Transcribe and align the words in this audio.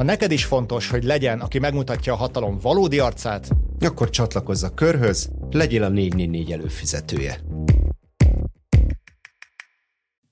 Ha 0.00 0.06
neked 0.06 0.30
is 0.30 0.44
fontos, 0.44 0.88
hogy 0.88 1.04
legyen, 1.04 1.40
aki 1.40 1.58
megmutatja 1.58 2.12
a 2.12 2.16
hatalom 2.16 2.58
valódi 2.58 2.98
arcát, 2.98 3.48
akkor 3.80 4.10
csatlakozz 4.10 4.62
a 4.62 4.74
körhöz, 4.74 5.30
legyél 5.50 5.82
a 5.82 5.88
444 5.88 6.52
előfizetője. 6.52 7.40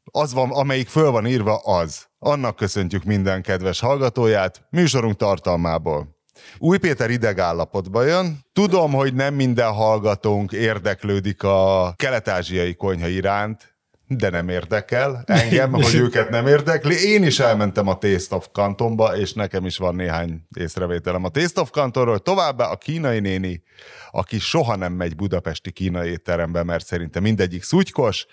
Az 0.05 0.33
van, 0.33 0.51
amelyik 0.51 0.89
föl 0.89 1.11
van 1.11 1.27
írva, 1.27 1.57
az. 1.57 2.07
Annak 2.19 2.57
köszöntjük 2.57 3.05
minden 3.05 3.43
kedves 3.43 3.81
hallgatóját, 3.81 4.67
műsorunk 4.71 5.17
tartalmából. 5.17 6.17
Új 6.59 6.79
Péter 6.79 7.11
idegállapotba 7.11 8.05
jön. 8.05 8.39
Tudom, 8.53 8.93
hogy 8.93 9.15
nem 9.15 9.35
minden 9.35 9.73
hallgatónk 9.73 10.53
érdeklődik 10.53 11.43
a 11.43 11.93
kelet-ázsiai 11.97 12.75
konyha 12.75 13.09
iránt, 13.09 13.78
de 14.09 14.31
nem 14.31 14.49
érdekel 14.49 15.23
engem, 15.27 15.73
hogy 15.73 15.95
őket 16.05 16.31
nem 16.31 16.47
érdekli. 16.47 16.95
Én 17.05 17.23
is 17.23 17.39
elmentem 17.39 17.89
a 17.89 17.99
Taste 17.99 18.35
of 18.35 18.49
Cantonba, 18.53 19.17
és 19.17 19.33
nekem 19.33 19.67
is 19.67 19.77
van 19.77 19.95
néhány 19.95 20.47
észrevételem 20.57 21.25
a 21.25 21.29
Taste 21.29 21.61
of 21.61 21.71
Cantonról. 21.71 22.19
Továbbá 22.19 22.65
a 22.65 22.77
kínai 22.77 23.21
néni, 23.21 23.63
aki 24.11 24.39
soha 24.39 24.77
nem 24.77 24.93
megy 24.93 25.17
budapesti 25.17 25.73
kínai 25.73 26.11
étterembe, 26.11 26.63
mert 26.63 26.87
szerintem 26.87 27.23
mindegyik 27.23 27.63
szutykos, 27.63 28.27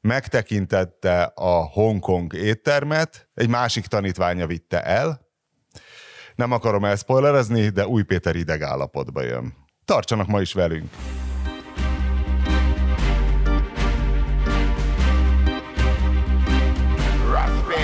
megtekintette 0.00 1.22
a 1.34 1.66
Hongkong 1.66 2.34
éttermet, 2.34 3.28
egy 3.34 3.48
másik 3.48 3.86
tanítványa 3.86 4.46
vitte 4.46 4.82
el, 4.82 5.30
nem 6.34 6.52
akarom 6.52 6.84
elszpoilerezni, 6.84 7.68
de 7.68 7.86
Új 7.86 8.02
Péter 8.02 8.36
idegállapotba 8.36 9.22
jön. 9.22 9.54
Tartsanak 9.84 10.26
ma 10.26 10.40
is 10.40 10.52
velünk! 10.52 10.90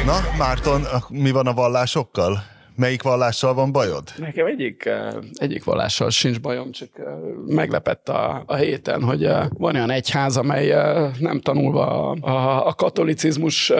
Na, 0.09 0.21
Márton, 0.39 0.83
mi 1.09 1.31
van 1.31 1.47
a 1.47 1.53
vallásokkal? 1.53 2.43
Melyik 2.77 3.03
vallással 3.03 3.55
van 3.55 3.73
bajod? 3.73 4.13
Nekem 4.17 4.47
egyik, 4.47 4.85
eh, 4.85 5.15
egyik 5.35 5.65
vallással 5.65 6.11
sincs 6.11 6.41
bajom, 6.41 6.71
csak 6.71 6.89
eh, 6.95 7.05
meglepett 7.47 8.09
a, 8.09 8.43
a 8.47 8.55
héten, 8.55 9.03
hogy 9.03 9.25
eh, 9.25 9.47
van 9.59 9.75
olyan 9.75 9.91
egyház, 9.91 10.37
amely 10.37 10.75
nem 11.19 11.41
tanulva 11.41 12.11
a, 12.11 12.17
a, 12.21 12.67
a 12.67 12.73
katolicizmus 12.73 13.73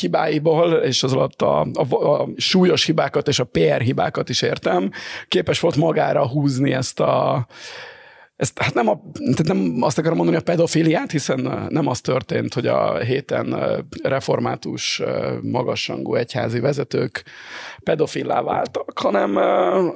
hibáiból, 0.00 0.72
és 0.72 1.02
az 1.02 1.12
alatt 1.12 1.42
a, 1.42 1.66
a, 1.72 1.94
a 1.94 2.28
súlyos 2.36 2.84
hibákat 2.84 3.28
és 3.28 3.38
a 3.38 3.44
PR 3.44 3.80
hibákat 3.80 4.28
is 4.28 4.42
értem, 4.42 4.90
képes 5.28 5.60
volt 5.60 5.76
magára 5.76 6.28
húzni 6.28 6.72
ezt 6.72 7.00
a 7.00 7.46
ezt 8.36 8.58
hát 8.62 8.74
nem, 8.74 8.88
a, 8.88 9.00
nem 9.42 9.76
azt 9.80 9.98
akarom 9.98 10.16
mondani 10.16 10.38
a 10.38 10.42
pedofiliát, 10.42 11.10
hiszen 11.10 11.66
nem 11.68 11.86
az 11.86 12.00
történt, 12.00 12.54
hogy 12.54 12.66
a 12.66 12.98
héten 12.98 13.56
református 14.02 15.02
magasrangú 15.42 16.14
egyházi 16.14 16.60
vezetők 16.60 17.24
pedofillá 17.82 18.42
váltak, 18.42 18.98
hanem 18.98 19.32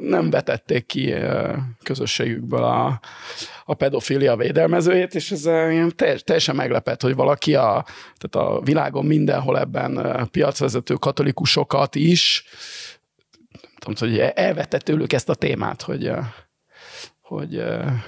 nem 0.01 0.31
vetették 0.31 0.87
ki 0.87 1.15
közösségükből 1.83 2.63
a, 2.63 3.01
a 3.65 3.75
pedofilia 3.75 4.37
védelmezőjét, 4.37 5.15
és 5.15 5.31
ez 5.31 5.43
teljesen 6.25 6.57
meglepett, 6.57 7.03
hogy 7.03 7.15
valaki 7.15 7.55
a, 7.55 7.85
tehát 8.19 8.49
a 8.49 8.61
világon 8.65 9.05
mindenhol 9.05 9.59
ebben 9.59 10.29
piacvezető 10.31 10.95
katolikusokat 10.95 11.95
is, 11.95 12.45
nem 13.63 13.95
tudom, 13.95 14.11
hogy 14.11 14.33
elvette 14.35 14.79
tőlük 14.79 15.13
ezt 15.13 15.29
a 15.29 15.35
témát, 15.35 15.83
hogy 15.83 16.13
hogy 17.31 17.63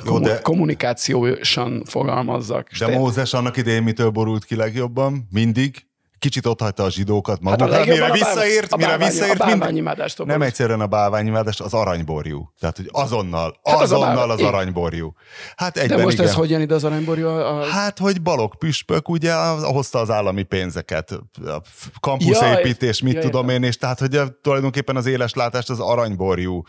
Jó, 0.05 0.19
de, 0.19 0.41
kommunikációsan 0.41 1.83
fogalmazzak. 1.85 2.69
De 2.79 2.99
Mózes 2.99 3.33
annak 3.33 3.57
idején 3.57 3.83
mitől 3.83 4.11
borult 4.11 4.45
ki 4.45 4.57
legjobban? 4.57 5.27
Mindig? 5.31 5.87
Kicsit 6.23 6.47
ott 6.47 6.61
hagyta 6.61 6.83
a 6.83 6.91
zsidókat 6.91 7.41
magukra, 7.41 7.75
hát 7.75 7.87
mire 7.87 8.11
visszaért, 8.11 8.73
a 8.73 8.77
mire 8.77 8.97
visszaért, 8.97 9.41
a 9.41 9.45
bálványimádást 9.47 10.25
nem 10.25 10.43
egyszerűen 10.43 10.81
a 10.81 10.87
bálványimádás, 10.87 11.61
az 11.61 11.75
aranyborjú. 11.75 12.53
Tehát, 12.61 12.77
hogy 12.77 12.89
azonnal, 12.93 13.61
hát 13.65 13.81
azonnal 13.81 14.31
az, 14.31 14.41
az 14.41 14.47
aranyborjú. 14.47 15.15
Hát 15.57 15.77
egyben 15.77 15.97
De 15.97 16.03
most 16.03 16.17
igen. 16.17 16.27
ez 16.27 16.35
hogyan 16.35 16.61
ide 16.61 16.75
az 16.75 16.85
aranyborjú? 16.85 17.27
A... 17.27 17.65
Hát, 17.65 17.99
hogy 17.99 18.23
balok 18.23 18.55
püspök 18.59 19.09
ugye 19.09 19.35
hozta 19.63 19.99
az 19.99 20.11
állami 20.11 20.43
pénzeket, 20.43 21.11
a 21.45 21.61
kampuszépítés, 22.01 23.03
mit 23.03 23.13
jaj, 23.13 23.23
tudom 23.23 23.49
én, 23.49 23.63
és 23.63 23.77
tehát, 23.77 23.99
hogy 23.99 24.21
tulajdonképpen 24.43 24.97
az 24.97 25.07
éles 25.07 25.35
látást 25.35 25.71
az 25.71 25.81
aranyborjú 25.81 26.63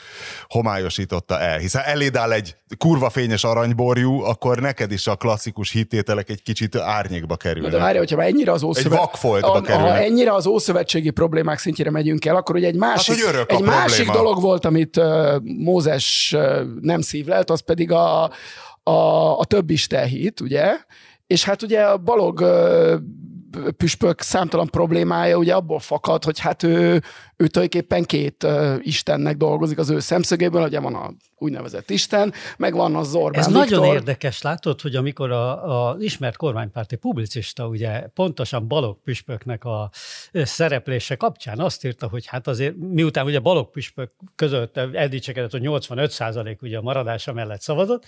homályosította 0.48 1.40
el. 1.40 1.58
Hiszen 1.58 1.82
eléd 1.86 2.16
áll 2.16 2.32
egy 2.32 2.56
kurva 2.78 3.10
fényes 3.10 3.44
aranyborjú, 3.44 4.22
akkor 4.22 4.60
neked 4.60 4.92
is 4.92 5.08
a 5.08 5.16
klasszikus 5.16 5.72
hitételek 5.72 6.30
egy 6.30 6.42
kicsit 6.42 6.76
árnyékba 6.76 7.36
kerülnek. 7.36 7.72
De 7.72 7.78
várja, 7.78 8.00
hogyha 8.00 8.18
már 8.18 8.28
ennyire 8.28 8.52
az 8.52 8.64
ószövet... 8.64 8.92
Egy 8.92 9.43
csoportba 9.44 9.68
kerülnek. 9.68 9.98
Ha 9.98 10.04
ennyire 10.04 10.34
az 10.34 10.46
ószövetségi 10.48 11.10
problémák 11.10 11.58
szintjére 11.58 11.92
megyünk 11.92 12.26
el, 12.26 12.36
akkor 12.36 12.56
ugye 12.56 12.68
egy 12.68 12.76
másik, 12.76 13.26
hát, 13.26 13.52
egy 13.52 13.62
másik 13.62 14.12
dolog 14.12 14.42
volt, 14.42 14.66
amit 14.66 14.98
uh, 14.98 15.36
Mózes 15.44 16.34
uh, 16.36 16.62
nem 16.82 17.02
szívlelt, 17.02 17.50
az 17.50 17.60
pedig 17.60 17.92
a, 17.92 18.24
a, 18.84 19.40
a 19.40 19.46
több 19.46 19.70
Isten 19.70 20.08
hit, 20.08 20.40
ugye? 20.40 20.76
És 21.28 21.44
hát 21.44 21.62
ugye 21.62 21.82
a 21.82 21.98
Balog 21.98 22.40
uh, 22.40 22.94
püspök 23.78 24.22
számtalan 24.22 24.68
problémája 24.68 25.38
ugye 25.38 25.54
abból 25.54 25.80
fakad, 25.80 26.24
hogy 26.24 26.40
hát 26.40 26.64
ő, 26.64 27.02
ő 27.44 27.48
tulajdonképpen 27.48 28.04
két 28.04 28.44
uh, 28.44 28.76
istennek 28.80 29.38
dolgozik 29.38 29.78
az 29.78 29.90
ő 29.90 30.00
szemszögéből, 30.00 30.64
ugye 30.64 30.80
van 30.80 30.96
a 30.96 31.14
úgynevezett 31.44 31.90
Isten, 31.90 32.34
meg 32.58 32.74
van 32.74 32.96
az 32.96 33.16
Orbán 33.16 33.40
Ez 33.40 33.46
Viktor. 33.48 33.70
nagyon 33.70 33.94
érdekes, 33.96 34.42
látod, 34.42 34.82
hogy 34.82 34.96
amikor 34.96 35.32
a, 35.32 35.90
a 35.90 35.96
ismert 36.00 36.38
kormánypárti 36.38 36.96
publicista, 36.96 37.68
ugye 37.68 38.00
pontosan 38.00 38.68
Balog 38.68 38.98
püspöknek 39.04 39.64
a 39.64 39.90
szereplése 40.32 41.16
kapcsán 41.16 41.60
azt 41.60 41.86
írta, 41.86 42.08
hogy 42.08 42.26
hát 42.26 42.48
azért 42.48 42.76
miután 42.78 43.26
ugye 43.26 43.40
Balog 43.40 43.70
püspök 43.70 44.12
között 44.36 44.78
eldicsekedett, 44.78 45.52
hogy 45.52 45.62
85 45.62 46.12
százalék 46.12 46.62
ugye 46.62 46.78
a 46.78 46.82
maradása 46.82 47.34
mellett 47.34 47.62
szavazott, 47.62 48.06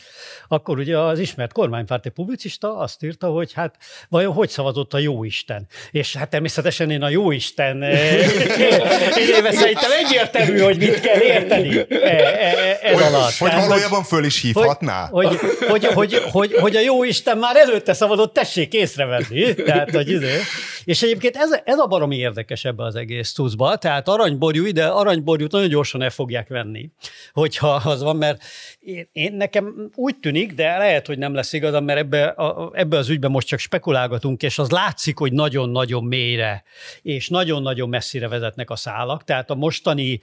akkor 0.47 0.78
ugye 0.78 1.00
az 1.00 1.19
ismert 1.19 1.53
kormánypárti 1.53 2.09
publicista 2.09 2.78
azt 2.78 3.03
írta, 3.03 3.28
hogy 3.28 3.53
hát 3.53 3.78
vajon 4.09 4.34
hogy 4.34 4.50
szavazott 4.50 4.94
a 4.94 4.97
Jóisten? 4.97 5.67
És 5.91 6.16
hát 6.16 6.29
természetesen 6.29 6.90
én 6.90 7.02
a 7.02 7.09
Jóisten 7.09 7.84
éve 9.30 9.52
szerintem 9.52 9.91
egyértelmű, 10.06 10.59
hogy 10.59 10.78
mit 10.78 11.00
kell 11.00 11.19
érteni 11.19 11.78
e, 11.78 11.86
e, 11.90 12.80
ez 12.81 13.02
alatt. 13.02 13.34
Hogy 13.34 13.52
valójában 13.52 14.03
föl 14.03 14.24
is 14.24 14.41
hívhatná? 14.41 15.08
Hogy, 15.12 15.40
hogy, 15.68 15.86
hogy, 15.86 16.22
hogy, 16.31 16.53
hogy, 16.53 16.75
a 16.75 16.80
jó 16.80 17.03
Isten 17.03 17.38
már 17.38 17.56
előtte 17.56 17.94
szabadott, 17.94 18.34
tessék 18.34 18.74
észrevenni. 18.74 19.53
Tehát, 19.53 19.91
hogy 19.91 20.09
izé. 20.09 20.31
És 20.84 21.02
egyébként 21.02 21.35
ez, 21.35 21.59
ez 21.64 21.78
a 21.78 21.85
baromi 21.85 22.18
érdekes 22.18 22.66
ebbe 22.66 22.84
az 22.84 22.96
egész 22.96 23.34
tuszba. 23.34 23.75
Tehát 23.75 24.08
aranyborjú, 24.08 24.72
de 24.72 24.85
aranyborjút 24.85 25.52
nagyon 25.52 25.69
gyorsan 25.69 26.02
el 26.02 26.09
fogják 26.09 26.47
venni, 26.47 26.90
hogyha 27.34 27.68
az 27.68 28.02
van, 28.02 28.16
mert 28.16 28.44
én, 28.80 29.09
én 29.12 29.34
nekem 29.34 29.91
úgy 29.96 30.16
tűnik, 30.19 30.53
de 30.53 30.78
lehet, 30.78 31.08
hogy 31.08 31.18
nem 31.18 31.34
lesz 31.34 31.53
igazam, 31.53 31.84
mert 31.84 32.00
ebbe, 32.00 32.25
a, 32.25 32.72
ebbe 32.74 32.97
az 32.97 33.09
ügyben 33.09 33.31
most 33.31 33.47
csak 33.47 33.59
spekulálgatunk, 33.59 34.44
és 34.44 34.58
az 34.59 34.69
látszik, 34.69 35.18
hogy 35.18 35.34
nagyon-nagyon 35.34 36.03
mélyre, 36.03 36.64
és 37.02 37.30
nagyon-nagyon 37.30 37.90
messzire 37.90 38.28
vezetnek 38.28 38.69
a 38.69 38.75
szálak. 39.05 39.23
Tehát 39.23 39.49
a 39.49 39.55
mostani, 39.55 40.19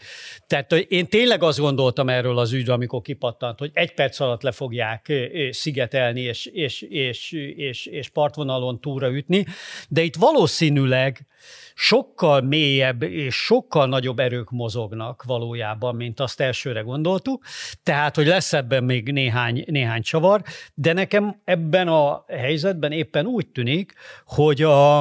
tehát 0.46 0.72
én 0.72 1.06
tényleg 1.06 1.42
azt 1.42 1.58
gondoltam 1.58 2.08
erről 2.08 2.38
az 2.38 2.52
ügyről, 2.52 2.74
amikor 2.74 3.02
kipattant, 3.02 3.58
hogy 3.58 3.70
egy 3.74 3.94
perc 3.94 4.20
alatt 4.20 4.42
le 4.42 4.52
fogják 4.52 5.12
szigetelni, 5.50 6.20
és, 6.20 6.46
és, 6.46 6.82
és, 6.82 7.32
és, 7.56 7.86
és 7.86 8.08
partvonalon 8.08 8.80
túra 8.80 9.10
ütni, 9.10 9.44
de 9.88 10.02
itt 10.02 10.16
valószínűleg 10.16 11.26
sokkal 11.74 12.40
mélyebb 12.40 13.02
és 13.02 13.34
sokkal 13.34 13.86
nagyobb 13.86 14.18
erők 14.18 14.50
mozognak 14.50 15.22
valójában, 15.22 15.94
mint 15.94 16.20
azt 16.20 16.40
elsőre 16.40 16.80
gondoltuk, 16.80 17.44
tehát, 17.82 18.16
hogy 18.16 18.26
lesz 18.26 18.52
ebben 18.52 18.84
még 18.84 19.12
néhány, 19.12 19.64
néhány 19.66 20.02
csavar, 20.02 20.42
de 20.74 20.92
nekem 20.92 21.40
ebben 21.44 21.88
a 21.88 22.24
helyzetben 22.28 22.92
éppen 22.92 23.26
úgy 23.26 23.46
tűnik, 23.46 23.92
hogy 24.24 24.62
a, 24.62 25.00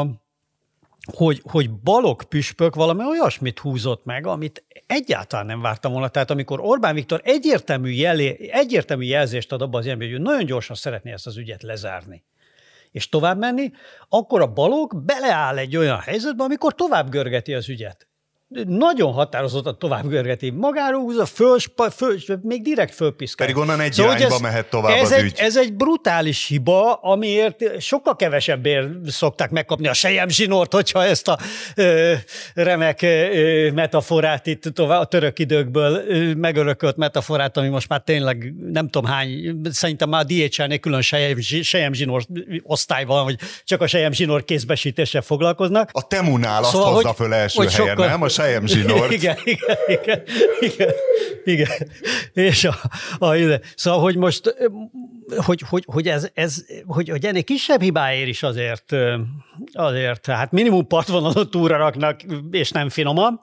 hogy, 1.14 1.42
hogy 1.44 1.72
Balog 1.72 2.24
püspök 2.24 2.76
valami 2.76 3.04
olyasmit 3.06 3.60
húzott 3.60 4.06
meg, 4.06 4.28
amit 4.28 4.66
egyáltalán 4.88 5.46
nem 5.46 5.62
vártam 5.62 5.92
volna. 5.92 6.08
Tehát 6.08 6.32
amikor 6.32 6.60
Orbán 6.60 6.96
Viktor 6.96 7.22
egyértelmű, 7.24 7.90
jelé, 7.90 8.50
egyértelmű 8.52 9.06
jelzést 9.06 9.52
ad 9.52 9.62
abban 9.62 9.80
az 9.80 9.86
ilyenben, 9.86 10.10
hogy 10.12 10.22
nagyon 10.22 10.46
gyorsan 10.46 10.76
szeretné 10.76 11.12
ezt 11.12 11.28
az 11.28 11.38
ügyet 11.38 11.64
lezárni 11.64 12.24
és 12.92 13.10
tovább 13.10 13.38
menni, 13.38 13.72
akkor 14.10 14.42
a 14.42 14.54
balog 14.54 15.04
beleáll 15.04 15.58
egy 15.58 15.78
olyan 15.78 16.00
helyzetbe, 16.00 16.44
amikor 16.44 16.76
tovább 16.76 17.10
görgeti 17.10 17.54
az 17.54 17.70
ügyet 17.70 18.11
nagyon 18.68 19.14
határozottan 19.14 19.80
tovább 19.80 20.08
görgeti. 20.08 20.50
Magára 20.50 20.98
húzza, 20.98 21.26
föl, 21.26 21.60
föl, 21.96 22.18
még 22.42 22.62
direkt 22.62 22.96
fölpiszkál. 22.96 23.48
Pedig 23.48 23.62
onnan 23.62 23.80
egy 23.80 23.94
szóval, 23.94 24.16
irányba 24.16 24.36
ez, 24.36 24.42
mehet 24.42 24.70
tovább 24.70 24.96
ez 24.96 25.02
az 25.02 25.12
egy, 25.12 25.24
ügy. 25.24 25.34
Ez 25.38 25.58
egy 25.58 25.74
brutális 25.74 26.48
hiba, 26.48 26.94
amiért 26.94 27.82
sokkal 27.82 28.16
kevesebbért 28.16 28.88
szokták 29.08 29.50
megkapni 29.50 29.88
a 29.88 29.94
sejem 29.94 30.30
zsinort, 30.30 30.74
hogyha 30.74 31.04
ezt 31.04 31.28
a 31.28 31.40
ö, 31.76 32.14
remek 32.54 33.02
ö, 33.02 33.72
metaforát 33.72 34.48
itt 34.48 34.62
tovább, 34.62 35.02
a 35.02 35.06
török 35.06 35.40
időkből 35.40 36.04
ö, 36.08 36.34
megörökölt 36.34 36.98
metaforát, 36.98 37.58
ami 37.58 37.68
most 37.68 37.90
már 37.90 38.02
tényleg 38.02 38.54
nem 38.72 38.90
tudom 38.90 39.12
hány, 39.12 39.62
szerintem 39.72 40.10
már 40.10 40.22
a 40.22 40.34
DHL-nél 40.34 40.80
külön 40.80 41.02
sejem, 41.02 41.40
sejem 41.62 41.94
zsinor 41.94 42.24
osztály 42.64 43.06
van, 43.06 43.24
hogy 43.24 43.36
csak 43.64 43.82
a 43.82 43.88
sejem 43.88 44.12
zsinor 44.12 44.44
kézbesítéssel 44.44 45.22
foglalkoznak. 45.22 45.90
A 45.94 46.08
Temunál 46.08 46.64
azt 46.64 46.72
szóval, 46.72 46.94
hozza 46.94 47.14
föl 47.14 47.34
első 47.34 47.58
helyen, 47.58 47.88
sokkal, 47.88 48.08
nem? 48.08 48.22
A 48.22 48.41
sejem 48.42 48.68
zsinort. 48.68 49.12
Igen, 49.18 49.38
igen, 49.44 49.78
igen, 49.88 50.22
igen, 50.60 50.94
igen. 51.44 51.90
És 52.34 52.64
a, 52.64 52.76
a, 53.20 53.60
szóval, 53.76 54.00
hogy 54.00 54.16
most, 54.16 54.56
hogy, 55.46 55.64
hogy, 55.70 55.84
hogy, 55.86 56.08
ez, 56.08 56.30
ez, 56.34 56.66
hogy, 56.86 57.10
hogy 57.10 57.26
ennél 57.26 57.44
kisebb 57.44 57.82
hibáért 57.82 58.28
is 58.28 58.44
azért, 58.44 58.96
azért, 59.74 60.26
hát 60.26 60.52
minimum 60.52 60.88
partvonalot 60.88 61.50
túra 61.52 61.78
raknak, 61.78 62.22
és 62.52 62.72
nem 62.72 62.90
finoman. 62.90 63.42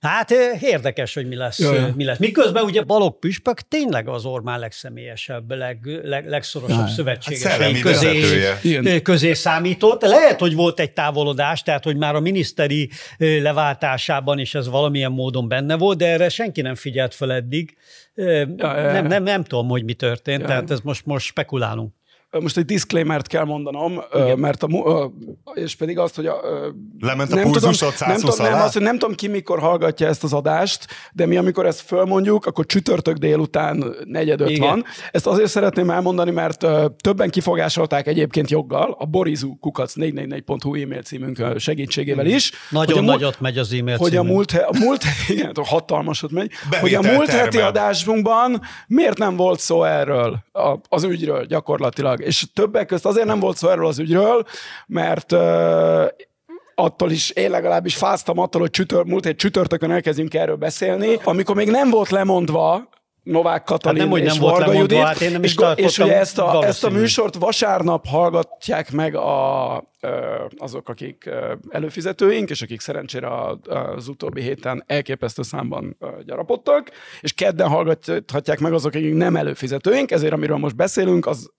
Hát 0.00 0.30
érdekes, 0.60 1.14
hogy 1.14 1.28
mi 1.28 1.36
lesz. 1.36 1.58
Jaj. 1.58 1.92
Mi 1.96 2.04
lesz. 2.04 2.18
Miközben 2.18 2.64
ugye 2.64 2.82
Balog 2.82 3.18
Püspök 3.18 3.60
tényleg 3.60 4.08
az 4.08 4.24
Orbán 4.24 4.58
legszemélyesebb, 4.58 5.50
leg, 5.50 5.78
leg, 6.02 6.28
legszorosabb 6.28 6.76
Jaj. 6.76 6.86
Hát 6.86 6.94
szövetségesei 6.94 7.80
közé, 7.80 8.20
vezetője. 8.20 9.00
Közé 9.00 9.32
számított. 9.32 10.02
Lehet, 10.02 10.38
hogy 10.38 10.54
volt 10.54 10.80
egy 10.80 10.92
távolodás, 10.92 11.62
tehát 11.62 11.84
hogy 11.84 11.96
már 11.96 12.14
a 12.14 12.20
miniszteri 12.20 12.90
leváltásában 13.18 14.38
is 14.38 14.54
ez 14.54 14.68
valamilyen 14.68 15.12
módon 15.12 15.48
benne 15.48 15.76
volt, 15.76 15.98
de 15.98 16.06
erre 16.06 16.28
senki 16.28 16.60
nem 16.60 16.74
figyelt 16.74 17.14
fel 17.14 17.32
eddig. 17.32 17.76
Ja. 18.14 18.46
Nem, 18.92 19.06
nem, 19.06 19.22
nem 19.22 19.44
tudom, 19.44 19.68
hogy 19.68 19.84
mi 19.84 19.94
történt, 19.94 20.40
Ja. 20.40 20.46
tehát 20.46 20.70
ez 20.70 20.80
most, 20.80 21.06
most 21.06 21.26
spekulálunk. 21.26 21.94
Most 22.30 22.56
egy 22.56 22.64
disclaimert 22.64 23.26
kell 23.26 23.44
mondanom, 23.44 24.00
ö, 24.10 24.34
mert 24.34 24.62
a, 24.62 25.12
és 25.54 25.76
pedig 25.76 25.98
azt, 25.98 26.16
hogy 26.16 26.26
a, 26.26 26.40
Lement 27.00 27.32
a 27.32 27.34
nem 27.34 27.44
tudom, 27.44 27.62
nem 27.62 27.72
120 27.72 28.20
tudom, 28.20 28.52
nem, 28.52 28.62
azt, 28.62 28.72
hogy 28.72 28.82
nem 28.82 28.98
tudom 28.98 29.14
ki 29.14 29.28
mikor 29.28 29.58
hallgatja 29.58 30.06
ezt 30.06 30.24
az 30.24 30.32
adást, 30.32 30.86
de 31.12 31.26
mi 31.26 31.36
amikor 31.36 31.66
ezt 31.66 31.80
fölmondjuk, 31.80 32.46
akkor 32.46 32.66
csütörtök 32.66 33.16
délután 33.16 33.94
negyed 34.04 34.40
öt 34.40 34.50
Igen. 34.50 34.68
van. 34.68 34.84
Ezt 35.10 35.26
azért 35.26 35.50
szeretném 35.50 35.90
elmondani, 35.90 36.30
mert 36.30 36.66
többen 36.96 37.30
kifogásolták 37.30 38.06
egyébként 38.06 38.50
joggal 38.50 38.96
a 38.98 39.06
borizu 39.06 39.58
kukac 39.58 39.92
444.hu 39.96 40.74
e-mail 40.74 41.02
címünk 41.02 41.42
segítségével 41.56 42.26
is. 42.26 42.52
Nagyon 42.70 43.04
mu- 43.04 43.12
nagyot 43.12 43.40
megy 43.40 43.58
az 43.58 43.72
e-mail 43.72 43.96
hogy 43.96 44.16
a 44.16 44.22
múlt, 44.22 44.52
a 44.52 44.78
múlt 44.78 45.02
igen, 45.28 45.52
hatalmasot 45.64 46.30
megy, 46.30 46.50
hogy 46.80 46.94
a 46.94 47.00
Bevétel 47.00 47.16
múlt 47.16 47.30
heti 47.30 47.48
termel. 47.48 47.68
adásunkban 47.68 48.60
miért 48.86 49.18
nem 49.18 49.36
volt 49.36 49.60
szó 49.60 49.84
erről, 49.84 50.38
a, 50.52 50.78
az 50.88 51.04
ügyről 51.04 51.44
gyakorlatilag. 51.44 52.17
És 52.18 52.46
többek 52.54 52.86
közt 52.86 53.06
azért 53.06 53.26
nem 53.26 53.40
volt 53.40 53.56
szó 53.56 53.68
erről 53.68 53.86
az 53.86 53.98
ügyről, 53.98 54.44
mert 54.86 55.32
attól 56.74 57.10
is, 57.10 57.30
én 57.30 57.50
legalábbis 57.50 57.96
fáztam 57.96 58.38
attól, 58.38 58.60
hogy 58.60 58.70
csütör, 58.70 59.04
múlt 59.04 59.26
egy 59.26 59.36
csütörtökön 59.36 59.90
elkezdjünk 59.90 60.34
erről 60.34 60.56
beszélni, 60.56 61.18
amikor 61.24 61.54
még 61.54 61.70
nem 61.70 61.90
volt 61.90 62.10
lemondva 62.10 62.88
Novák 63.28 63.64
Katalin 63.64 64.00
Hát 64.00 64.10
nem, 64.10 64.18
és 64.22 64.32
nem 64.32 64.40
volt 64.40 64.52
Varga 64.52 64.70
lemondva, 64.70 64.94
Judit, 64.94 65.06
hát 65.06 65.20
én 65.20 65.30
nem 65.30 65.42
és, 65.42 65.56
és 65.74 65.98
ugye 65.98 66.18
ezt 66.18 66.38
a, 66.38 66.64
ezt 66.64 66.84
a 66.84 66.90
műsort 66.90 67.34
vasárnap 67.34 68.06
hallgatják 68.06 68.92
meg 68.92 69.14
a, 69.14 69.76
azok, 70.58 70.88
akik 70.88 71.30
előfizetőink, 71.68 72.50
és 72.50 72.62
akik 72.62 72.80
szerencsére 72.80 73.28
az 73.94 74.08
utóbbi 74.08 74.42
héten 74.42 74.84
elképesztő 74.86 75.42
számban 75.42 75.96
gyarapodtak, 76.24 76.90
és 77.20 77.32
kedden 77.32 77.68
hallgathatják 77.68 78.58
meg 78.58 78.72
azok, 78.72 78.94
akik 78.94 79.14
nem 79.14 79.36
előfizetőink, 79.36 80.10
ezért 80.10 80.32
amiről 80.32 80.56
most 80.56 80.76
beszélünk, 80.76 81.26
az 81.26 81.50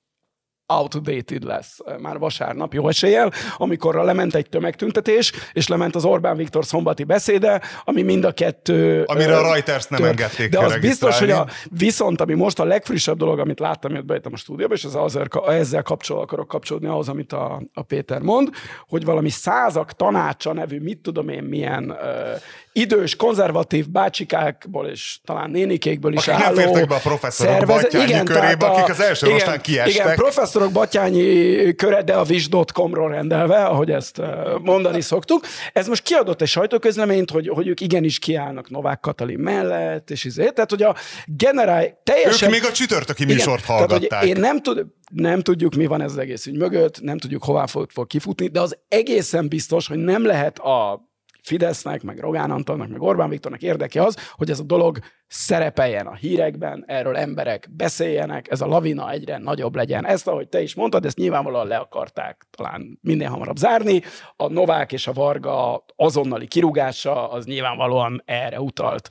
outdated 0.73 1.43
lesz 1.43 1.77
már 2.01 2.17
vasárnap, 2.17 2.73
jó 2.73 2.87
eséllyel, 2.87 3.31
amikor 3.57 3.95
lement 3.95 4.35
egy 4.35 4.49
tömegtüntetés, 4.49 5.31
és 5.53 5.67
lement 5.67 5.95
az 5.95 6.05
Orbán 6.05 6.37
Viktor 6.37 6.65
szombati 6.65 7.03
beszéde, 7.03 7.61
ami 7.83 8.01
mind 8.01 8.23
a 8.23 8.31
kettő... 8.31 9.03
Amire 9.05 9.31
ö, 9.31 9.37
a 9.37 9.41
Reuters 9.41 9.87
nem 9.87 9.99
tört. 9.99 10.11
engedték 10.11 10.49
De 10.49 10.59
az 10.59 10.77
biztos, 10.79 11.19
hogy 11.19 11.31
a, 11.31 11.47
viszont 11.77 12.21
ami 12.21 12.33
most 12.33 12.59
a 12.59 12.63
legfrissebb 12.63 13.17
dolog, 13.17 13.39
amit 13.39 13.59
láttam, 13.59 13.91
miatt 13.91 14.05
bejöttem 14.05 14.33
a 14.33 14.37
stúdióba, 14.37 14.73
és 14.73 14.83
ez 14.83 14.95
azért, 14.95 15.35
ezzel 15.47 15.81
kapcsol, 15.81 16.21
akarok 16.21 16.47
kapcsolódni 16.47 16.87
ahhoz, 16.87 17.09
amit 17.09 17.33
a, 17.33 17.61
a 17.73 17.81
Péter 17.81 18.21
mond, 18.21 18.49
hogy 18.87 19.05
valami 19.05 19.29
százak 19.29 19.93
tanácsa 19.93 20.53
nevű, 20.53 20.79
mit 20.79 21.01
tudom 21.01 21.29
én, 21.29 21.43
milyen 21.43 21.89
ö, 21.89 22.33
idős, 22.71 23.15
konzervatív 23.15 23.89
bácsikákból 23.89 24.87
és 24.87 25.19
talán 25.25 25.49
nénikékből 25.49 26.13
is 26.13 26.27
Akik 26.27 26.31
nem 26.31 26.41
álló 26.41 26.55
fértek 26.55 26.87
be 26.87 26.95
a 26.95 26.99
professzorok 26.99 27.65
Batthyányi 27.65 28.23
körébe, 28.23 28.33
tehát 28.33 28.63
akik 28.63 28.89
az 28.89 28.99
első 28.99 29.27
rostán 29.27 29.61
kiestek. 29.61 30.03
Igen, 30.03 30.15
professzorok 30.15 30.71
Batyányi 30.71 31.75
köre, 31.75 32.01
de 32.01 32.13
a 32.13 32.23
wish.com-ról 32.23 33.09
rendelve, 33.09 33.65
ahogy 33.65 33.91
ezt 33.91 34.21
mondani 34.61 35.01
szoktuk. 35.01 35.45
Ez 35.73 35.87
most 35.87 36.03
kiadott 36.03 36.41
egy 36.41 36.47
sajtóközleményt, 36.47 37.31
hogy, 37.31 37.47
hogy 37.47 37.67
ők 37.67 37.81
igenis 37.81 38.19
kiállnak 38.19 38.69
Novák 38.69 38.99
Katalin 38.99 39.39
mellett, 39.39 40.09
és 40.09 40.23
izé, 40.23 40.49
tehát 40.49 40.69
hogy 40.69 40.83
a 40.83 40.95
generál 41.25 41.99
teljesen... 42.03 42.47
Ők 42.47 42.61
még 42.61 42.69
a 42.69 42.71
csütörtöki 42.71 43.25
műsort 43.25 43.45
Igen, 43.45 43.65
tehát, 43.65 43.79
hallgatták. 43.79 44.19
hogy 44.19 44.27
én 44.27 44.39
nem, 44.39 44.61
tud, 44.61 44.85
nem 45.11 45.41
tudjuk, 45.41 45.75
mi 45.75 45.85
van 45.85 46.01
ez 46.01 46.11
az 46.11 46.17
egész 46.17 46.45
ügy 46.45 46.57
mögött, 46.57 47.01
nem 47.01 47.17
tudjuk, 47.17 47.43
hová 47.43 47.65
fog, 47.65 47.89
fog 47.91 48.07
kifutni, 48.07 48.47
de 48.47 48.61
az 48.61 48.77
egészen 48.87 49.47
biztos, 49.47 49.87
hogy 49.87 49.97
nem 49.97 50.25
lehet 50.25 50.59
a 50.59 51.08
Fidesznek, 51.41 52.03
meg 52.03 52.19
Rogán 52.19 52.51
Antonnak, 52.51 52.89
meg 52.89 53.01
Orbán 53.01 53.29
Viktornak 53.29 53.61
érdeke 53.61 54.03
az, 54.03 54.17
hogy 54.31 54.49
ez 54.49 54.59
a 54.59 54.63
dolog 54.63 54.99
szerepeljen 55.27 56.07
a 56.07 56.15
hírekben, 56.15 56.83
erről 56.87 57.17
emberek 57.17 57.69
beszéljenek, 57.71 58.51
ez 58.51 58.61
a 58.61 58.67
lavina 58.67 59.11
egyre 59.11 59.37
nagyobb 59.37 59.75
legyen. 59.75 60.05
Ezt, 60.05 60.27
ahogy 60.27 60.47
te 60.47 60.61
is 60.61 60.75
mondtad, 60.75 61.05
ezt 61.05 61.17
nyilvánvalóan 61.17 61.67
le 61.67 61.77
akarták 61.77 62.45
talán 62.51 62.99
minél 63.01 63.29
hamarabb 63.29 63.57
zárni. 63.57 64.01
A 64.35 64.47
Novák 64.47 64.91
és 64.91 65.07
a 65.07 65.13
Varga 65.13 65.85
azonnali 65.95 66.47
kirúgása 66.47 67.29
az 67.31 67.45
nyilvánvalóan 67.45 68.21
erre 68.25 68.61
utalt. 68.61 69.09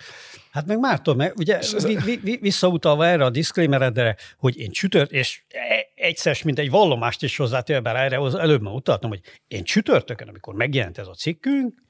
Hát 0.51 0.67
meg 0.67 0.79
Márton, 0.79 1.17
meg 1.17 1.33
ugye 1.37 1.59
vi, 1.85 1.97
vi, 2.05 2.17
vi, 2.23 2.39
visszautalva 2.41 3.07
erre 3.07 3.25
a 3.25 3.31
disclaimeredre, 3.31 4.17
hogy 4.39 4.59
én 4.59 4.71
csütört, 4.71 5.13
és 5.13 5.43
egyszer, 5.95 6.37
mint 6.45 6.59
egy 6.59 6.71
vallomást 6.71 7.23
is 7.23 7.37
hozzátéve, 7.37 7.81
bár 7.81 7.97
erre 7.97 8.21
az 8.21 8.35
előbb 8.35 8.63
már 8.63 8.75
utaltam, 8.75 9.11
hogy 9.11 9.21
én 9.49 9.65
csütörtökön, 9.65 10.29
amikor 10.29 10.55
megjelent 10.55 10.99
ez 10.99 11.07
a 11.07 11.15
cikkünk, 11.15 11.87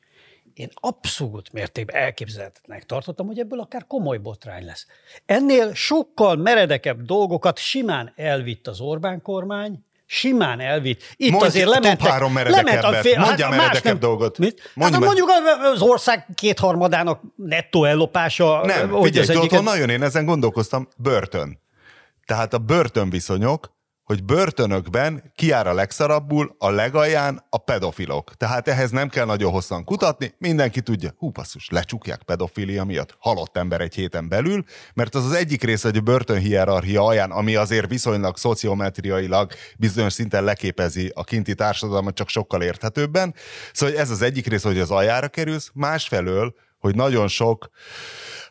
én 0.58 0.68
abszolút 0.74 1.52
mértékben 1.52 1.96
elképzelhetetlenek 1.96 2.84
tartottam, 2.86 3.26
hogy 3.26 3.38
ebből 3.38 3.60
akár 3.60 3.86
komoly 3.86 4.18
botrány 4.18 4.64
lesz. 4.64 4.86
Ennél 5.26 5.74
sokkal 5.74 6.36
meredekebb 6.36 7.02
dolgokat 7.02 7.58
simán 7.58 8.12
elvitt 8.16 8.66
az 8.66 8.80
Orbán 8.80 9.22
kormány, 9.22 9.84
simán 10.06 10.60
elvitt. 10.60 11.02
Itt 11.16 11.30
Mondj 11.30 11.46
azért 11.46 11.64
top 11.64 11.74
lementek, 11.74 12.06
három 12.10 12.32
meredekebbet. 12.32 13.00
fél- 13.00 13.16
Mondjál 13.18 13.48
más 13.48 13.58
meredekebb 13.58 13.84
nem- 13.84 13.98
dolgot. 14.00 14.38
Mit? 14.38 14.70
Mondj 14.74 14.94
hát 14.94 15.04
mondjuk 15.04 15.28
az 15.74 15.82
ország 15.82 16.26
kétharmadának 16.34 17.20
nettó 17.36 17.84
ellopása. 17.84 18.60
Nem, 18.66 19.02
figyelj, 19.02 19.26
tudod, 19.26 19.40
egyiket- 19.42 19.62
nagyon 19.62 19.88
én 19.90 20.02
ezen 20.02 20.24
gondolkoztam, 20.24 20.88
börtön. 20.96 21.58
Tehát 22.26 22.54
a 22.54 22.58
börtönviszonyok, 22.58 23.76
hogy 24.08 24.24
börtönökben 24.24 25.32
kiár 25.34 25.66
a 25.66 25.72
legszarabbul, 25.72 26.54
a 26.58 26.70
legalján 26.70 27.46
a 27.50 27.58
pedofilok. 27.58 28.34
Tehát 28.34 28.68
ehhez 28.68 28.90
nem 28.90 29.08
kell 29.08 29.24
nagyon 29.24 29.52
hosszan 29.52 29.84
kutatni, 29.84 30.34
mindenki 30.38 30.80
tudja, 30.80 31.14
hú 31.16 31.30
basszus, 31.30 31.68
lecsukják 31.70 32.22
pedofilia 32.22 32.84
miatt, 32.84 33.16
halott 33.18 33.56
ember 33.56 33.80
egy 33.80 33.94
héten 33.94 34.28
belül, 34.28 34.64
mert 34.94 35.14
az 35.14 35.24
az 35.24 35.32
egyik 35.32 35.62
része, 35.62 35.88
hogy 35.88 35.96
a 35.96 36.00
börtön 36.00 36.38
hierarchia 36.38 37.04
alján, 37.04 37.30
ami 37.30 37.54
azért 37.54 37.88
viszonylag 37.88 38.36
szociometriailag 38.36 39.52
bizonyos 39.78 40.12
szinten 40.12 40.44
leképezi 40.44 41.12
a 41.14 41.24
kinti 41.24 41.54
társadalmat, 41.54 42.14
csak 42.14 42.28
sokkal 42.28 42.62
érthetőbben. 42.62 43.34
Szóval 43.72 43.96
ez 43.96 44.10
az 44.10 44.22
egyik 44.22 44.46
része, 44.46 44.68
hogy 44.68 44.78
az 44.78 44.90
aljára 44.90 45.28
kerülsz, 45.28 45.70
másfelől, 45.74 46.54
hogy 46.78 46.94
nagyon 46.94 47.28
sok 47.28 47.68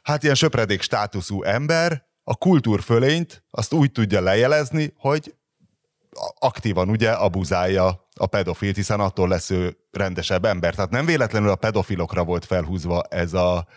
hát 0.01 0.23
ilyen 0.23 0.35
söpredék 0.35 0.81
státuszú 0.81 1.43
ember 1.43 2.05
a 2.23 2.35
kultúrfölényt 2.35 3.43
azt 3.49 3.73
úgy 3.73 3.91
tudja 3.91 4.21
lejelezni, 4.21 4.93
hogy 4.95 5.35
aktívan 6.39 6.89
ugye 6.89 7.12
abuzálja 7.12 8.07
a 8.15 8.25
pedofilt, 8.25 8.75
hiszen 8.75 9.00
attól 9.00 9.27
lesz 9.27 9.50
ő 9.50 9.77
rendesebb 9.91 10.45
ember. 10.45 10.75
Tehát 10.75 10.89
nem 10.89 11.05
véletlenül 11.05 11.50
a 11.50 11.55
pedofilokra 11.55 12.24
volt 12.24 12.45
felhúzva 12.45 13.03
ez 13.09 13.33
a 13.33 13.67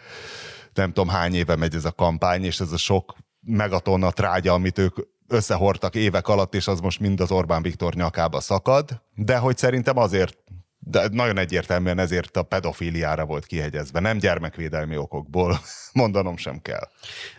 nem 0.75 0.93
tudom 0.93 1.09
hány 1.09 1.35
éve 1.35 1.57
megy 1.57 1.75
ez 1.75 1.85
a 1.85 1.93
kampány, 1.93 2.45
és 2.45 2.61
ez 2.61 2.73
a 2.73 2.77
sok 2.77 3.15
megatonna 3.41 4.11
trágya, 4.11 4.53
amit 4.53 4.79
ők 4.79 4.97
összehordtak 5.29 5.95
évek 5.95 6.29
alatt, 6.29 6.55
és 6.55 6.67
az 6.67 6.81
most 6.81 7.01
mind 7.01 7.21
az 7.21 7.31
Orbán 7.31 7.63
Viktor 7.63 7.95
nyakába 7.95 8.41
szakad, 8.41 9.03
de 9.15 9.37
hogy 9.37 9.57
szerintem 9.57 9.97
azért 9.97 10.37
de 10.83 11.09
nagyon 11.13 11.39
egyértelműen 11.39 11.99
ezért 11.99 12.37
a 12.37 12.43
pedofiliára 12.43 13.25
volt 13.25 13.47
kihegyezve, 13.47 14.01
nem 14.01 14.19
gyermekvédelmi 14.19 14.97
okokból, 14.97 15.61
mondanom 15.93 16.37
sem 16.37 16.61
kell. 16.63 16.89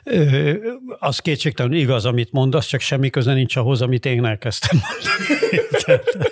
Ö, 0.04 0.54
az 1.00 1.20
kétségtelenül 1.20 1.78
igaz, 1.78 2.06
amit 2.06 2.32
mondasz, 2.32 2.66
csak 2.66 2.82
semmi 2.82 3.10
köze 3.10 3.34
nincs 3.34 3.56
ahhoz, 3.56 3.82
amit 3.82 4.06
én 4.06 4.26
elkezdtem 4.26 4.80
mondani. 4.80 5.20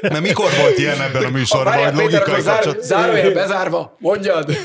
Mert 0.13 0.21
mikor 0.21 0.51
volt 0.59 0.77
ilyen 0.77 1.01
ebben 1.01 1.23
a 1.23 1.29
műsorban, 1.29 1.83
hogy 1.83 1.95
logikai 1.95 2.41
kapcsolat? 2.41 2.83
zárójel 2.83 3.31
bezárva, 3.31 3.95
mondjad. 3.99 4.51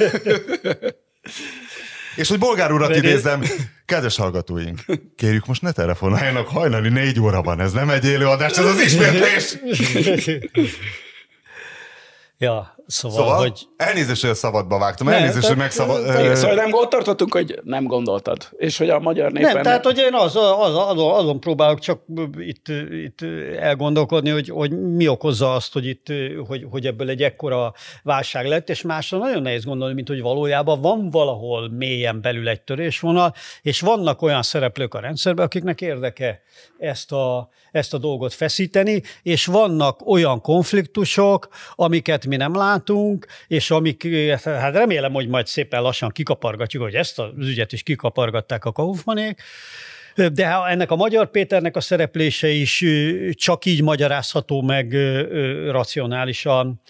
És 2.16 2.28
hogy 2.28 2.38
bolgár 2.38 2.72
urat 2.72 2.96
idézzem, 2.96 3.42
kedves 3.86 4.16
hallgatóink, 4.16 4.80
kérjük 5.16 5.46
most 5.46 5.62
ne 5.62 5.72
telefonáljanak, 5.72 6.48
hajnali 6.48 6.88
négy 6.88 7.20
óra 7.20 7.42
van, 7.42 7.60
ez 7.60 7.72
nem 7.72 7.90
egy 7.90 8.04
élő 8.04 8.26
adás, 8.26 8.58
ez 8.58 8.64
az 8.64 8.80
ismétlés. 8.80 9.56
Ja, 12.44 12.74
Szóval, 12.86 13.18
Szóval, 13.18 13.36
hogy 13.36 13.66
elnézést, 13.76 14.20
hogy 14.20 14.30
a 14.30 14.34
szabadba 14.34 14.78
vágtam, 14.78 15.06
Nem, 15.06 15.16
elnézést, 15.16 15.46
hogy 15.46 15.56
tehát- 15.56 15.76
megszabad... 15.78 16.20
Igen, 16.20 16.34
szóval 16.34 16.54
nem, 16.54 16.72
ott 16.72 16.90
tartottunk, 16.90 17.32
hogy 17.32 17.60
nem 17.62 17.84
gondoltad, 17.84 18.48
és 18.56 18.78
hogy 18.78 18.88
a 18.90 18.98
magyar 18.98 19.32
népen... 19.32 19.52
Nem, 19.52 19.62
tehát 19.62 19.84
hogy 19.84 19.98
én 19.98 20.14
az, 20.14 20.36
az, 20.36 20.76
azon, 20.76 21.14
azon 21.14 21.40
próbálok 21.40 21.78
csak 21.78 22.00
itt, 22.38 22.68
itt 22.90 23.18
elgondolkodni, 23.58 24.30
hogy, 24.30 24.48
hogy 24.48 24.80
mi 24.80 25.08
okozza 25.08 25.54
azt, 25.54 25.72
hogy, 25.72 25.86
itt, 25.86 26.06
hogy, 26.46 26.66
hogy 26.70 26.86
ebből 26.86 27.08
egy 27.08 27.22
ekkora 27.22 27.72
válság 28.02 28.46
lett, 28.46 28.68
és 28.68 28.82
másra 28.82 29.18
nagyon 29.18 29.42
nehéz 29.42 29.64
gondolni, 29.64 29.94
mint 29.94 30.08
hogy 30.08 30.20
valójában 30.20 30.80
van 30.80 31.10
valahol 31.10 31.70
mélyen 31.70 32.20
belül 32.20 32.48
egy 32.48 32.60
törésvonal, 32.60 33.34
és 33.62 33.80
vannak 33.80 34.22
olyan 34.22 34.42
szereplők 34.42 34.94
a 34.94 35.00
rendszerben, 35.00 35.44
akiknek 35.44 35.80
érdeke 35.80 36.42
ezt 36.78 37.12
a, 37.12 37.48
ezt 37.72 37.94
a 37.94 37.98
dolgot 37.98 38.34
feszíteni, 38.34 39.02
és 39.22 39.46
vannak 39.46 40.06
olyan 40.06 40.40
konfliktusok, 40.40 41.48
amiket 41.74 42.26
mi 42.26 42.36
nem 42.36 42.54
látunk, 42.54 42.72
és 43.47 43.71
amik, 43.71 44.07
hát 44.45 44.75
remélem, 44.75 45.12
hogy 45.12 45.28
majd 45.28 45.47
szépen 45.47 45.83
lassan 45.83 46.11
kikapargatjuk, 46.11 46.83
hogy 46.83 46.95
ezt 46.95 47.19
az 47.19 47.49
ügyet 47.49 47.73
is 47.73 47.83
kikapargatták 47.83 48.64
a 48.64 48.73
Kaufmanék, 48.73 49.43
de 50.14 50.47
ennek 50.69 50.90
a 50.90 50.97
Magyar 50.97 51.31
Péternek 51.31 51.76
a 51.76 51.81
szereplése 51.81 52.49
is 52.49 52.85
csak 53.31 53.64
így 53.64 53.83
magyarázható 53.83 54.62
meg 54.62 54.93
racionálisan. 55.71 56.81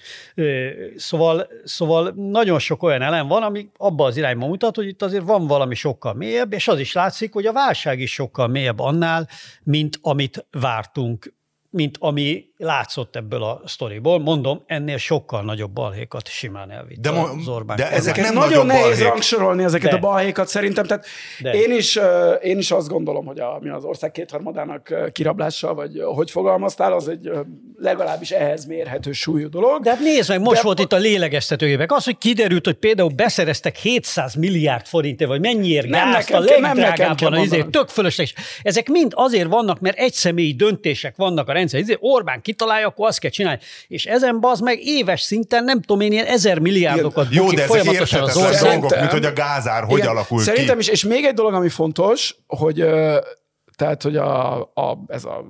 Szóval, 0.96 1.48
szóval 1.64 2.12
nagyon 2.16 2.58
sok 2.58 2.82
olyan 2.82 3.02
elem 3.02 3.28
van, 3.28 3.42
ami 3.42 3.68
abba 3.76 4.04
az 4.04 4.16
irányba 4.16 4.46
mutat, 4.46 4.76
hogy 4.76 4.86
itt 4.86 5.02
azért 5.02 5.24
van 5.24 5.46
valami 5.46 5.74
sokkal 5.74 6.14
mélyebb, 6.14 6.52
és 6.52 6.68
az 6.68 6.78
is 6.78 6.92
látszik, 6.92 7.32
hogy 7.32 7.46
a 7.46 7.52
válság 7.52 8.00
is 8.00 8.12
sokkal 8.12 8.48
mélyebb 8.48 8.78
annál, 8.78 9.28
mint 9.62 9.98
amit 10.02 10.46
vártunk 10.50 11.32
mint 11.74 11.96
ami 12.00 12.44
látszott 12.56 13.16
ebből 13.16 13.42
a 13.42 13.60
sztoriból. 13.64 14.18
Mondom, 14.18 14.62
ennél 14.66 14.96
sokkal 14.96 15.42
nagyobb 15.42 15.70
balhékat 15.70 16.28
simán 16.28 16.70
elvitt 16.70 17.00
De 17.00 17.10
mo- 17.10 17.28
az 17.40 17.48
Orbán. 17.48 17.76
de 17.76 17.90
ezek 17.90 18.16
nem 18.16 18.34
nagyon 18.34 18.48
nagyobb 18.48 18.66
nehéz 18.66 18.82
balhék. 18.84 19.08
rangsorolni 19.08 19.64
ezeket 19.64 19.90
De. 19.90 19.96
a 19.96 20.00
balhékat 20.00 20.48
szerintem. 20.48 20.84
Tehát 20.84 21.06
De. 21.40 21.52
én 21.52 21.72
is, 21.76 21.98
én 22.42 22.58
is 22.58 22.70
azt 22.70 22.88
gondolom, 22.88 23.24
hogy 23.26 23.38
a, 23.40 23.58
mi 23.60 23.68
az 23.68 23.84
ország 23.84 24.10
kétharmadának 24.10 24.94
kirablása, 25.12 25.74
vagy 25.74 26.00
hogy 26.14 26.30
fogalmaztál, 26.30 26.92
az 26.92 27.08
egy 27.08 27.30
legalábbis 27.76 28.30
ehhez 28.30 28.64
mérhető 28.66 29.12
súlyú 29.12 29.48
dolog. 29.48 29.82
De 29.82 29.90
hát 29.90 30.00
nézd 30.00 30.28
meg, 30.28 30.40
most 30.40 30.56
De- 30.56 30.62
volt 30.62 30.78
itt 30.78 30.92
a 30.92 30.96
lélegeztetőgépek. 30.96 31.92
Az, 31.92 32.04
hogy 32.04 32.18
kiderült, 32.18 32.64
hogy 32.64 32.74
például 32.76 33.08
beszereztek 33.10 33.76
700 33.76 34.34
milliárd 34.34 34.86
forintért, 34.86 35.30
vagy 35.30 35.40
mennyiért 35.40 35.86
Nem 35.88 36.10
gázt 36.10 36.28
nekem 36.28 36.42
a 36.42 36.46
kell- 36.46 36.60
nem 36.60 36.76
nekem 36.76 36.88
legdrágábban, 36.88 37.38
izé, 37.44 37.62
tök 37.62 37.88
fölösleges. 37.88 38.34
Ezek 38.62 38.88
mind 38.88 39.12
azért 39.14 39.48
vannak, 39.48 39.80
mert 39.80 39.98
egyszemélyi 39.98 40.54
döntések 40.54 41.16
vannak 41.16 41.48
a 41.48 41.52
rendszer. 41.52 41.80
Izé, 41.80 41.96
Orbán 42.00 42.42
kitalálja, 42.44 42.86
akkor 42.86 43.06
azt 43.06 43.18
kell 43.18 43.30
csinálni. 43.30 43.60
És 43.88 44.04
ezen 44.04 44.38
az 44.40 44.60
meg 44.60 44.78
éves 44.82 45.20
szinten, 45.20 45.64
nem 45.64 45.80
tudom 45.80 46.00
én, 46.00 46.12
ilyen 46.12 46.26
ezer 46.26 46.58
milliárdokat 46.58 47.26
Jó, 47.30 47.46
de 47.46 47.52
ezek 47.62 47.66
folyamatosan 47.66 48.22
az 48.22 48.36
ország. 48.36 48.70
dolgok, 48.70 48.98
mint 48.98 49.10
hogy 49.10 49.24
a 49.24 49.32
gázár 49.32 49.84
hogy 49.84 49.98
Igen, 49.98 50.10
alakult 50.10 50.42
Szerintem 50.42 50.74
ki. 50.74 50.80
is, 50.80 50.88
és 50.88 51.04
még 51.04 51.24
egy 51.24 51.34
dolog, 51.34 51.54
ami 51.54 51.68
fontos, 51.68 52.36
hogy 52.46 52.86
tehát, 53.76 54.02
hogy 54.02 54.16
a, 54.16 54.60
a, 54.60 55.04
ez 55.06 55.24
a 55.24 55.44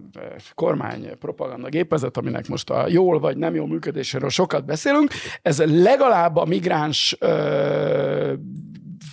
kormány 0.54 1.18
propaganda 1.18 1.68
gépezet, 1.68 2.16
aminek 2.16 2.48
most 2.48 2.70
a 2.70 2.88
jól 2.88 3.20
vagy 3.20 3.36
nem 3.36 3.54
jól 3.54 3.66
működéséről 3.66 4.28
sokat 4.28 4.64
beszélünk, 4.64 5.10
ez 5.42 5.62
legalább 5.66 6.36
a 6.36 6.44
migráns 6.44 7.16
ö, 7.18 8.32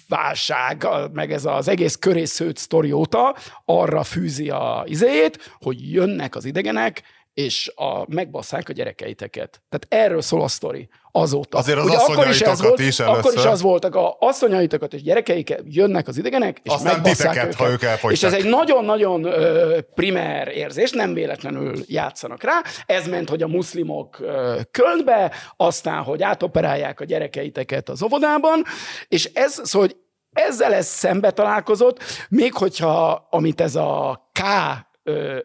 válság, 0.08 0.88
meg 1.14 1.32
ez 1.32 1.46
az 1.46 1.68
egész 1.68 1.96
körészőt 1.96 2.58
sztori 2.58 2.92
óta 2.92 3.36
arra 3.66 4.04
fűzi 4.04 4.50
a 4.50 4.84
izéjét, 4.86 5.56
hogy 5.60 5.92
jönnek 5.94 6.36
az 6.36 6.46
idegenek, 6.46 7.02
és 7.34 7.72
a, 7.76 8.14
megbasszák 8.14 8.70
a 8.70 8.74
gyerekeiteket. 8.74 9.62
Tehát 9.70 10.06
erről 10.06 10.22
szól 10.22 10.42
a 10.42 10.48
sztori 10.48 10.90
azóta. 11.12 11.58
Azért 11.58 11.78
az 11.78 11.86
Ugye 11.86 11.98
akkor 11.98 12.28
is 12.28 12.42
ez 12.42 12.62
volt, 12.62 12.80
is 12.80 13.00
Akkor 13.00 13.18
is 13.20 13.26
először. 13.26 13.52
az 13.52 13.62
voltak 13.62 13.96
a 13.96 14.16
asszonyaitokat 14.20 14.94
és 14.94 15.02
gyerekeiket, 15.02 15.62
jönnek 15.66 16.08
az 16.08 16.18
idegenek, 16.18 16.60
és 16.64 16.72
Aztán 16.72 17.02
titeket, 17.02 17.44
őket. 17.44 17.56
ha 17.56 17.70
ők 17.70 17.84
elfogytak. 17.84 18.12
És 18.12 18.24
ez 18.24 18.34
egy 18.34 18.50
nagyon-nagyon 18.50 19.24
ö, 19.24 19.80
primer 19.96 20.48
érzés, 20.48 20.92
nem 20.92 21.14
véletlenül 21.14 21.76
játszanak 21.88 22.44
rá. 22.44 22.62
Ez 22.86 23.08
ment, 23.08 23.30
hogy 23.30 23.42
a 23.42 23.48
muszlimok 23.48 24.20
ö, 24.20 24.60
Kölnbe, 24.72 25.32
aztán, 25.58 26.04
hogy 26.04 26.24
átoperálják 26.24 27.00
a 27.00 27.04
gyerekeiteket 27.04 27.90
az 27.90 28.04
óvodában, 28.04 28.64
és 29.08 29.30
ez, 29.34 29.62
szóval, 29.64 29.88
hogy 29.88 29.98
ezzel 30.34 30.74
ez 30.74 30.88
szembe 30.88 31.32
találkozott, 31.32 32.00
még 32.30 32.54
hogyha, 32.54 33.28
amit 33.30 33.62
ez 33.62 33.76
a 33.76 34.22
K 34.34 34.42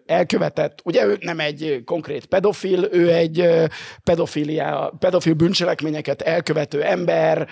elkövetett, 0.06 0.80
ugye 0.84 1.04
ő 1.04 1.18
nem 1.20 1.40
egy 1.40 1.82
konkrét 1.84 2.26
pedofil, 2.26 2.88
ő 2.92 3.12
egy 3.12 3.48
pedofilia, 4.04 4.94
pedofil 4.98 5.34
bűncselekményeket 5.34 6.22
elkövető 6.22 6.82
ember, 6.82 7.48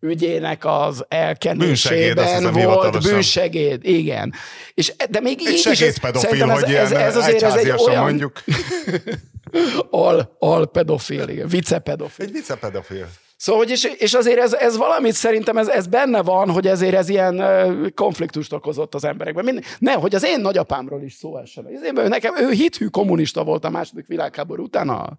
ügyének 0.00 0.64
az 0.64 1.04
Bűnsegéd, 1.08 1.18
elkenésében 1.18 2.24
hiszem 2.24 2.52
volt 2.52 3.02
bűnsegéd, 3.02 3.84
igen. 3.84 4.34
És, 4.74 4.92
de 5.10 5.20
még 5.20 5.40
így 5.40 5.46
Egy 5.46 5.54
is, 5.54 5.80
ez, 5.80 5.96
szerintem 6.12 6.50
ez, 6.50 6.62
hogy 6.62 6.74
ez, 6.74 6.92
ez 6.92 7.16
azért 7.16 7.42
ez 7.42 7.54
egy 7.54 7.70
olyan 7.70 8.02
mondjuk. 8.02 8.42
al, 9.90 10.36
al 10.38 10.70
pedofil, 10.70 11.28
igen, 11.28 11.48
vicepedofil. 11.48 12.24
Egy 12.24 12.32
vicepedofil. 12.32 13.08
Szóval, 13.36 13.62
hogy 13.62 13.70
és, 13.70 13.84
és 13.84 14.14
azért 14.14 14.38
ez, 14.38 14.52
ez 14.52 14.76
valamit 14.76 15.12
szerintem 15.12 15.56
ez, 15.56 15.68
ez 15.68 15.86
benne 15.86 16.22
van, 16.22 16.50
hogy 16.50 16.66
ezért 16.66 16.94
ez 16.94 17.08
ilyen 17.08 17.42
konfliktust 17.94 18.52
okozott 18.52 18.94
az 18.94 19.04
emberekben. 19.04 19.44
Mind, 19.44 19.64
ne, 19.78 19.92
hogy 19.92 20.14
az 20.14 20.24
én 20.24 20.40
nagyapámról 20.40 21.02
is 21.02 21.12
szó 21.12 21.38
essen. 21.38 21.66
Ezért, 21.66 22.08
nekem 22.08 22.34
ő 22.38 22.50
hithű 22.50 22.86
kommunista 22.86 23.44
volt 23.44 23.64
a 23.64 23.70
második 23.70 24.06
világháború 24.06 24.62
után 24.62 24.88
a 24.88 25.16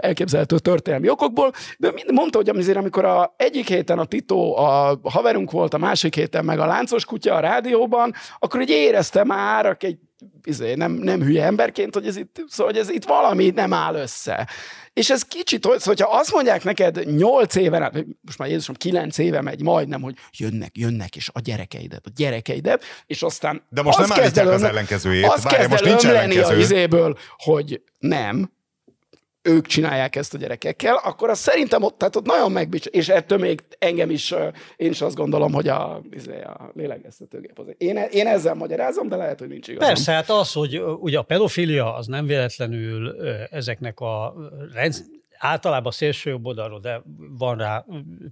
elképzelhető 0.00 0.58
történelmi 0.58 1.08
okokból, 1.08 1.52
de 1.78 1.90
mind- 1.92 2.10
mondta, 2.12 2.38
hogy 2.38 2.48
azért, 2.48 2.76
amikor 2.76 3.04
a 3.04 3.34
egyik 3.36 3.68
héten 3.68 3.98
a 3.98 4.04
Tito 4.04 4.54
a 4.56 5.00
haverunk 5.02 5.50
volt, 5.50 5.74
a 5.74 5.78
másik 5.78 6.14
héten 6.14 6.44
meg 6.44 6.58
a 6.58 6.66
láncos 6.66 7.04
kutya 7.04 7.34
a 7.34 7.40
rádióban, 7.40 8.14
akkor 8.38 8.60
így 8.60 8.70
érezte 8.70 9.24
már, 9.24 9.66
aki 9.66 9.86
egy 9.86 9.98
izé, 10.44 10.74
nem, 10.74 10.92
nem 10.92 11.22
hülye 11.22 11.44
emberként, 11.44 11.94
hogy 11.94 12.06
ez 12.06 12.16
itt, 12.16 12.44
szóval, 12.48 12.72
hogy 12.72 12.80
ez 12.80 12.90
itt 12.90 13.04
valami 13.04 13.50
nem 13.50 13.72
áll 13.72 13.94
össze. 13.94 14.48
És 14.98 15.10
ez 15.10 15.22
kicsit, 15.22 15.64
hogy- 15.64 15.82
hogyha 15.82 16.08
azt 16.18 16.32
mondják 16.32 16.64
neked 16.64 17.14
nyolc 17.16 17.54
éven 17.54 17.82
át, 17.82 17.92
most 18.20 18.38
már 18.38 18.48
Jézusom 18.48 18.74
kilenc 18.74 19.18
éve 19.18 19.40
megy 19.40 19.62
majdnem, 19.62 20.00
hogy 20.02 20.14
jönnek, 20.38 20.78
jönnek, 20.78 21.16
és 21.16 21.28
a 21.32 21.40
gyerekeidet, 21.40 22.06
a 22.06 22.10
gyerekeidet, 22.16 22.84
és 23.06 23.22
aztán 23.22 23.62
De 23.70 23.82
most 23.82 23.98
nem 23.98 24.12
állítják 24.12 24.46
az 24.48 24.62
ellenkezőjét. 24.62 25.24
Az 25.24 25.42
Várj, 25.42 25.56
kezd 25.56 25.70
most 25.70 25.82
el 25.84 25.88
nincs 25.90 26.04
ömleni 26.04 26.38
a 26.38 26.54
izéből, 26.54 27.18
hogy 27.36 27.82
nem, 27.98 28.50
ők 29.48 29.66
csinálják 29.66 30.16
ezt 30.16 30.34
a 30.34 30.38
gyerekekkel, 30.38 31.00
akkor 31.04 31.30
az 31.30 31.38
szerintem 31.38 31.82
ott, 31.82 31.98
tehát 31.98 32.16
ott 32.16 32.26
nagyon 32.26 32.52
megbics, 32.52 32.86
és 32.86 33.08
ettől 33.08 33.38
még 33.38 33.62
engem 33.78 34.10
is, 34.10 34.34
én 34.76 34.90
is 34.90 35.00
azt 35.00 35.16
gondolom, 35.16 35.52
hogy 35.52 35.68
a, 35.68 36.02
izé, 36.10 36.40
a 36.40 36.70
lélegeztetőgép 36.74 37.58
az. 37.58 37.66
Én, 37.78 37.96
én 37.96 38.26
ezzel 38.26 38.54
magyarázom, 38.54 39.08
de 39.08 39.16
lehet, 39.16 39.38
hogy 39.38 39.48
nincs 39.48 39.68
igazam. 39.68 39.88
Persze, 39.88 40.12
hát 40.12 40.30
az, 40.30 40.52
hogy 40.52 40.82
ugye 41.00 41.18
a 41.18 41.22
pedofilia 41.22 41.94
az 41.94 42.06
nem 42.06 42.26
véletlenül 42.26 43.16
ezeknek 43.50 44.00
a 44.00 44.34
általában 45.38 45.92
szélső 45.92 46.30
jobb 46.30 46.46
oldalról, 46.46 46.80
de 46.80 47.02
van 47.38 47.58
rá 47.58 47.84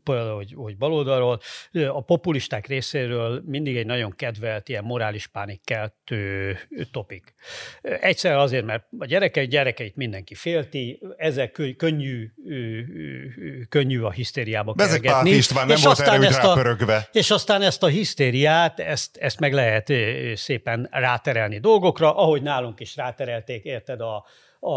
például, 0.04 0.34
hogy, 0.34 0.52
hogy 0.56 0.76
baloldalról, 0.76 1.40
a 1.72 2.00
populisták 2.04 2.66
részéről 2.66 3.42
mindig 3.46 3.76
egy 3.76 3.86
nagyon 3.86 4.14
kedvelt 4.16 4.68
ilyen 4.68 4.84
morális 4.84 5.26
pánikkeltő 5.26 6.56
topik. 6.92 7.34
Egyszer 7.82 8.36
azért, 8.36 8.64
mert 8.64 8.84
a 8.98 9.04
gyerekei 9.04 9.46
gyerekeit 9.46 9.96
mindenki 9.96 10.34
félti, 10.34 11.00
ezek 11.16 11.50
kö- 11.52 11.76
könnyű, 11.76 12.30
könnyű 13.68 14.00
a 14.00 14.10
hisztériába 14.10 14.72
Bezek 14.72 15.00
kergetni. 15.00 15.30
István 15.30 15.66
nem 15.66 15.76
És 15.76 15.84
volt 15.84 16.00
erre 16.00 16.26
ezt 16.26 16.42
a- 16.42 16.46
rápörögve. 16.46 17.08
és 17.12 17.30
aztán 17.30 17.62
ezt 17.62 17.82
a 17.82 17.86
hisztériát, 17.86 18.80
ezt, 18.80 19.16
ezt 19.16 19.40
meg 19.40 19.52
lehet 19.52 19.92
szépen 20.34 20.88
ráterelni 20.90 21.58
dolgokra, 21.58 22.16
ahogy 22.16 22.42
nálunk 22.42 22.80
is 22.80 22.96
ráterelték, 22.96 23.64
érted, 23.64 24.00
a, 24.00 24.24
a 24.60 24.72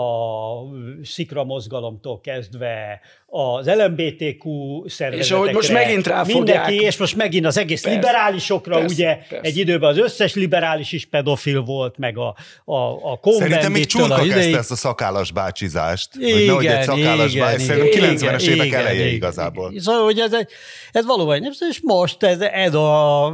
szikra 1.03 1.43
mozgalomtól 1.43 2.21
kezdve 2.21 3.01
az 3.31 3.65
LMBTQ 3.67 4.49
szervezetekre. 4.87 5.17
És 5.17 5.31
ahogy 5.31 5.53
most 5.53 5.71
megint 5.71 6.07
ráfogják. 6.07 6.43
Mindenki, 6.65 6.85
és 6.85 6.97
most 6.97 7.15
megint 7.15 7.45
az 7.45 7.57
egész 7.57 7.81
Persze, 7.81 7.97
liberálisokra, 7.99 8.75
persze, 8.75 8.93
ugye 8.93 9.15
persze. 9.15 9.39
egy 9.41 9.57
időben 9.57 9.89
az 9.89 9.97
összes 9.97 10.33
liberális 10.35 10.91
is 10.91 11.05
pedofil 11.05 11.61
volt, 11.61 11.97
meg 11.97 12.17
a, 12.17 12.35
a, 12.65 12.75
a 13.11 13.19
Szerintem 13.23 13.71
még 13.71 13.85
csurka 13.85 14.13
a 14.13 14.23
kezdte 14.27 14.57
ezt 14.57 14.71
a 14.71 14.75
szakállas 14.75 15.31
bácsizást. 15.31 16.09
hogy 16.13 16.27
Igen, 16.27 16.45
nehogy 16.45 16.65
egy 16.65 16.83
szakállas 16.83 17.33
igen, 17.33 17.45
bácsi. 17.45 17.63
igen, 17.63 17.75
Szerintem 17.77 18.03
igen, 18.13 18.35
90-es 18.37 18.47
évek 18.47 18.65
igen, 18.65 18.79
eleje 18.79 18.99
igen. 19.01 19.13
igazából. 19.13 19.73
Szóval, 19.77 20.03
hogy 20.03 20.19
ez, 20.19 20.33
egy- 20.33 20.49
ez 20.91 21.05
valóban 21.05 21.39
nem, 21.39 21.51
és 21.69 21.79
most 21.83 22.23
ez, 22.23 22.39
ez 22.41 22.73
a 22.73 23.33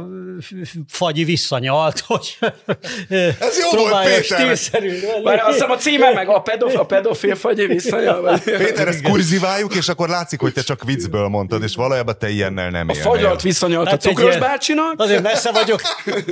fagyi 0.88 1.24
visszanyalt, 1.24 2.00
hogy 2.00 2.38
Ez 3.08 3.58
jó 3.72 3.78
volt, 3.78 4.04
Péter! 4.04 4.22
stílszerűen 4.24 5.22
Bár 5.22 5.38
azt 5.38 5.52
hiszem 5.52 5.70
a 5.70 5.76
címe 5.76 6.12
meg 6.12 6.28
a 6.36 6.40
pedofil, 6.40 6.78
a 6.78 6.84
pedofil 6.84 7.34
fagy 7.34 7.66
visszajön. 7.66 8.40
Péter, 8.44 8.88
ezt 8.88 9.02
kurziváljuk, 9.02 9.74
és 9.74 9.88
akkor 9.88 10.08
látszik, 10.08 10.40
hogy 10.40 10.52
te 10.52 10.60
csak 10.62 10.84
viccből 10.84 11.28
mondtad, 11.28 11.62
és 11.62 11.74
valójában 11.74 12.18
te 12.18 12.28
ilyennel 12.28 12.70
nem 12.70 12.88
A 12.88 12.94
fagyalt 12.94 13.42
visszanyalt 13.42 13.86
a 13.86 13.90
Hát 13.90 14.00
cukros 14.00 14.28
ilyen- 14.28 14.40
bácsinak. 14.40 14.94
Azért 14.96 15.22
messze 15.22 15.52
vagyok, 15.52 15.80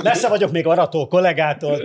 messze 0.03 0.27
vagyok 0.29 0.51
még 0.51 0.67
arató 0.67 1.07
kollégától, 1.07 1.81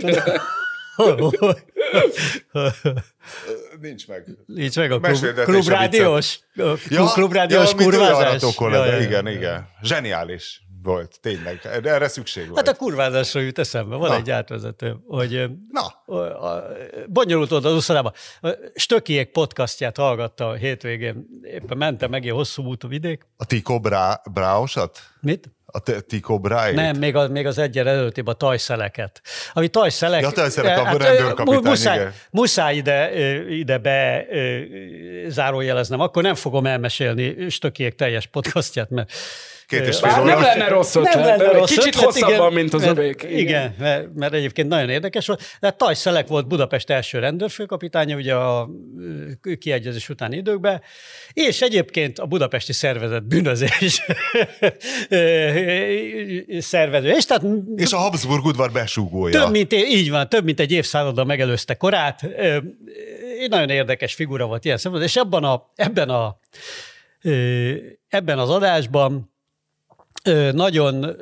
Nincs 3.81 4.07
meg. 4.09 4.25
Nincs 4.47 4.77
meg 4.77 4.93
a 4.93 5.01
klub, 5.01 5.35
klubrádiós, 5.45 6.39
Ja, 6.55 7.05
klubrádiós 7.13 7.71
ja, 7.71 7.77
kurvázás. 7.77 8.43
Ja. 8.59 9.01
Igen, 9.01 9.27
igen. 9.27 9.69
Zseniális 9.83 10.61
volt, 10.83 11.19
tényleg. 11.21 11.61
Erre 11.83 12.09
szükség 12.09 12.49
volt. 12.49 12.67
Hát 12.67 12.77
a 12.77 12.79
kurvázásról 12.79 13.43
jut 13.43 13.59
eszembe, 13.59 13.97
van 13.97 14.09
Na. 14.09 14.17
egy 14.17 14.31
átvezető, 14.31 14.97
hogy 15.07 15.51
Na, 15.71 16.15
a, 16.15 16.47
a, 16.53 16.63
bonyolult 17.07 17.51
volt 17.51 17.65
az 17.65 17.73
uszodában. 17.73 18.13
Stökiek 18.75 19.31
podcastját 19.31 19.97
hallgatta 19.97 20.49
a 20.49 20.55
hétvégén. 20.55 21.27
Éppen 21.43 21.77
mentem 21.77 22.11
meg 22.11 22.23
ilyen 22.25 22.35
hosszú 22.35 22.63
útú 22.63 22.89
vidék. 22.89 23.27
a 23.37 23.45
Tico 23.45 23.81
Brá- 23.81 24.33
Bráosat? 24.33 24.99
Mit? 25.21 25.51
A 25.73 25.79
Tico 26.07 26.39
Bráit? 26.39 26.75
Nem, 26.75 26.97
még 26.97 27.17
az, 27.17 27.29
még 27.29 27.47
az 27.47 27.59
egyen 27.59 27.87
előttébb 27.87 28.27
a 28.27 28.33
tajszeleket. 28.33 29.21
Ami 29.53 29.69
tajszelek... 29.69 30.21
Ja, 30.21 30.31
tajszelek, 30.31 30.79
a 30.79 30.93
ö, 30.93 30.97
rendőrkapitány, 30.97 31.63
muszáj, 31.63 31.97
igen. 31.97 32.13
muszáj 32.31 32.77
ide, 32.77 33.11
ide 33.49 33.79
be 33.79 34.27
zárójeleznem, 35.29 36.01
akkor 36.01 36.23
nem 36.23 36.35
fogom 36.35 36.67
elmesélni 36.67 37.49
Stökiek 37.49 37.95
teljes 37.95 38.27
podcastját, 38.27 38.91
mert 38.91 39.13
Két 39.71 39.87
és 39.87 39.99
fél 39.99 40.23
nem 40.25 40.41
lenne 40.41 40.69
rossz, 40.69 40.95
nem 40.95 41.03
ötlet, 41.03 41.25
lenne 41.25 41.37
de 41.37 41.53
rossz 41.53 41.69
Kicsit 41.69 41.87
ötlet, 41.87 42.05
hosszabban, 42.05 42.35
igen, 42.35 42.53
mint 42.53 42.75
az 42.75 42.85
mert, 42.85 42.99
övék. 42.99 43.27
Igen, 43.31 43.75
mert, 43.79 44.15
mert 44.15 44.33
egyébként 44.33 44.69
nagyon 44.69 44.89
érdekes 44.89 45.27
volt. 45.27 45.43
De 45.61 45.71
Taj 45.71 45.95
Szelek 45.95 46.29
volt 46.29 46.47
Budapest 46.47 46.91
első 46.91 47.19
rendőrfőkapitánya, 47.19 48.17
ugye 48.17 48.35
a 48.35 48.69
kiegyezés 49.59 50.09
utáni 50.09 50.37
időkben, 50.37 50.83
és 51.33 51.61
egyébként 51.61 52.19
a 52.19 52.27
budapesti 52.27 52.73
szervezet 52.73 53.27
bűnözés 53.27 54.01
szervező. 56.73 57.11
És 57.11 57.25
tehát 57.25 57.45
És 57.77 57.93
a 57.93 57.97
Habsburg 57.97 58.45
udvar 58.45 58.73
besúgója. 58.73 59.43
több 59.43 59.51
mint, 59.51 59.73
így 59.75 60.11
van, 60.11 60.29
több 60.29 60.45
mint 60.45 60.61
egy 60.61 60.73
évszázaddal 60.73 61.25
megelőzte 61.25 61.75
korát. 61.75 62.23
Egy 63.41 63.51
nagyon 63.51 63.71
érdekes 63.71 64.15
figura 64.15 64.47
volt 64.47 64.65
ilyen 64.65 64.77
szempontból, 64.77 65.11
és 65.11 65.17
ebben, 65.17 65.45
a, 65.45 65.71
ebben, 65.75 66.09
a, 66.09 66.39
ebben 68.09 68.39
az 68.39 68.51
adásban 68.51 69.29
nagyon 70.53 71.17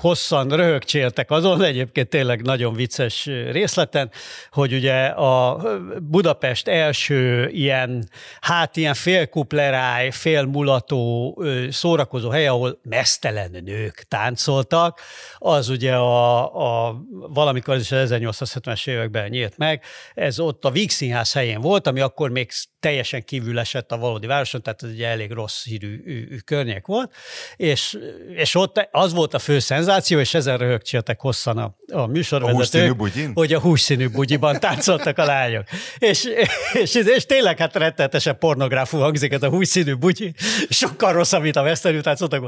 hosszan 0.00 0.48
röhögcséltek 0.48 1.30
azon, 1.30 1.62
egyébként 1.62 2.08
tényleg 2.08 2.42
nagyon 2.42 2.74
vicces 2.74 3.24
részleten, 3.50 4.10
hogy 4.50 4.72
ugye 4.72 5.04
a 5.06 5.62
Budapest 6.02 6.68
első 6.68 7.48
ilyen, 7.48 8.08
hát 8.40 8.76
ilyen 8.76 8.94
félkupleráj, 8.94 10.10
félmulató 10.10 11.42
szórakozó 11.70 12.30
hely, 12.30 12.46
ahol 12.46 12.80
mesztelen 12.82 13.50
nők 13.64 14.04
táncoltak, 14.08 15.00
az 15.38 15.68
ugye 15.68 15.94
a, 15.94 16.86
a 16.86 16.96
valamikor 17.10 17.76
is 17.76 17.92
az 17.92 18.10
1870-es 18.12 18.88
években 18.88 19.28
nyílt 19.28 19.56
meg, 19.56 19.82
ez 20.14 20.38
ott 20.38 20.64
a 20.64 20.70
Víg 20.70 20.90
Színház 20.90 21.32
helyén 21.32 21.60
volt, 21.60 21.86
ami 21.86 22.00
akkor 22.00 22.30
még 22.30 22.50
teljesen 22.84 23.24
kívül 23.24 23.58
esett 23.58 23.92
a 23.92 23.96
valódi 23.96 24.26
városon, 24.26 24.62
tehát 24.62 24.82
ez 24.82 24.88
egy 24.88 25.02
elég 25.02 25.30
rossz 25.30 25.64
hírű 25.64 26.02
környék 26.44 26.86
volt, 26.86 27.12
és, 27.56 27.98
és 28.34 28.54
ott 28.54 28.88
az 28.90 29.12
volt 29.12 29.34
a 29.34 29.38
fő 29.38 29.58
szenzáció, 29.58 30.18
és 30.18 30.34
ezen 30.34 30.58
röhögcséltek 30.58 31.20
hosszan 31.20 31.58
a, 31.58 31.76
a 31.92 32.06
műsorvezetők. 32.06 32.96
bugyin? 32.96 33.30
Hogy 33.34 33.52
a 33.52 33.60
hússzínű 33.60 34.08
bugyiban 34.08 34.60
táncoltak 34.60 35.18
a 35.18 35.24
lányok. 35.24 35.64
És, 35.98 36.28
és, 36.72 36.94
és 36.94 37.26
tényleg 37.26 37.58
hát 37.58 37.76
rettenetesen 37.76 38.38
pornográfú 38.38 38.98
hangzik 38.98 39.32
ez 39.32 39.42
a 39.42 39.48
hússzínű 39.48 39.94
bugyi, 39.94 40.34
sokkal 40.68 41.12
rosszabb, 41.12 41.42
mint 41.42 41.56
a 41.56 41.62
Western 41.62 42.02
táncoltak. 42.02 42.44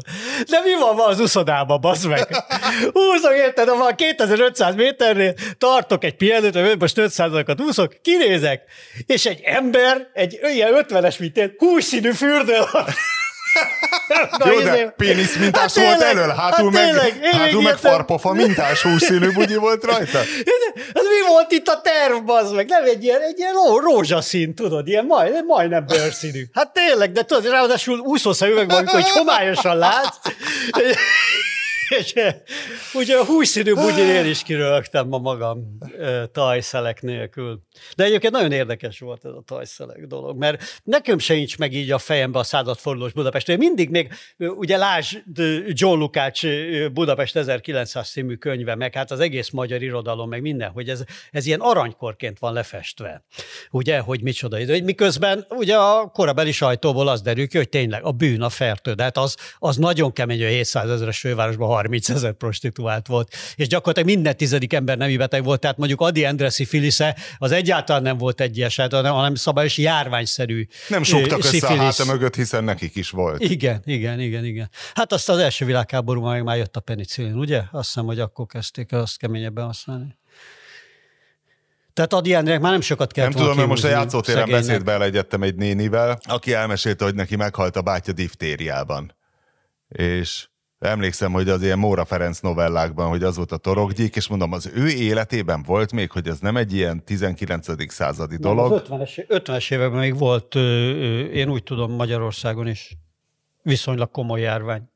De 0.51 0.61
mi 0.65 0.75
van 0.81 0.95
ma 0.95 1.07
az 1.07 1.21
uszodában, 1.21 1.81
bazd 1.81 2.09
meg? 2.09 2.29
Húzok, 2.93 3.35
érted, 3.35 3.67
van 3.67 3.95
2500 3.97 4.75
méternél, 4.75 5.35
tartok 5.59 6.05
egy 6.05 6.17
pihenőt, 6.17 6.79
most 6.79 6.97
500-akat 7.01 7.61
úszok, 7.61 7.97
kinézek, 8.03 8.63
és 9.07 9.27
egy 9.27 9.41
ember, 9.45 10.09
egy 10.13 10.26
ilyen 10.33 10.87
50-es, 10.89 11.19
mint 11.19 11.37
én, 11.37 11.55
hússzínű 11.59 12.13
fürdő 12.13 12.59
Na, 14.39 14.51
Jó, 14.51 14.59
izé- 14.59 14.71
de 14.71 14.95
pénisz 14.97 15.37
mintás 15.37 15.61
Hát 15.61 15.85
volt 15.85 15.99
tényleg, 15.99 16.17
elől, 16.17 16.35
hátul 16.35 16.65
hát 16.65 16.73
meg, 16.73 16.85
tényleg, 16.85 17.19
én 17.23 17.41
hátul 17.41 17.63
meg 17.63 17.77
farpofa 17.77 18.33
mintás 18.33 18.83
húszínű 18.83 19.33
bugyi 19.33 19.57
volt 19.57 19.85
rajta. 19.85 20.19
Ez 20.99 21.03
mi 21.03 21.29
volt 21.29 21.53
itt 21.53 21.69
a 21.69 21.81
terv, 21.81 22.25
bazd 22.25 22.55
meg? 22.55 22.67
Nem 22.69 22.85
egy 22.85 23.05
ilyen, 23.05 23.21
egy 23.21 23.39
ilyen 23.39 23.53
ró, 23.53 23.79
rózsaszín, 23.79 24.55
tudod, 24.55 24.89
ilyen 24.89 25.05
majd, 25.05 25.45
majdnem 25.47 25.87
bőrszínű. 25.87 26.45
Hát 26.53 26.73
tényleg, 26.73 27.13
de 27.13 27.23
tudod, 27.23 27.51
ráadásul 27.51 27.99
úszószemüveg 27.99 28.71
van, 28.71 28.87
hogy 28.87 29.09
homályosan 29.09 29.79
látsz. 29.79 30.17
Eh, 31.89 32.35
ugye 32.95 33.17
a 33.17 33.25
húszszínű 33.25 33.75
bugyinél 33.75 34.27
is 34.27 34.43
kirögtem 34.43 35.09
ma 35.09 35.19
magam 35.19 35.79
eh, 35.99 36.23
tajszelek 36.33 37.03
nélkül. 37.03 37.61
De 37.97 38.05
egyébként 38.05 38.33
nagyon 38.33 38.53
érdekes 38.53 38.99
volt 38.99 39.25
ez 39.25 39.31
a 39.31 39.43
tajszelek 39.47 40.07
dolog, 40.07 40.39
mert 40.39 40.81
nekem 40.85 41.19
se 41.19 41.35
nincs 41.35 41.59
meg 41.59 41.73
így 41.73 41.91
a 41.91 41.99
fejembe 41.99 42.39
a 42.39 42.43
századfordulós 42.43 43.13
Budapest. 43.13 43.49
Én 43.49 43.59
mindig 43.59 43.91
még, 43.91 44.09
eh, 44.37 44.59
ugye 44.59 44.77
Lázs 44.77 45.17
John 45.67 45.99
Lukács 45.99 46.43
Budapest 46.93 47.37
1900 47.37 48.11
című 48.11 48.35
könyve, 48.35 48.75
meg 48.75 48.95
hát 48.95 49.11
az 49.11 49.21
egész 49.21 49.51
magyar 49.51 49.83
irodalom, 49.83 50.29
meg 50.29 50.41
minden, 50.41 50.71
hogy 50.71 50.89
ez, 50.89 51.05
ez 51.31 51.47
ilyen 51.47 51.61
aranykorként 51.61 52.39
van 52.39 52.53
lefestve. 52.53 53.25
Ugye, 53.71 53.99
hogy 53.99 54.23
micsoda 54.23 54.59
idő. 54.59 54.83
Miközben 54.83 55.47
ugye 55.49 55.77
a 55.77 56.11
korabeli 56.13 56.53
sajtóból 56.53 57.09
az 57.09 57.23
derül 57.23 57.49
ki, 57.49 57.57
hogy 57.57 57.69
tényleg 57.69 58.05
a 58.05 58.13
bűn, 58.13 58.43
a 58.43 58.49
fertő, 58.49 58.93
de 58.93 59.03
hát 59.03 59.17
az, 59.17 59.37
az 59.59 59.77
nagyon 59.77 60.13
kemény, 60.13 60.43
hogy 60.43 60.53
700 60.53 60.91
ezeres 60.91 61.19
fővárosban 61.19 61.69
30 61.77 62.09
ezer 62.09 62.33
prostituált 62.33 63.07
volt. 63.07 63.35
És 63.55 63.69
gyakorlatilag 63.69 64.09
minden 64.09 64.37
tizedik 64.37 64.73
ember 64.73 64.97
nemi 64.97 65.17
beteg 65.17 65.45
volt, 65.45 65.61
tehát 65.61 65.77
mondjuk 65.77 66.01
Adi 66.01 66.25
Endreszi 66.25 66.65
Filisze 66.65 67.17
az 67.39 67.53
egyáltalán 67.53 68.03
nem 68.03 68.19
volt 68.19 68.41
egy 68.41 68.61
eset, 68.61 68.93
hanem, 68.93 69.13
hanem 69.13 69.35
szabályos 69.35 69.79
járványszerű 69.79 70.67
Nem 70.89 71.03
soktak 71.03 71.39
össze 71.39 71.49
a 71.49 71.51
szifilisz. 71.51 71.99
háta 71.99 72.05
mögött, 72.13 72.35
hiszen 72.35 72.65
nekik 72.65 72.97
is 72.97 73.11
volt. 73.11 73.43
Igen, 73.43 73.83
igen, 73.85 74.21
igen, 74.21 74.45
igen. 74.45 74.71
Hát 74.95 75.13
azt 75.13 75.29
az 75.29 75.39
első 75.39 75.65
világháborúban 75.65 76.33
meg 76.33 76.45
már 76.45 76.57
jött 76.57 76.77
a 76.77 76.81
penicillin, 76.81 77.35
ugye? 77.35 77.63
Azt 77.71 77.87
hiszem, 77.87 78.05
hogy 78.05 78.21
akkor 78.21 78.47
kezdték 78.47 78.93
el 78.93 79.01
azt 79.01 79.19
keményebben 79.19 79.65
használni. 79.65 80.17
Tehát 81.93 82.13
Adi 82.13 82.35
Endrének 82.35 82.61
már 82.61 82.73
nem 82.73 82.81
sokat 82.81 83.13
kell 83.13 83.25
Nem 83.25 83.33
tudom, 83.33 83.57
mert 83.57 83.69
most 83.69 83.85
a 83.85 83.89
játszótéren 83.89 84.51
beszédbe 84.51 84.93
elegyedtem 84.93 85.43
egy 85.43 85.55
nénivel, 85.55 86.19
aki 86.23 86.53
elmesélte, 86.53 87.05
hogy 87.05 87.15
neki 87.15 87.37
meghalt 87.37 87.77
a 87.77 87.83
bátya 87.83 88.13
diftériában. 88.13 89.15
És 89.89 90.49
emlékszem, 90.79 91.33
hogy 91.33 91.49
az 91.49 91.63
ilyen 91.63 91.79
Móra 91.79 92.05
Ferenc 92.05 92.39
novellákban, 92.41 93.09
hogy 93.09 93.23
az 93.23 93.37
volt 93.37 93.53
a 93.53 93.57
torokgyék, 93.57 94.17
és 94.17 94.29
mondom, 94.29 94.53
az 94.53 94.71
ő 94.75 94.89
életében 94.89 95.63
volt 95.63 95.93
még, 95.93 96.11
hogy 96.11 96.29
ez 96.29 96.39
nem 96.39 96.57
egy 96.57 96.73
ilyen 96.73 97.05
19. 97.05 97.93
századi 97.93 98.37
dolog. 98.37 98.73
Az 98.73 98.83
50-es, 98.89 99.25
50-es 99.29 99.73
években 99.73 100.01
még 100.01 100.19
volt, 100.19 100.55
én 101.35 101.49
úgy 101.49 101.63
tudom, 101.63 101.93
Magyarországon 101.93 102.67
is 102.67 102.97
viszonylag 103.63 104.11
komoly 104.11 104.41
járvány. 104.41 104.91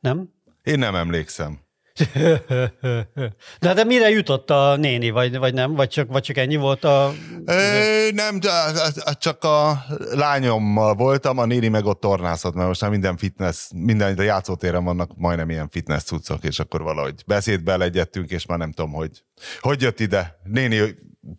Nem? 0.00 0.32
Én 0.62 0.78
nem 0.78 0.94
emlékszem. 0.94 1.58
De, 3.60 3.74
de 3.74 3.84
mire 3.84 4.10
jutott 4.10 4.50
a 4.50 4.76
néni, 4.76 5.10
vagy, 5.10 5.38
vagy 5.38 5.54
nem? 5.54 5.74
Vagy 5.74 5.88
csak, 5.88 6.08
vagy 6.08 6.22
csak 6.22 6.36
ennyi 6.36 6.56
volt 6.56 6.84
a... 6.84 7.12
Ö, 7.44 8.08
nem, 8.12 8.40
de- 8.40 8.72
de- 8.72 9.14
csak 9.18 9.44
a 9.44 9.84
lányommal 10.10 10.94
voltam, 10.94 11.38
a 11.38 11.44
néni 11.44 11.68
meg 11.68 11.84
ott 11.84 12.00
tornászott, 12.00 12.54
mert 12.54 12.68
most 12.68 12.80
már 12.80 12.90
minden 12.90 13.16
fitness, 13.16 13.68
minden 13.74 14.18
a 14.18 14.22
játszótéren 14.22 14.84
vannak 14.84 15.16
majdnem 15.16 15.50
ilyen 15.50 15.68
fitness 15.68 16.02
cuccok, 16.02 16.44
és 16.44 16.58
akkor 16.58 16.82
valahogy 16.82 17.22
beszédbe 17.26 17.76
legyettünk, 17.76 18.30
és 18.30 18.46
már 18.46 18.58
nem 18.58 18.72
tudom, 18.72 18.92
hogy 18.92 19.24
hogy 19.60 19.82
jött 19.82 20.00
ide. 20.00 20.38
Néni 20.44 20.94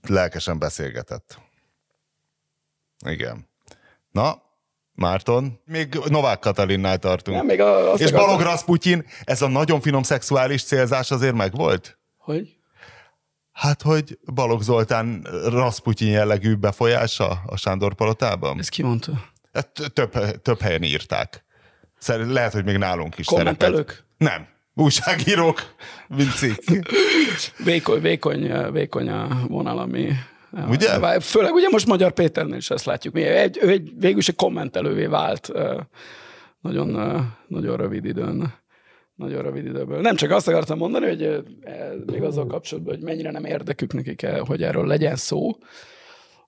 lelkesen 0.07 0.59
beszélgetett. 0.59 1.39
Igen. 3.05 3.49
Na, 4.11 4.41
Márton, 4.97 5.59
még 5.65 5.99
Novák 6.09 6.39
Katalinnál 6.39 6.97
tartunk. 6.97 7.37
Nem, 7.37 7.45
még 7.45 7.59
a- 7.61 7.93
és 7.97 8.11
Balog 8.11 8.41
Rasputin, 8.41 9.05
ez 9.23 9.41
a 9.41 9.47
nagyon 9.47 9.81
finom 9.81 10.03
szexuális 10.03 10.63
célzás 10.63 11.11
azért 11.11 11.33
megvolt? 11.35 11.97
Hogy? 12.17 12.55
Hát, 13.51 13.81
hogy 13.81 14.17
Balogh 14.33 14.61
Zoltán 14.61 15.27
Rasputin 15.49 16.07
jellegű 16.11 16.55
befolyása 16.55 17.41
a 17.45 17.57
Sándor 17.57 17.93
palotában? 17.93 18.59
Ez 18.59 18.69
ki 18.69 18.83
mondta? 18.83 19.11
Ezt 19.51 19.69
több, 19.93 20.41
több 20.41 20.61
helyen 20.61 20.83
írták. 20.83 21.45
Szerint 21.99 22.31
lehet, 22.31 22.53
hogy 22.53 22.65
még 22.65 22.77
nálunk 22.77 23.17
is 23.17 23.25
Kommentelők? 23.25 23.89
szerepelt. 23.89 24.05
Nem. 24.17 24.47
Újságírók, 24.73 25.75
mint 26.07 26.35
cikk. 26.35 26.63
Vékony, 27.63 28.01
vékony, 28.01 28.71
vékony 28.71 29.09
a 29.09 29.27
vonal, 29.47 29.79
ami... 29.79 30.11
Ugye? 30.51 31.19
Főleg 31.19 31.53
ugye 31.53 31.69
most 31.69 31.87
Magyar 31.87 32.11
Péternél 32.11 32.57
is 32.57 32.69
ezt 32.69 32.85
látjuk. 32.85 33.13
Mi 33.13 33.21
egy, 33.21 33.59
ő 33.61 33.69
egy, 33.69 33.91
végül 33.97 34.17
is 34.17 34.27
egy 34.27 34.35
kommentelővé 34.35 35.05
vált 35.05 35.51
nagyon, 36.61 37.21
nagyon 37.47 37.77
rövid 37.77 38.05
időn. 38.05 38.53
Nagyon 39.15 39.41
rövid 39.41 39.65
időből. 39.65 40.01
Nem 40.01 40.15
csak 40.15 40.31
azt 40.31 40.47
akartam 40.47 40.77
mondani, 40.77 41.05
hogy 41.05 41.21
e, 41.21 41.43
még 42.05 42.23
azzal 42.23 42.45
kapcsolatban, 42.45 42.95
hogy 42.95 43.03
mennyire 43.03 43.31
nem 43.31 43.45
érdekük 43.45 43.93
nekik, 43.93 44.25
hogy 44.25 44.63
erről 44.63 44.87
legyen 44.87 45.15
szó, 45.15 45.57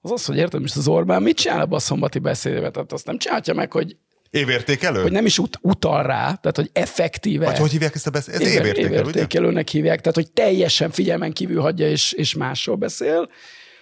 az 0.01 0.11
az, 0.11 0.25
hogy 0.25 0.37
értem, 0.37 0.61
most 0.61 0.75
az 0.75 0.87
Orbán 0.87 1.21
mit 1.21 1.37
csinál 1.37 1.67
a 1.69 1.79
szombati 1.79 2.19
beszédbe? 2.19 2.69
Tehát 2.69 2.91
azt 2.91 3.05
nem 3.05 3.17
csinálja 3.17 3.53
meg, 3.53 3.71
hogy 3.71 3.97
Évértékelő? 4.29 5.01
hogy 5.01 5.11
nem 5.11 5.25
is 5.25 5.37
ut- 5.37 5.59
utal 5.61 6.03
rá, 6.03 6.23
tehát 6.23 6.55
hogy 6.55 6.69
effektíve. 6.73 7.45
Vagy 7.45 7.57
hogy 7.57 7.71
hívják 7.71 7.95
ezt 7.95 8.07
a 8.07 8.09
beszél? 8.09 8.33
Ez 8.33 8.41
évértékelő, 8.41 8.87
ugye? 8.87 8.99
évértékelőnek 8.99 9.67
hívják, 9.67 9.99
tehát 9.99 10.15
hogy 10.15 10.31
teljesen 10.31 10.91
figyelmen 10.91 11.33
kívül 11.33 11.61
hagyja 11.61 11.89
és, 11.89 12.11
és 12.11 12.35
másról 12.35 12.75
beszél. 12.75 13.29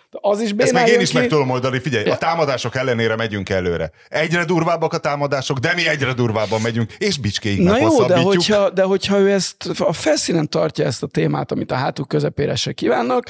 De 0.09 0.17
Az 0.21 0.41
is 0.41 0.51
Ezt 0.57 0.73
meg 0.73 0.87
én 0.87 0.99
is 0.99 1.09
ki. 1.09 1.17
meg 1.17 1.27
tudom 1.27 1.49
oldani, 1.49 1.79
figyelj, 1.79 2.09
a 2.09 2.17
támadások 2.17 2.75
ellenére 2.75 3.15
megyünk 3.15 3.49
előre. 3.49 3.91
Egyre 4.07 4.45
durvábbak 4.45 4.93
a 4.93 4.97
támadások, 4.97 5.57
de 5.57 5.73
mi 5.73 5.87
egyre 5.87 6.13
durvábban 6.13 6.61
megyünk, 6.61 6.93
és 6.97 7.17
bicskéig 7.17 7.61
Na 7.61 7.77
jó, 7.79 8.05
de 8.05 8.17
hogyha, 8.17 8.69
de 8.69 8.83
hogyha 8.83 9.19
ő 9.19 9.31
ezt 9.31 9.79
a 9.79 9.93
felszínen 9.93 10.49
tartja 10.49 10.85
ezt 10.85 11.03
a 11.03 11.07
témát, 11.07 11.51
amit 11.51 11.71
a 11.71 11.75
hátuk 11.75 12.07
közepére 12.07 12.55
se 12.55 12.71
kívánnak, 12.71 13.25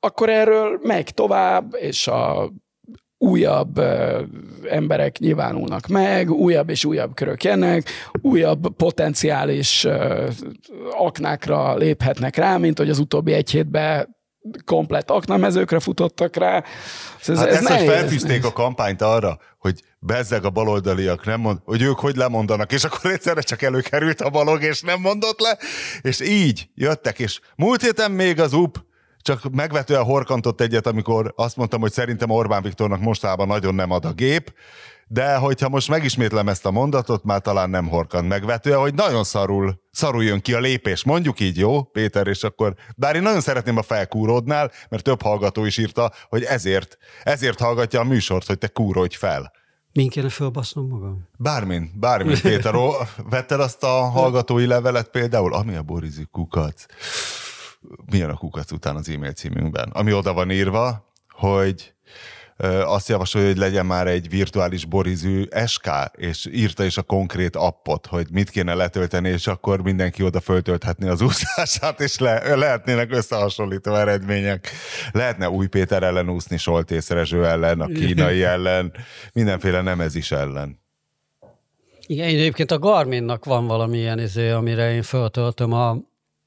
akkor 0.00 0.28
erről 0.28 0.80
megy 0.82 1.14
tovább, 1.14 1.74
és 1.80 2.06
a 2.06 2.52
újabb 3.18 3.78
ö, 3.78 4.22
emberek 4.70 5.18
nyilvánulnak 5.18 5.86
meg, 5.86 6.30
újabb 6.30 6.70
és 6.70 6.84
újabb 6.84 7.14
körök 7.14 7.44
jönnek, 7.44 7.90
újabb 8.22 8.76
potenciális 8.76 9.84
ö, 9.84 10.28
aknákra 10.90 11.76
léphetnek 11.76 12.36
rá, 12.36 12.56
mint 12.56 12.78
hogy 12.78 12.90
az 12.90 12.98
utóbbi 12.98 13.32
egy 13.32 13.50
hétben 13.50 14.16
komplett 14.64 15.10
aknamezőkre 15.10 15.80
futottak 15.80 16.36
rá. 16.36 16.64
Ez, 17.26 17.38
Hát 17.38 17.48
ezt, 17.48 17.68
hogy 17.68 17.86
felfűzték 17.86 18.44
a 18.44 18.52
kampányt 18.52 19.02
arra, 19.02 19.38
hogy 19.58 19.82
bezzeg 19.98 20.44
a 20.44 20.50
baloldaliak 20.50 21.24
nem 21.24 21.40
mond, 21.40 21.58
hogy 21.64 21.82
ők 21.82 21.98
hogy 21.98 22.16
lemondanak, 22.16 22.72
és 22.72 22.84
akkor 22.84 23.10
egyszerre 23.10 23.40
csak 23.40 23.62
előkerült 23.62 24.20
a 24.20 24.30
balog, 24.30 24.62
és 24.62 24.80
nem 24.80 25.00
mondott 25.00 25.40
le, 25.40 25.58
és 26.00 26.20
így 26.20 26.68
jöttek, 26.74 27.18
és 27.18 27.40
múlt 27.56 27.82
héten 27.82 28.10
még 28.10 28.40
az 28.40 28.52
UP 28.52 28.84
csak 29.26 29.50
megvetően 29.50 30.02
horkantott 30.02 30.60
egyet, 30.60 30.86
amikor 30.86 31.32
azt 31.36 31.56
mondtam, 31.56 31.80
hogy 31.80 31.92
szerintem 31.92 32.30
Orbán 32.30 32.62
Viktornak 32.62 33.00
mostában 33.00 33.46
nagyon 33.46 33.74
nem 33.74 33.90
ad 33.90 34.04
a 34.04 34.12
gép, 34.12 34.52
de 35.08 35.36
hogyha 35.36 35.68
most 35.68 35.88
megismétlem 35.88 36.48
ezt 36.48 36.66
a 36.66 36.70
mondatot, 36.70 37.24
már 37.24 37.40
talán 37.40 37.70
nem 37.70 37.88
horkant 37.88 38.28
megvetően, 38.28 38.78
hogy 38.78 38.94
nagyon 38.94 39.24
szarul, 39.24 39.80
szarul 39.90 40.24
jön 40.24 40.40
ki 40.40 40.54
a 40.54 40.60
lépés. 40.60 41.04
Mondjuk 41.04 41.40
így, 41.40 41.58
jó, 41.58 41.82
Péter, 41.82 42.26
és 42.26 42.42
akkor... 42.42 42.74
Bár 42.96 43.16
én 43.16 43.22
nagyon 43.22 43.40
szeretném 43.40 43.76
a 43.76 43.82
felkúródnál, 43.82 44.70
mert 44.88 45.02
több 45.02 45.22
hallgató 45.22 45.64
is 45.64 45.78
írta, 45.78 46.12
hogy 46.28 46.42
ezért, 46.42 46.98
ezért 47.22 47.60
hallgatja 47.60 48.00
a 48.00 48.04
műsort, 48.04 48.46
hogy 48.46 48.58
te 48.58 48.68
kúrodj 48.68 49.16
fel. 49.16 49.52
Min 49.92 50.08
kéne 50.08 50.28
fölbasznom 50.28 50.88
magam? 50.88 51.28
Bármin, 51.38 51.90
bármin, 51.94 52.40
Péter. 52.42 52.74
Ó, 52.74 52.90
vetted 53.30 53.60
azt 53.60 53.82
a 53.82 54.08
hallgatói 54.08 54.66
levelet 54.66 55.08
például? 55.08 55.54
Ami 55.54 55.74
a 55.74 55.82
Borizű 55.82 56.22
kukac. 56.22 56.84
Milyen 58.10 58.30
a 58.30 58.36
kukac 58.36 58.72
után 58.72 58.96
az 58.96 59.08
e-mail 59.08 59.32
címünkben? 59.32 59.90
Ami 59.92 60.12
oda 60.12 60.32
van 60.32 60.50
írva, 60.50 61.12
hogy 61.28 61.94
azt 62.84 63.08
javasolja, 63.08 63.46
hogy 63.46 63.56
legyen 63.56 63.86
már 63.86 64.06
egy 64.06 64.28
virtuális 64.28 64.84
borizű 64.84 65.44
SK, 65.66 65.90
és 66.12 66.48
írta 66.52 66.84
is 66.84 66.96
a 66.96 67.02
konkrét 67.02 67.56
appot, 67.56 68.06
hogy 68.06 68.26
mit 68.30 68.50
kéne 68.50 68.74
letölteni, 68.74 69.28
és 69.28 69.46
akkor 69.46 69.82
mindenki 69.82 70.22
oda 70.22 70.40
föltölthetné 70.40 71.08
az 71.08 71.20
úszását, 71.20 72.00
és 72.00 72.18
le, 72.18 72.56
lehetnének 72.56 73.12
összehasonlító 73.12 73.94
eredmények. 73.94 74.70
Lehetne 75.12 75.50
Új 75.50 75.66
Péter 75.66 76.02
ellen 76.02 76.28
úszni, 76.28 76.56
Soltész 76.56 77.10
Rezső 77.10 77.46
ellen, 77.46 77.80
a 77.80 77.86
kínai 77.86 78.42
ellen, 78.42 78.92
mindenféle 79.32 79.80
nemezis 79.80 80.30
ellen. 80.30 80.84
Igen, 82.06 82.28
én 82.28 82.38
egyébként 82.38 82.70
a 82.70 82.78
Garminnak 82.78 83.44
van 83.44 83.66
valami 83.66 83.98
ilyen 83.98 84.18
izé, 84.18 84.50
amire 84.50 84.92
én 84.92 85.02
föltöltöm 85.02 85.72
a, 85.72 85.96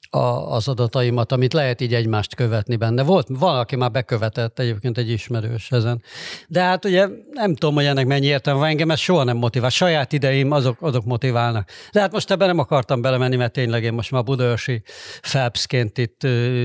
a, 0.10 0.54
az 0.54 0.68
adataimat, 0.68 1.32
amit 1.32 1.54
lehet 1.54 1.82
így 1.82 1.94
egymást 1.94 2.36
követni 2.36 2.76
benne. 2.76 3.04
Volt, 3.04 3.28
valaki 3.30 3.76
már 3.76 3.92
bekövetett 3.92 4.60
egyébként 4.60 4.98
egy 4.98 5.10
ismerős 5.10 5.72
ezen. 5.72 6.04
De 6.48 6.62
hát 6.62 6.86
ugye 6.86 7.08
nem 7.32 7.56
tudom, 7.56 7.76
hogy 7.76 7.86
ennek 7.86 8.06
mennyi 8.06 8.26
értelme 8.26 8.60
van, 8.60 8.70
engem 8.70 8.92
ez 8.92 9.00
soha 9.00 9.24
nem 9.24 9.38
motivál. 9.38 9.70
Saját 9.70 10.14
ideim 10.14 10.52
azok, 10.52 10.78
azok 10.82 11.06
motiválnak. 11.06 11.70
De 11.92 12.00
hát 12.00 12.12
most 12.12 12.32
ebben 12.32 12.48
nem 12.48 12.60
akartam 12.60 13.02
belemenni, 13.02 13.36
mert 13.36 13.54
tényleg 13.54 13.84
én 13.84 13.94
most 13.94 14.12
már 14.12 14.24
budaörsi 14.24 14.82
Phelpsként 15.22 15.98
itt 15.98 16.22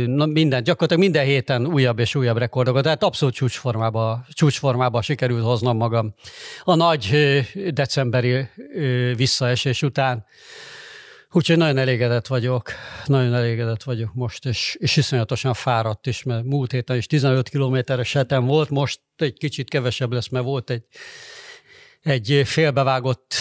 na, 0.07 0.27
minden, 0.27 0.63
gyakorlatilag 0.63 1.03
minden 1.03 1.25
héten 1.25 1.67
újabb 1.67 1.99
és 1.99 2.15
újabb 2.15 2.37
rekordokat, 2.37 2.83
tehát 2.83 3.03
abszolút 3.03 3.35
csúcsformába, 3.35 4.25
csúcsformába 4.33 5.03
sikerült 5.03 5.45
hoznom 5.45 5.77
magam 5.77 6.15
a 6.65 6.75
nagy 6.75 7.11
decemberi 7.71 8.49
visszaesés 9.17 9.83
után. 9.83 10.25
Úgyhogy 11.37 11.57
nagyon 11.57 11.79
elégedett 11.79 12.27
vagyok, 12.27 12.71
nagyon 13.05 13.35
elégedett 13.35 13.83
vagyok 13.83 14.15
most, 14.15 14.47
és, 14.47 14.77
és 14.79 14.97
iszonyatosan 14.97 15.55
fáradt 15.55 16.07
is, 16.07 16.23
mert 16.23 16.45
múlt 16.45 16.73
héten 16.73 16.97
is 16.97 17.07
15 17.07 17.49
kilométeres 17.49 18.13
hetem 18.13 18.45
volt, 18.45 18.71
most 18.71 19.01
egy 19.17 19.39
kicsit 19.39 19.69
kevesebb 19.69 20.13
lesz, 20.13 20.29
mert 20.29 20.45
volt 20.45 20.71
egy, 20.71 20.85
egy 22.03 22.43
félbevágott 22.45 23.35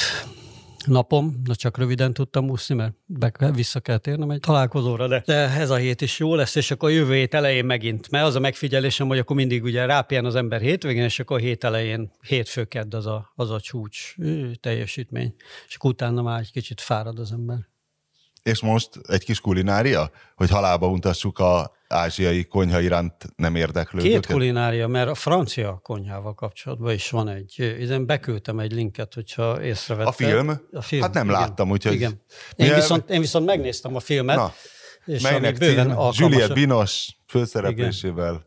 napom, 0.86 1.42
de 1.44 1.54
csak 1.54 1.78
röviden 1.78 2.14
tudtam 2.14 2.50
úszni, 2.50 2.76
mert 2.76 2.94
be, 3.06 3.52
vissza 3.52 3.80
kell 3.80 3.98
térnem 3.98 4.30
egy 4.30 4.40
találkozóra, 4.40 5.08
de, 5.08 5.24
de 5.26 5.50
ez 5.50 5.70
a 5.70 5.76
hét 5.76 6.02
is 6.02 6.20
jó 6.20 6.36
lesz, 6.36 6.56
és 6.56 6.72
akkor 6.72 6.90
a 6.90 6.94
jövő 6.94 7.14
hét 7.14 7.34
elején 7.34 7.66
megint, 7.66 8.10
mert 8.10 8.26
az 8.26 8.36
a 8.36 8.40
megfigyelésem, 8.40 9.08
hogy 9.08 9.18
akkor 9.18 9.36
mindig 9.36 9.64
ugye 9.64 9.86
rápihen 9.86 10.26
az 10.26 10.36
ember 10.36 10.62
hétvégén, 10.62 11.04
és 11.04 11.20
akkor 11.20 11.38
a 11.38 11.42
hét 11.42 11.64
elején, 11.64 12.12
hétfő 12.28 12.64
kedd 12.64 12.96
az 12.96 13.06
a, 13.06 13.32
az 13.36 13.52
a 13.52 13.60
csúcs 13.60 14.16
teljesítmény, 14.60 15.36
és 15.68 15.76
akkor 15.76 15.92
utána 15.92 16.22
már 16.22 16.40
egy 16.40 16.52
kicsit 16.52 16.82
fárad 16.82 17.20
az 17.20 17.32
ember. 17.32 17.72
És 18.44 18.62
most 18.62 18.90
egy 19.08 19.24
kis 19.24 19.40
kulinária, 19.40 20.12
hogy 20.36 20.50
halálba 20.50 20.88
untassuk 20.88 21.40
a 21.40 21.72
ázsiai 21.88 22.44
konyha 22.44 22.80
iránt 22.80 23.14
nem 23.36 23.56
érdeklődőket? 23.56 24.26
Két 24.26 24.32
kulinária, 24.36 24.88
mert 24.88 25.10
a 25.10 25.16
francia 25.16 25.80
konyhával 25.84 26.34
kapcsolatban 26.34 26.94
is 26.94 27.10
van 27.10 27.28
egy, 27.30 27.76
ezen 27.82 28.06
beküldtem 28.06 28.60
egy 28.60 28.72
linket, 28.72 29.14
hogyha 29.14 29.64
észrevetted. 29.64 30.08
A 30.08 30.12
film? 30.12 30.60
A 30.72 30.82
film 30.82 31.02
Hát 31.02 31.14
nem 31.14 31.30
igen. 31.30 31.40
láttam, 31.40 31.72
úgyhogy- 31.72 31.94
Igen. 31.94 32.12
Én, 32.12 32.18
Milyen- 32.58 32.76
viszont, 32.76 33.10
én 33.10 33.20
viszont 33.20 33.46
megnéztem 33.46 33.96
a 33.96 34.00
filmet, 34.00 34.36
Na, 34.36 34.54
és 35.06 35.22
melynek 35.22 35.58
bőven 35.58 35.88
alkalmas. 35.90 36.20
Juliette 36.20 36.54
Binos 36.54 37.08
főszereplésével. 37.28 38.46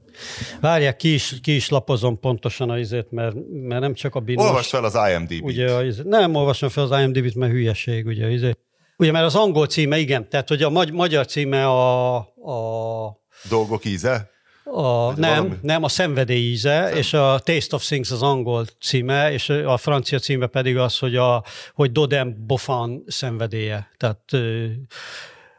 Várják, 0.61 0.97
ki 0.97 1.13
is, 1.15 1.35
ki 1.43 1.55
is 1.55 1.69
lapozom 1.69 2.21
pontosan 2.21 2.71
a 2.71 2.79
izét, 2.79 3.11
mert, 3.11 3.37
mert 3.51 3.81
nem 3.81 3.95
csak 3.95 4.15
a 4.15 4.21
Binos. 4.21 4.45
Olvasd 4.45 4.69
fel 4.69 4.85
az 4.85 4.99
IMDb-t. 5.11 5.43
Ugye, 5.43 5.73
a, 5.73 5.85
izé- 5.85 6.05
nem 6.05 6.35
olvasom 6.35 6.69
fel 6.69 6.85
az 6.91 7.01
IMDb-t, 7.01 7.35
mert 7.35 7.53
hülyeség, 7.53 8.07
ugye, 8.07 8.31
izé. 8.31 8.53
Ugye, 8.97 9.11
mert 9.11 9.25
az 9.25 9.35
angol 9.35 9.67
címe, 9.67 9.99
igen, 9.99 10.29
tehát 10.29 10.49
hogy 10.49 10.63
a 10.63 10.71
magy- 10.71 10.93
magyar 10.93 11.27
címe 11.27 11.67
a, 11.67 12.17
a 12.17 13.21
Dolgok 13.49 13.85
íze? 13.85 14.31
A, 14.65 15.13
nem, 15.13 15.37
valami? 15.37 15.57
nem, 15.63 15.83
a 15.83 15.89
szenvedély 15.89 16.51
íze, 16.51 16.91
és 16.95 17.13
a 17.13 17.39
Taste 17.39 17.77
of 17.77 17.85
Things 17.85 18.11
az 18.11 18.23
angol 18.23 18.67
címe, 18.81 19.33
és 19.33 19.49
a 19.49 19.77
francia 19.77 20.19
címe 20.19 20.47
pedig 20.47 20.77
az, 20.77 20.99
hogy, 20.99 21.17
a, 21.17 21.45
hogy 21.75 21.93
Dodem 21.93 22.45
Bofan 22.47 23.05
szenvedélye. 23.07 23.91
Tehát 23.97 24.21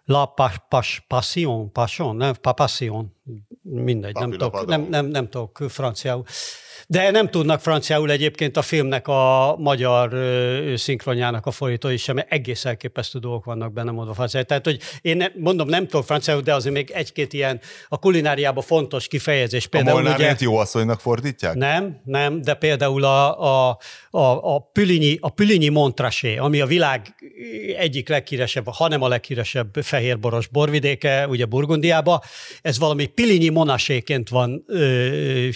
La 0.05 0.25
pas, 0.25 0.53
pas, 0.69 1.03
Passion, 1.07 1.71
Passion, 1.71 2.15
nem, 2.15 2.33
pa, 2.41 2.51
Passion, 2.51 3.13
mindegy, 3.61 4.13
nem 4.13 4.29
Papilla 4.29 4.49
tudok, 4.49 4.65
nem, 4.67 4.87
nem, 4.89 5.05
nem 5.05 5.29
tudok 5.29 5.63
franciául. 5.67 6.23
De 6.87 7.11
nem 7.11 7.29
tudnak 7.29 7.61
franciául 7.61 8.11
egyébként 8.11 8.57
a 8.57 8.61
filmnek 8.61 9.07
a 9.07 9.55
magyar 9.57 10.13
ö, 10.13 10.73
szinkronjának 10.75 11.45
a 11.45 11.51
fordítói 11.51 11.97
sem, 11.97 12.15
mert 12.15 12.31
egész 12.31 12.65
elképesztő 12.65 13.19
dolgok 13.19 13.45
vannak 13.45 13.73
benne 13.73 13.91
mondva 13.91 14.13
franciául. 14.13 14.45
Tehát, 14.45 14.65
hogy 14.65 14.79
én 15.01 15.17
ne, 15.17 15.27
mondom, 15.35 15.67
nem 15.67 15.87
tudok 15.87 16.05
franciául, 16.05 16.41
de 16.41 16.53
azért 16.53 16.73
még 16.73 16.89
egy-két 16.89 17.33
ilyen 17.33 17.59
a 17.87 17.99
kulináriában 17.99 18.63
fontos 18.63 19.07
kifejezés. 19.07 19.65
A 19.65 19.69
Például 19.69 20.01
ugye, 20.01 20.09
Molnár 20.09 20.35
jó 20.39 20.57
asszonynak 20.57 20.99
fordítják? 20.99 21.55
nem, 21.55 22.01
nem, 22.03 22.41
de 22.41 22.53
például 22.53 23.03
a, 23.03 23.41
a, 23.41 23.77
a, 24.09 24.55
a 24.55 24.59
Pülinyi, 24.59 25.17
a 25.21 25.29
Pülinyi 25.29 25.69
Montrachet, 25.69 26.39
ami 26.39 26.61
a 26.61 26.65
világ 26.65 27.15
egyik 27.77 28.09
leghíresebb, 28.09 28.65
hanem 28.67 29.01
a 29.01 29.07
leghíresebb 29.07 29.77
fehérboros 29.81 30.47
borvidéke, 30.47 31.27
ugye 31.27 31.45
Burgundiába, 31.45 32.23
ez 32.61 32.79
valami 32.79 33.05
Pilinyi 33.05 33.49
monaséként 33.49 34.29
van 34.29 34.63
ö, 34.67 35.47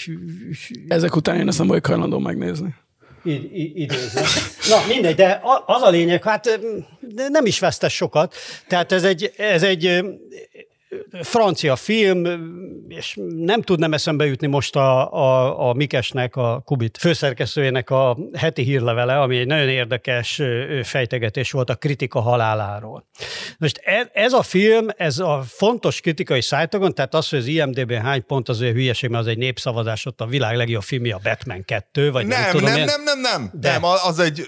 Ezek 0.88 1.11
után 1.16 1.36
én 1.40 1.48
ezt 1.48 1.58
nem 1.58 1.68
vagyok 1.68 1.86
hajlandó 1.86 2.20
megnézni. 2.20 2.76
id- 3.24 3.54
id- 3.54 3.78
idézve. 3.78 4.22
Na 4.70 4.76
mindegy, 4.88 5.16
de 5.16 5.42
az 5.66 5.82
a 5.82 5.90
lényeg, 5.90 6.24
hát 6.24 6.60
nem 7.30 7.46
is 7.46 7.60
vesztes 7.60 7.94
sokat. 7.96 8.36
Tehát 8.68 8.92
ez 8.92 9.04
egy, 9.04 9.34
ez 9.38 9.64
egy 9.64 10.04
francia 11.22 11.76
film, 11.76 12.26
és 12.88 13.18
nem 13.36 13.62
tudnám 13.62 13.94
eszembe 13.94 14.26
jutni 14.26 14.48
most 14.48 14.76
a, 14.76 15.14
a, 15.14 15.70
a 15.70 15.74
Mikesnek, 15.74 16.36
a 16.36 16.62
Kubit 16.66 16.98
főszerkesztőjének 16.98 17.90
a 17.90 18.18
heti 18.34 18.62
hírlevele, 18.62 19.20
ami 19.20 19.38
egy 19.38 19.48
nagyon 19.48 19.70
érdekes 19.70 20.42
fejtegetés 20.84 21.52
volt 21.52 21.70
a 21.70 21.76
kritika 21.76 22.20
haláláról. 22.20 23.08
Most 23.58 23.82
ez, 23.84 24.08
ez 24.14 24.34
a 24.34 24.42
film, 24.42 24.88
ez 24.98 25.20
a 25.20 25.44
fontos 25.48 26.02
kritikai 26.02 26.42
szájtokon, 26.42 26.94
tehát 26.94 27.14
az, 27.14 27.30
hogy 27.30 27.40
az 27.40 27.46
IMDB 27.46 27.92
hány 27.92 28.26
pont, 28.26 28.50
az 28.50 28.62
olyan 28.62 28.74
hülyeség, 28.74 29.10
mert 29.10 29.24
az 29.24 29.30
egy 29.30 29.38
népszavazás, 29.38 30.06
ott 30.06 30.22
a 30.22 30.26
világ 30.26 30.56
legjobb 30.56 30.84
filmje 30.84 31.16
a 31.16 31.20
Batman 31.24 31.66
2, 31.66 32.12
vagy 32.12 32.26
nem, 32.26 32.42
Nem, 32.42 32.52
tudom 32.52 32.70
nem, 32.70 32.78
én. 32.78 32.86
nem, 32.86 33.04
nem, 33.04 33.20
nem. 33.20 33.52
De. 33.54 33.72
Nem, 33.72 33.84
az 33.84 34.20
egy, 34.20 34.48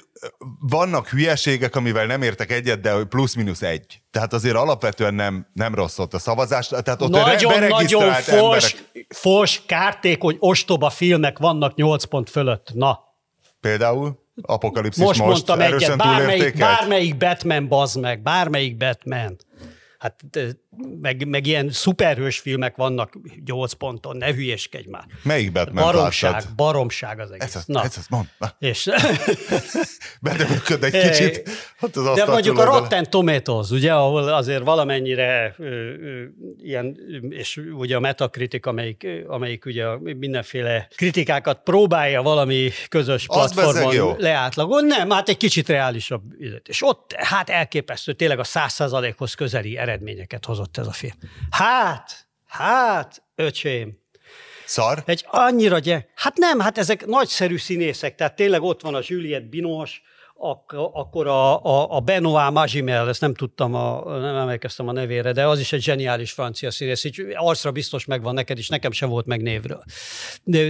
vannak 0.59 1.07
hülyeségek, 1.07 1.75
amivel 1.75 2.05
nem 2.05 2.21
értek 2.21 2.51
egyet, 2.51 2.79
de 2.79 3.03
plusz-minusz 3.03 3.61
egy. 3.61 4.01
Tehát 4.11 4.33
azért 4.33 4.55
alapvetően 4.55 5.13
nem, 5.13 5.47
nem 5.53 5.75
rossz 5.75 5.99
ott 5.99 6.13
a 6.13 6.19
szavazás. 6.19 6.67
Tehát 6.67 7.01
ott 7.01 7.09
Nagyon-nagyon 7.09 7.59
beregisztrált 7.59 8.23
fors, 8.23 8.73
emberek. 8.73 9.05
fors, 9.09 9.61
kártékony, 9.65 10.35
ostoba 10.39 10.89
filmek 10.89 11.37
vannak 11.37 11.75
8 11.75 12.03
pont 12.03 12.29
fölött. 12.29 12.71
Na, 12.73 13.11
Például? 13.63 14.21
Apokalipszis 14.41 15.03
most, 15.03 15.19
most, 15.19 15.31
mondtam 15.31 15.59
erősen 15.59 15.91
egyet, 15.91 15.97
bármelyik, 15.97 16.57
bármelyik 16.57 17.17
Batman 17.17 17.67
bazd 17.67 17.99
meg, 17.99 18.21
bármelyik 18.21 18.77
Batman. 18.77 19.37
Hát 19.97 20.21
meg, 21.01 21.27
meg 21.27 21.47
ilyen 21.47 21.69
szuperhős 21.71 22.39
filmek 22.39 22.75
vannak 22.75 23.13
8 23.45 23.73
ponton, 23.73 24.17
ne 24.17 24.33
hülyeskedj 24.33 24.87
már. 24.89 25.05
Melyik 25.23 25.51
Batman 25.51 25.83
Baromság, 25.83 26.31
láttad? 26.31 26.55
baromság 26.55 27.19
az 27.19 27.31
egész. 27.31 27.47
Ez 27.47 27.55
az, 27.55 27.65
Na, 27.65 27.83
ez 27.83 27.97
az, 27.97 28.05
mond. 28.09 28.25
Na, 28.37 28.55
és, 28.59 28.89
bedömököd 30.21 30.83
egy 30.83 31.09
kicsit. 31.09 31.49
Hát 31.77 31.95
az 31.95 32.15
de 32.15 32.25
mondjuk 32.25 32.57
a. 32.57 32.63
Rotten 32.63 33.09
Tomatoes, 33.09 33.69
ugye, 33.69 33.93
ahol 33.93 34.27
azért 34.27 34.63
valamennyire 34.63 35.55
ö, 35.57 35.65
ö, 35.65 36.23
ilyen, 36.57 36.97
és 37.29 37.61
ugye 37.73 37.95
a 37.95 37.99
Metacritic, 37.99 38.67
amelyik, 38.67 39.07
amelyik 39.27 39.65
ugye 39.65 39.85
mindenféle 39.99 40.87
kritikákat 40.95 41.59
próbálja 41.63 42.21
valami 42.21 42.69
közös 42.89 43.25
platformon 43.25 44.15
leátlagolni, 44.17 44.87
nem, 44.87 45.09
hát 45.09 45.29
egy 45.29 45.37
kicsit 45.37 45.67
reálisabb. 45.67 46.21
És 46.65 46.81
ott 46.83 47.13
hát 47.13 47.49
elképesztő, 47.49 48.13
tényleg 48.13 48.39
a 48.39 48.43
száz 48.43 48.73
százalékhoz 48.73 49.33
közeli 49.33 49.77
eredményeket 49.77 50.45
hozott 50.45 50.62
ez 50.77 50.87
a 50.87 50.91
film. 50.91 51.13
Hát, 51.49 52.27
hát, 52.47 53.23
öcsém, 53.35 54.01
Szar? 54.65 55.03
egy 55.05 55.25
annyira 55.27 55.79
gy- 55.79 56.05
Hát 56.15 56.37
nem, 56.37 56.59
hát 56.59 56.77
ezek 56.77 57.05
nagyszerű 57.05 57.57
színészek, 57.57 58.15
tehát 58.15 58.35
tényleg 58.35 58.61
ott 58.61 58.81
van 58.81 58.95
a 58.95 58.99
Juliette 59.03 59.47
Binoche, 59.49 59.93
ak- 60.35 60.73
akkor 60.73 61.27
a, 61.27 61.63
a, 61.63 61.95
a 61.95 61.99
Benoit 61.99 62.51
Magimel, 62.51 63.09
ezt 63.09 63.21
nem 63.21 63.33
tudtam, 63.33 63.73
a, 63.73 64.17
nem 64.19 64.35
emlékeztem 64.35 64.87
a 64.87 64.91
nevére, 64.91 65.31
de 65.31 65.47
az 65.47 65.59
is 65.59 65.73
egy 65.73 65.81
zseniális 65.81 66.31
francia 66.31 66.71
színész, 66.71 67.03
így 67.03 67.25
arcra 67.35 67.71
biztos 67.71 68.05
megvan 68.05 68.33
neked, 68.33 68.57
és 68.57 68.69
nekem 68.69 68.91
sem 68.91 69.09
volt 69.09 69.25
meg 69.25 69.41
névről. 69.41 69.83
De, 70.43 70.69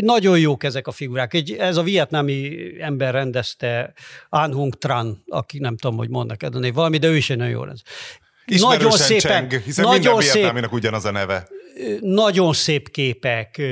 nagyon 0.00 0.38
jók 0.38 0.64
ezek 0.64 0.86
a 0.86 0.90
figurák. 0.92 1.34
Egy, 1.34 1.52
ez 1.52 1.76
a 1.76 1.82
vietnámi 1.82 2.56
ember 2.80 3.12
rendezte, 3.12 3.92
An 4.28 4.52
Hung 4.52 4.74
Tran, 4.78 5.22
aki 5.28 5.58
nem 5.58 5.76
tudom, 5.76 5.96
hogy 5.96 6.08
mond 6.08 6.28
neked 6.28 6.54
a 6.54 6.58
név 6.58 6.74
valami, 6.74 6.98
de 6.98 7.08
ő 7.08 7.16
is 7.16 7.30
egy 7.30 7.36
nagyon 7.36 7.52
jó 7.52 7.60
rendez. 7.60 7.82
Ismerősen 8.46 9.18
cseng, 9.18 9.52
hiszen 9.52 9.88
minden 9.88 10.10
nagyon 10.10 10.22
szép, 10.22 10.32
vietnáminak 10.32 10.72
ugyanaz 10.72 11.04
a 11.04 11.10
neve. 11.10 11.46
Nagyon 12.00 12.52
szép 12.52 12.90
képek, 12.90 13.62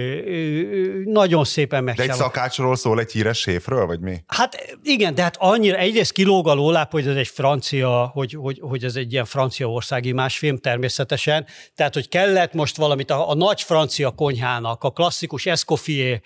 nagyon 1.05 1.45
szépen 1.45 1.85
De 1.85 2.03
egy 2.03 2.12
szakácsról 2.12 2.77
szól 2.77 3.01
egy 3.01 3.12
híres 3.12 3.38
séfről, 3.38 3.87
vagy 3.87 4.01
mi? 4.01 4.23
Hát 4.27 4.77
igen, 4.83 5.14
de 5.14 5.23
hát 5.23 5.37
annyira, 5.38 5.77
egyrészt 5.77 6.12
kilóg 6.12 6.49
a 6.49 6.55
lóláp, 6.55 6.90
hogy 6.90 7.07
ez 7.07 7.17
egy 7.17 7.29
francia, 7.29 8.11
hogy, 8.12 8.33
hogy, 8.33 8.59
hogy 8.62 8.85
ez 8.85 8.97
egy 8.97 9.12
ilyen 9.12 9.25
franciaországi 9.25 10.12
más 10.12 10.38
film 10.38 10.59
természetesen, 10.59 11.47
tehát 11.75 11.95
hogy 11.95 12.09
kellett 12.09 12.53
most 12.53 12.77
valamit 12.77 13.11
a, 13.11 13.31
a 13.31 13.35
nagy 13.35 13.62
francia 13.62 14.11
konyhának, 14.11 14.85
a 14.85 14.90
klasszikus 14.90 15.47
Escoffier 15.47 16.21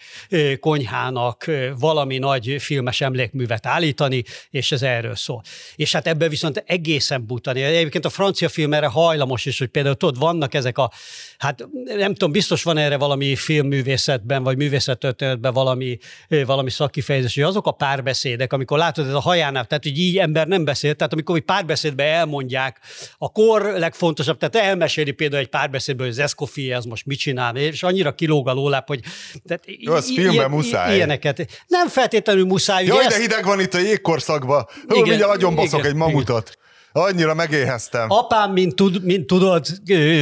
konyhának 0.61 1.51
valami 1.79 2.19
nagy 2.19 2.57
filmes 2.59 3.01
emlékművet 3.01 3.67
állítani, 3.67 4.23
és 4.51 4.73
ez 4.73 4.83
erről 4.83 5.17
szól. 5.17 5.43
És 5.77 5.93
hát 5.93 6.07
ebben 6.07 6.29
viszont 6.29 6.63
egészen 6.67 7.27
butani. 7.27 7.63
Egyébként 7.63 8.05
a 8.05 8.11
francia 8.11 8.49
film 8.49 8.73
erre 8.73 8.87
hajlamos 8.87 9.47
is, 9.47 9.59
hogy 9.59 9.69
például 9.69 9.95
tudod, 9.95 10.19
vannak 10.19 10.55
ezek 10.55 10.79
a, 10.79 10.91
hát 11.39 11.68
nem 11.97 12.13
tudom, 12.13 12.33
biztos 12.33 12.63
van 12.63 12.77
erre 12.79 12.97
valami 12.97 13.37
filmművészetben, 13.37 14.43
vagy 14.43 14.57
művészettörténetben 14.57 15.53
valami, 15.53 15.99
valami 16.47 16.71
szakkifejezés, 16.71 17.35
hogy 17.35 17.43
azok 17.43 17.67
a 17.67 17.71
párbeszédek, 17.71 18.53
amikor 18.53 18.79
látod, 18.79 19.07
ez 19.07 19.13
a 19.13 19.21
hajánál, 19.21 19.65
tehát 19.65 19.85
hogy 19.85 19.99
így 19.99 20.19
ember 20.19 20.47
nem 20.47 20.65
beszél, 20.65 20.95
tehát 20.95 21.13
amikor 21.13 21.37
egy 21.37 21.43
párbeszédben 21.43 22.07
elmondják 22.07 22.79
a 23.19 23.33
kor 23.33 23.63
legfontosabb, 23.77 24.39
tehát 24.39 24.69
elmeséli 24.69 25.11
például 25.11 25.43
egy 25.43 25.49
párbeszédből, 25.49 26.07
hogy 26.07 26.15
az 26.19 26.23
Escoffier 26.23 26.77
az 26.77 26.85
most 26.85 27.07
mit 27.07 27.19
csinál, 27.19 27.57
és 27.57 27.83
annyira 27.83 28.15
kilóg 28.15 28.49
a 28.49 28.53
lóláp, 28.53 28.87
hogy 28.87 29.01
tehát 29.47 29.63
Jó, 29.67 29.93
az 29.93 30.07
filmben 30.15 30.33
ilyen- 30.33 30.51
muszáj. 30.51 30.95
Ilyeneket. 30.95 31.47
Nem 31.67 31.89
feltétlenül 31.89 32.45
muszáj. 32.45 32.85
Jaj, 32.85 32.99
ezt- 33.05 33.09
de 33.17 33.21
hideg 33.21 33.45
van 33.45 33.61
itt 33.61 33.75
a 33.75 33.79
jégkorszakban. 33.79 34.67
Hú, 34.89 34.95
Igen, 34.95 35.09
mindjárt 35.09 35.33
agyon 35.33 35.55
baszok 35.55 35.79
igen, 35.79 35.91
egy 35.91 35.97
mamutot. 35.97 36.59
Annyira 36.99 37.35
megéheztem. 37.35 38.11
Apám, 38.11 38.53
mint, 38.53 38.75
tud, 38.75 39.05
mint 39.05 39.27
tudod, 39.27 39.67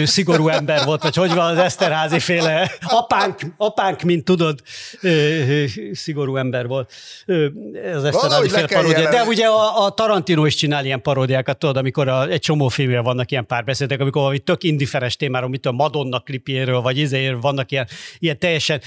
szigorú 0.05 0.49
ember 0.49 0.85
volt, 0.85 1.03
vagy 1.03 1.17
hogy 1.17 1.35
van 1.35 1.51
az 1.51 1.59
Eszterházi 1.59 2.19
féle. 2.19 2.71
Apánk, 2.81 3.41
apánk 3.57 4.03
mint 4.03 4.25
tudod, 4.25 4.61
szigorú 5.93 6.37
ember 6.37 6.67
volt. 6.67 6.93
Az 7.95 8.05
Eszterházi 8.05 8.49
féle 8.49 8.67
paródia. 8.67 9.11
De 9.11 9.23
ugye 9.23 9.47
a, 9.47 9.85
a 9.85 9.91
Tarantino 9.91 10.47
is 10.47 10.55
csinál 10.55 10.85
ilyen 10.85 11.03
paródiákat, 11.03 11.59
tudod, 11.59 11.77
amikor 11.77 12.09
a, 12.09 12.27
egy 12.27 12.41
csomó 12.41 12.69
filmje 12.69 13.01
vannak 13.01 13.31
ilyen 13.31 13.47
párbeszédek, 13.47 14.01
amikor 14.01 14.21
valami 14.21 14.39
tök 14.39 14.62
indiferes 14.62 15.17
témáról, 15.17 15.49
mint 15.49 15.67
a 15.67 15.73
Madonna 15.73 16.21
klipjéről, 16.21 16.81
vagy 16.81 16.99
izéről 16.99 17.41
vannak 17.41 17.71
ilyen, 17.71 17.89
ilyen 18.19 18.39
teljesen 18.39 18.81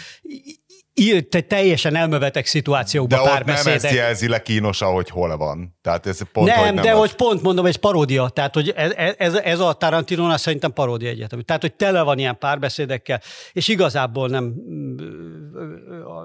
te- 1.29 1.41
teljesen 1.41 1.95
elmövetek 1.95 2.43
De 2.43 2.49
szituációkban 2.49 3.19
ott 3.19 3.43
nem 3.45 3.67
ezt 3.67 3.91
jelzi 3.91 4.27
le 4.27 4.41
kínosan, 4.41 4.93
hogy 4.93 5.09
hol 5.09 5.37
van. 5.37 5.77
Tehát 5.81 6.05
ez 6.05 6.19
pont, 6.31 6.47
nem, 6.47 6.57
hogy 6.57 6.73
nem 6.73 6.83
de 6.83 6.91
az. 6.91 6.99
hogy 6.99 7.13
pont 7.13 7.41
mondom, 7.41 7.65
egy 7.65 7.77
paródia. 7.77 8.29
Tehát, 8.29 8.53
hogy 8.53 8.73
ez, 8.75 9.13
ez, 9.17 9.33
ez 9.33 9.59
a 9.59 9.73
Tarantinónál 9.73 10.37
szerintem 10.37 10.73
paródia 10.73 11.09
egyetemű. 11.09 11.41
Tehát, 11.41 11.61
hogy 11.61 11.73
tele 11.73 12.01
van 12.01 12.19
ilyen 12.19 12.37
párbeszédekkel, 12.37 13.21
és 13.51 13.67
igazából 13.67 14.27
nem 14.27 14.53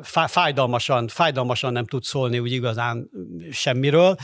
fá- 0.02 0.30
fájdalmasan, 0.30 1.08
fájdalmasan 1.08 1.72
nem 1.72 1.86
tud 1.86 2.04
szólni 2.04 2.38
úgy 2.38 2.52
igazán 2.52 3.10
semmiről. 3.52 4.16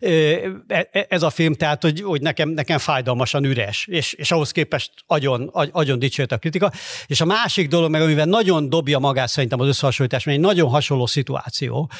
E- 0.00 0.88
e- 0.92 1.06
Ez 1.08 1.22
a 1.22 1.30
film, 1.30 1.54
tehát, 1.54 1.82
hogy, 1.82 2.02
hogy 2.02 2.20
nekem, 2.20 2.48
nekem 2.48 2.78
fájdalmasan 2.78 3.44
üres, 3.44 3.86
és, 3.90 4.12
és 4.12 4.30
ahhoz 4.30 4.50
képest 4.50 4.90
agyon, 5.06 5.48
agy- 5.52 5.70
agyon 5.72 5.98
dicsőt 5.98 6.32
a 6.32 6.38
kritika. 6.38 6.72
És 7.06 7.20
a 7.20 7.24
másik 7.24 7.68
dolog, 7.68 7.90
meg 7.90 8.02
amivel 8.02 8.26
nagyon 8.26 8.68
dobja 8.68 8.98
magát 8.98 9.28
szerintem 9.28 9.60
az 9.60 9.66
összehasonlítás, 9.66 9.94
mert 9.98 10.26
egy 10.26 10.40
nagyon 10.40 10.68
hasonló 10.68 11.06
szituáció. 11.06 11.90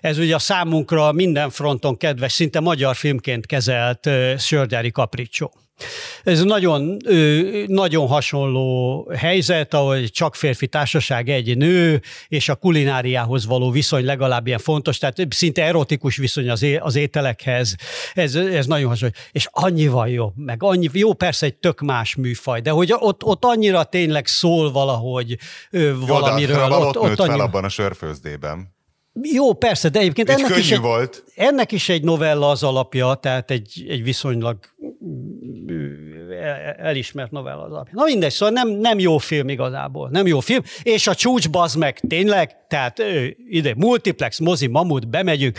Ez 0.00 0.18
ugye 0.18 0.34
a 0.34 0.38
számunkra 0.38 1.12
minden 1.12 1.50
fronton 1.50 1.96
kedves, 1.96 2.32
szinte 2.32 2.60
magyar 2.60 2.96
filmként 2.96 3.46
kezelt 3.46 4.08
Sörgyári 4.38 4.90
Capriccio. 4.90 5.48
Ez 6.24 6.42
nagyon, 6.42 6.96
nagyon 7.66 8.06
hasonló 8.06 9.10
helyzet, 9.16 9.74
ahol 9.74 10.04
csak 10.04 10.34
férfi 10.34 10.66
társaság, 10.66 11.28
egy 11.28 11.56
nő, 11.56 12.00
és 12.28 12.48
a 12.48 12.54
kulináriához 12.54 13.46
való 13.46 13.70
viszony 13.70 14.04
legalább 14.04 14.46
ilyen 14.46 14.58
fontos, 14.58 14.98
tehát 14.98 15.16
szinte 15.30 15.64
erotikus 15.64 16.16
viszony 16.16 16.50
az, 16.50 16.62
é- 16.62 16.80
az 16.80 16.96
ételekhez. 16.96 17.74
Ez, 18.14 18.34
ez 18.34 18.66
nagyon 18.66 18.88
hasonló. 18.88 19.14
És 19.32 19.48
annyival 19.50 20.08
jobb, 20.08 20.32
meg 20.36 20.62
annyi, 20.62 20.88
jó 20.92 21.12
persze 21.12 21.46
egy 21.46 21.54
tök 21.54 21.80
más 21.80 22.14
műfaj, 22.14 22.60
de 22.60 22.70
hogy 22.70 22.94
ott, 22.98 23.24
ott 23.24 23.44
annyira 23.44 23.84
tényleg 23.84 24.26
szól 24.26 24.72
valahogy 24.72 25.36
ö, 25.70 25.80
Jó, 25.80 25.98
de 25.98 26.12
valamiről. 26.12 26.72
Ott, 26.72 26.86
ott, 26.86 26.96
ott 26.98 27.08
nőtt 27.08 27.16
fel 27.16 27.30
annyi... 27.30 27.40
abban 27.40 27.64
a 27.64 27.68
sörfőzdében. 27.68 28.76
Jó, 29.22 29.52
persze, 29.52 29.88
de 29.88 29.98
egyébként 29.98 30.28
Egy 30.28 30.40
ennek 30.40 30.56
is, 30.56 30.70
egy, 30.70 30.80
volt. 30.80 31.24
ennek 31.34 31.72
is 31.72 31.88
egy 31.88 32.02
novella 32.02 32.48
az 32.48 32.62
alapja, 32.62 33.14
tehát 33.14 33.50
egy, 33.50 33.86
egy 33.88 34.02
viszonylag 34.02 34.58
elismert 36.78 37.30
novella 37.30 37.62
az 37.62 37.72
alapja. 37.72 37.92
Na 37.94 38.04
mindegy, 38.04 38.32
szóval 38.32 38.54
nem, 38.54 38.68
nem 38.68 38.98
jó 38.98 39.18
film 39.18 39.48
igazából, 39.48 40.08
nem 40.08 40.26
jó 40.26 40.40
film, 40.40 40.62
és 40.82 41.06
a 41.06 41.14
csúcs 41.14 41.50
bazd 41.50 41.78
meg, 41.78 42.00
tényleg, 42.08 42.56
tehát 42.68 42.98
ö, 42.98 43.24
ide 43.48 43.74
multiplex, 43.76 44.38
mozi, 44.38 44.66
mamut, 44.66 45.08
bemegyünk, 45.08 45.58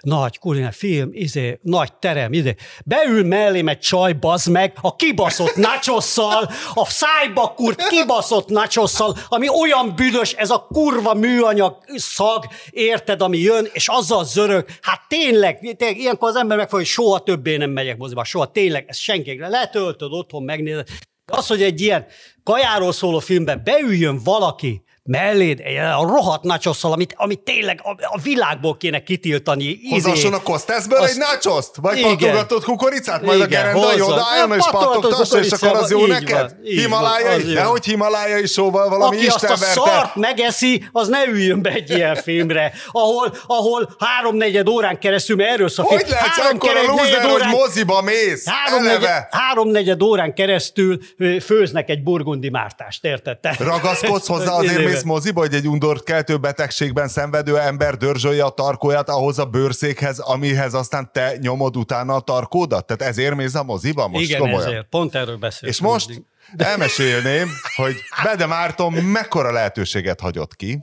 nagy 0.00 0.38
kulinár 0.38 0.72
film, 0.72 1.08
izé, 1.12 1.58
nagy 1.62 1.92
terem, 1.92 2.32
ide, 2.32 2.54
beül 2.84 3.26
mellém 3.26 3.68
egy 3.68 3.78
csaj, 3.78 4.12
bazd 4.12 4.50
meg, 4.50 4.72
a 4.80 4.96
kibaszott 4.96 5.56
nachosszal, 5.56 6.50
a 6.74 6.86
szájba 6.86 7.52
kurt 7.56 7.88
kibaszott 7.88 8.48
nachosszal, 8.48 9.16
ami 9.28 9.48
olyan 9.48 9.92
büdös, 9.96 10.32
ez 10.32 10.50
a 10.50 10.66
kurva 10.72 11.14
műanyag 11.14 11.76
szag, 11.94 12.46
érted, 12.70 13.22
ami 13.22 13.38
jön, 13.38 13.68
és 13.72 13.88
azzal 13.88 14.24
zörög, 14.24 14.66
hát 14.80 15.00
tényleg, 15.08 15.74
tényleg 15.76 15.98
ilyenkor 15.98 16.28
az 16.28 16.36
ember 16.36 16.56
megfogja, 16.56 16.84
hogy 16.84 16.94
soha 16.94 17.18
többé 17.18 17.56
nem 17.56 17.70
megyek 17.70 17.96
moziba, 17.96 18.24
soha, 18.24 18.46
tényleg, 18.46 18.84
ez 18.88 18.96
senki, 18.96 19.38
letöltöd 19.38 20.11
otthon, 20.12 20.42
megnézed. 20.42 20.88
Az, 21.32 21.46
hogy 21.46 21.62
egy 21.62 21.80
ilyen 21.80 22.06
kajáról 22.42 22.92
szóló 22.92 23.18
filmben 23.18 23.60
beüljön 23.64 24.20
valaki, 24.24 24.82
melléd, 25.04 25.60
egy- 25.64 25.76
a 25.76 26.04
rohadt 26.08 26.42
nachosszal, 26.42 26.92
amit, 26.92 27.14
amit 27.16 27.40
tényleg 27.40 27.80
a, 27.82 27.90
a 27.90 28.18
világból 28.22 28.76
kéne 28.76 29.02
kitiltani. 29.02 29.64
izé- 29.64 29.90
Hozasson 29.90 30.32
a 30.34 30.42
Kosteszből 30.42 30.98
Azt- 30.98 31.10
egy 31.12 31.18
nachoszt? 31.18 31.76
Vagy 31.80 31.98
Igen. 31.98 32.16
pattogatott 32.16 32.64
kukoricát? 32.64 33.22
Majd 33.22 33.40
a 33.40 33.44
Igen, 33.44 33.48
gerendai 33.62 33.82
hozzon. 33.98 34.12
odaálljon 34.12 34.48
Nem, 34.48 34.58
és 34.58 34.64
pattogtassa, 34.70 35.38
és 35.38 35.50
akkor 35.50 35.76
az 35.76 35.90
jó 35.90 36.06
neked? 36.06 36.30
van, 36.38 36.46
van, 36.48 36.56
Himalájai? 36.62 37.46
jó. 37.48 37.54
Dehogy 37.54 37.84
himalájai 37.84 38.46
sóval 38.46 38.88
valami 38.88 39.16
Aki 39.16 39.26
azt 39.26 39.44
a 39.44 39.52
istenverte. 39.52 39.90
szart 39.90 40.14
megeszi, 40.16 40.84
az 40.92 41.08
ne 41.08 41.24
üljön 41.26 41.62
be 41.62 41.70
egy 41.70 41.90
ilyen 41.90 42.14
filmre, 42.14 42.72
ahol, 42.92 43.34
ahol 43.46 43.90
háromnegyed 43.98 44.68
órán 44.68 44.98
keresztül, 44.98 45.36
mert 45.36 45.50
erről 45.50 45.68
szól 45.68 45.84
a 45.84 45.88
Hogy 45.88 46.06
lehetsz 46.08 46.38
akkor 46.52 46.76
a 46.76 46.86
lúzer, 46.90 47.30
hogy 47.30 47.42
moziba 47.50 48.02
mész? 48.02 48.44
Háromnegyed, 48.48 49.26
háromnegyed 49.30 50.02
órán 50.02 50.34
keresztül 50.34 50.98
főznek 51.44 51.88
egy 51.88 52.02
burgundi 52.02 52.48
mártást, 52.48 53.04
érted? 53.04 53.38
te? 53.38 53.56
Ragaszkodsz 53.58 54.26
hozzá, 54.26 54.52
azért 54.52 54.72
Izébe. 54.78 54.90
Mész 54.92 55.02
moziba, 55.02 55.40
hogy 55.40 55.54
egy 55.54 55.68
undorkeltő 55.68 56.36
betegségben 56.36 57.08
szenvedő 57.08 57.58
ember 57.58 57.96
dörzsölje 57.96 58.44
a 58.44 58.50
tarkóját 58.50 59.08
ahhoz 59.08 59.38
a 59.38 59.44
bőrszékhez, 59.44 60.18
amihez 60.18 60.74
aztán 60.74 61.10
te 61.12 61.36
nyomod 61.40 61.76
utána 61.76 62.14
a 62.14 62.20
tarkódat? 62.20 62.86
Tehát 62.86 63.02
ezért 63.02 63.34
mész 63.34 63.54
a 63.54 63.62
moziba 63.62 64.08
most 64.08 64.24
Igen, 64.24 64.40
komolyan? 64.40 64.68
ezért. 64.68 64.86
Pont 64.88 65.14
erről 65.14 65.36
beszélünk. 65.36 65.76
És 65.76 65.82
most 65.82 66.08
mindig. 66.08 66.26
elmesélném, 66.70 67.48
hogy 67.76 67.94
Bede 68.22 68.46
Márton 68.46 68.92
mekkora 68.92 69.52
lehetőséget 69.52 70.20
hagyott 70.20 70.56
ki. 70.56 70.82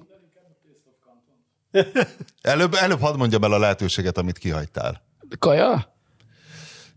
Előbb, 2.41 2.73
előbb 2.73 2.99
hadd 2.99 3.17
mondjam 3.17 3.43
el 3.43 3.51
a 3.51 3.59
lehetőséget, 3.59 4.17
amit 4.17 4.37
kihagytál. 4.37 5.01
Kaja? 5.39 5.97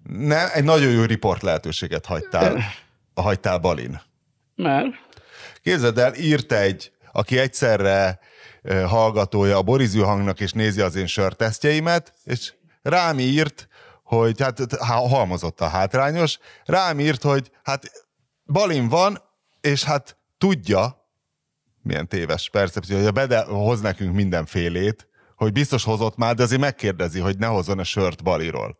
Nem, 0.02 0.48
egy 0.54 0.64
nagyon 0.64 0.90
jó 0.90 1.04
riport 1.04 1.42
lehetőséget 1.42 2.06
hagytál, 2.06 2.62
hagytál 3.14 3.58
Balin. 3.58 4.00
Mert? 4.54 4.86
Képzeld 5.62 5.98
el, 5.98 6.14
írt 6.14 6.52
egy, 6.52 6.91
aki 7.12 7.38
egyszerre 7.38 8.18
hallgatója 8.86 9.56
a 9.56 9.62
borizű 9.62 10.00
hangnak, 10.00 10.40
és 10.40 10.52
nézi 10.52 10.80
az 10.80 10.94
én 10.94 11.06
sörtesztjeimet, 11.06 12.14
és 12.24 12.52
rám 12.82 13.18
írt, 13.18 13.68
hogy 14.02 14.40
hát 14.40 14.58
há- 14.80 15.08
halmozott 15.08 15.60
a 15.60 15.68
hátrányos, 15.68 16.38
rám 16.64 17.00
írt, 17.00 17.22
hogy 17.22 17.50
hát 17.62 17.90
Balin 18.44 18.88
van, 18.88 19.22
és 19.60 19.84
hát 19.84 20.16
tudja, 20.38 21.00
milyen 21.82 22.08
téves 22.08 22.50
percepció, 22.50 22.96
hogy 22.96 23.06
a 23.06 23.12
Bede 23.12 23.44
hoz 23.44 23.80
nekünk 23.80 24.14
mindenfélét, 24.14 25.08
hogy 25.36 25.52
biztos 25.52 25.84
hozott 25.84 26.16
már, 26.16 26.34
de 26.34 26.42
azért 26.42 26.60
megkérdezi, 26.60 27.20
hogy 27.20 27.38
ne 27.38 27.46
hozzon 27.46 27.78
a 27.78 27.84
sört 27.84 28.22
Baliról. 28.22 28.76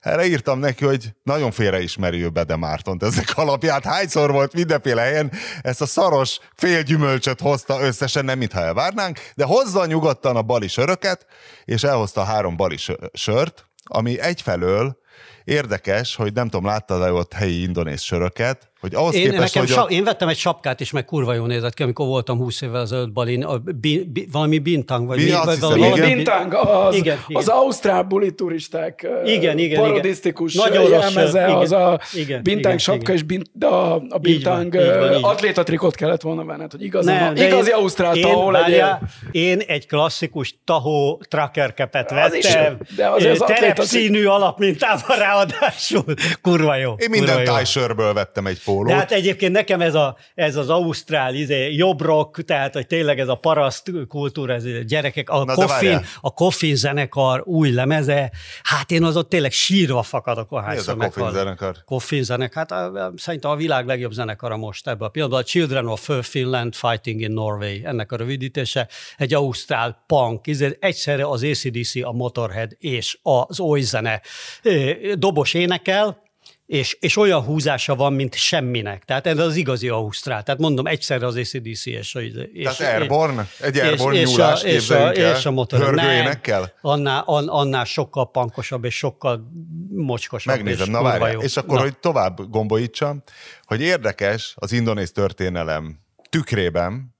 Erre 0.00 0.26
írtam 0.26 0.58
neki, 0.58 0.84
hogy 0.84 1.14
nagyon 1.22 1.50
félreismeri 1.50 2.22
ő 2.22 2.28
Bede 2.28 2.56
Mártont 2.56 3.02
ezek 3.02 3.32
alapját. 3.38 3.84
Hányszor 3.84 4.30
volt 4.30 4.52
mindenféle 4.52 5.02
helyen, 5.02 5.32
ezt 5.62 5.80
a 5.80 5.86
szaros 5.86 6.38
fél 6.54 6.82
gyümölcsöt 6.82 7.40
hozta 7.40 7.80
összesen, 7.80 8.24
nem 8.24 8.38
mintha 8.38 8.60
elvárnánk, 8.60 9.20
de 9.34 9.44
hozza 9.44 9.86
nyugodtan 9.86 10.36
a 10.36 10.42
bali 10.42 10.68
söröket, 10.68 11.26
és 11.64 11.82
elhozta 11.82 12.20
a 12.20 12.24
három 12.24 12.56
bali 12.56 12.76
sö- 12.76 13.10
sört, 13.12 13.66
ami 13.84 14.20
egyfelől 14.20 15.00
érdekes, 15.44 16.16
hogy 16.16 16.32
nem 16.32 16.48
tudom, 16.48 16.66
láttad-e 16.66 17.12
ott 17.12 17.32
helyi 17.32 17.62
indonéz 17.62 18.00
söröket, 18.00 18.71
hogy 18.82 18.94
ahhoz 18.94 19.14
Én, 19.14 19.30
képest, 19.30 19.54
nekem 19.54 19.74
hogy 19.76 19.84
a... 19.86 19.94
én 19.96 20.04
vettem 20.04 20.28
egy 20.28 20.36
sapkát 20.36 20.80
is, 20.80 20.90
meg 20.90 21.04
kurva 21.04 21.34
jó 21.34 21.46
nézett 21.46 21.74
ki, 21.74 21.82
amikor 21.82 22.06
voltam 22.06 22.38
20 22.38 22.60
évvel 22.60 22.80
ezelőtt 22.80 23.12
Balin, 23.12 23.44
a, 23.44 23.58
bi, 23.58 24.08
bi, 24.12 24.28
valami 24.32 24.58
bintang, 24.58 25.06
vagy 25.06 25.16
Mi, 25.16 25.24
mi, 25.24 25.30
vagy 25.44 25.60
valami, 25.60 25.86
igen. 25.86 26.14
Bintang, 26.14 26.54
az, 26.54 26.94
Igen, 26.94 27.04
igen, 27.04 27.18
igen. 27.28 27.42
az 27.42 27.48
ausztrál 27.48 28.02
buli 28.02 28.34
turisták 28.34 29.08
Igen, 29.24 29.58
igen, 29.58 29.80
parodisztikus 29.80 30.54
igen. 30.54 30.68
Nagyon 30.68 30.90
jelmeze, 30.90 31.46
sör, 31.46 31.56
az 31.56 31.72
a 31.72 32.00
igen, 32.12 32.24
igen, 32.24 32.42
Bintang 32.42 32.64
igen, 32.64 32.78
sapka, 32.78 33.00
igen. 33.02 33.14
és 33.14 33.22
bint, 33.22 33.64
a, 33.64 33.94
a 33.94 34.18
Bintang 34.18 34.74
atlétatrikot 35.20 35.94
kellett 35.94 36.20
volna 36.22 36.44
venned, 36.44 36.70
hogy 36.70 36.82
igazán, 36.82 37.34
Nem, 37.34 37.44
a, 37.44 37.46
igazi 37.46 37.68
én- 37.70 37.76
ausztrál 37.76 38.16
én, 38.16 38.22
tahó 38.22 38.50
legyél. 38.50 39.00
Én 39.30 39.58
egy 39.58 39.86
klasszikus 39.86 40.58
tahó 40.64 41.22
trackerkepet 41.28 42.10
Az 42.12 42.34
is 42.34 42.52
vettem, 42.52 42.78
terepszínű 43.46 44.24
alapmintával 44.24 45.16
ráadásul. 45.16 46.04
Kurva 46.42 46.76
jó. 46.76 46.94
Én 46.96 47.10
minden 47.10 47.44
tájsörből 47.44 48.12
vettem 48.12 48.46
egy 48.46 48.58
pólót. 48.72 48.88
De 48.88 48.94
hát 48.94 49.12
egyébként 49.12 49.52
nekem 49.52 49.80
ez, 49.80 49.94
a, 49.94 50.16
ez 50.34 50.56
az 50.56 50.68
ausztrál 50.68 51.34
izé, 51.34 51.74
jobb 51.74 52.00
rock, 52.00 52.44
tehát 52.44 52.74
hogy 52.74 52.86
tényleg 52.86 53.18
ez 53.18 53.28
a 53.28 53.34
paraszt 53.34 53.90
kultúra, 54.08 54.54
ez 54.54 54.64
a 54.64 54.68
gyerekek, 54.68 55.30
a 55.30 55.44
Na 55.44 55.54
koffin, 55.54 56.00
a 56.20 56.30
koffin 56.30 56.76
zenekar 56.76 57.42
új 57.44 57.70
lemeze, 57.70 58.30
hát 58.62 58.90
én 58.90 59.04
az 59.04 59.16
ott 59.16 59.28
tényleg 59.28 59.52
sírva 59.52 60.02
fakadok, 60.02 60.50
Mi 60.50 60.58
ez 60.66 60.88
a 60.88 60.96
meghallom. 60.96 61.32
zenekar? 61.32 61.76
Coffin 61.84 62.22
zenekar, 62.22 62.66
hát 62.68 62.94
a, 62.94 63.12
szerintem 63.16 63.50
a 63.50 63.56
világ 63.56 63.86
legjobb 63.86 64.12
zenekara 64.12 64.56
most 64.56 64.88
ebben 64.88 65.06
a 65.06 65.10
pillanatban. 65.10 65.42
A 65.42 65.44
Children 65.44 65.86
of 65.86 66.10
Finland 66.22 66.74
Fighting 66.74 67.20
in 67.20 67.32
Norway, 67.32 67.80
ennek 67.84 68.12
a 68.12 68.16
rövidítése. 68.16 68.88
Egy 69.16 69.34
ausztrál 69.34 70.04
punk, 70.06 70.46
izé, 70.46 70.76
egyszerre 70.80 71.28
az 71.28 71.42
ACDC, 71.42 71.96
a 72.02 72.12
Motorhead 72.12 72.76
és 72.78 73.18
az 73.22 73.60
oly 73.60 73.80
zene 73.80 74.20
dobos 75.14 75.54
énekel, 75.54 76.21
és, 76.72 76.96
és 77.00 77.16
olyan 77.16 77.42
húzása 77.42 77.94
van, 77.94 78.12
mint 78.12 78.34
semminek. 78.34 79.04
Tehát 79.04 79.26
ez 79.26 79.38
az 79.38 79.56
igazi 79.56 79.88
Ausztrál. 79.88 80.42
Tehát 80.42 80.60
mondom, 80.60 80.86
egyszerre 80.86 81.26
az 81.26 81.36
ACDC 81.36 81.86
és... 81.86 82.14
és 82.52 82.76
Tehát 82.76 83.00
Airborne? 83.00 83.48
Egy 83.60 83.78
Airborne 83.78 84.18
és 84.18 84.30
nyúlást 84.30 84.64
és 84.64 84.90
a, 84.90 85.12
és 85.12 85.46
a 85.46 85.50
motor. 85.50 85.94
Nem? 85.94 86.38
Annál, 86.80 87.22
an, 87.26 87.48
annál 87.48 87.84
sokkal 87.84 88.30
pankosabb 88.30 88.84
és 88.84 88.96
sokkal 88.96 89.50
mocskosabb. 89.88 90.54
Megnézem, 90.54 90.86
és 90.86 90.92
na 90.92 91.02
várjál. 91.02 91.40
És 91.40 91.56
akkor, 91.56 91.76
Na. 91.76 91.82
hogy 91.82 91.98
tovább 91.98 92.50
gombolítsam, 92.50 93.22
hogy 93.62 93.80
érdekes 93.80 94.54
az 94.56 94.72
indonéz 94.72 95.12
történelem 95.12 95.98
tükrében, 96.30 97.16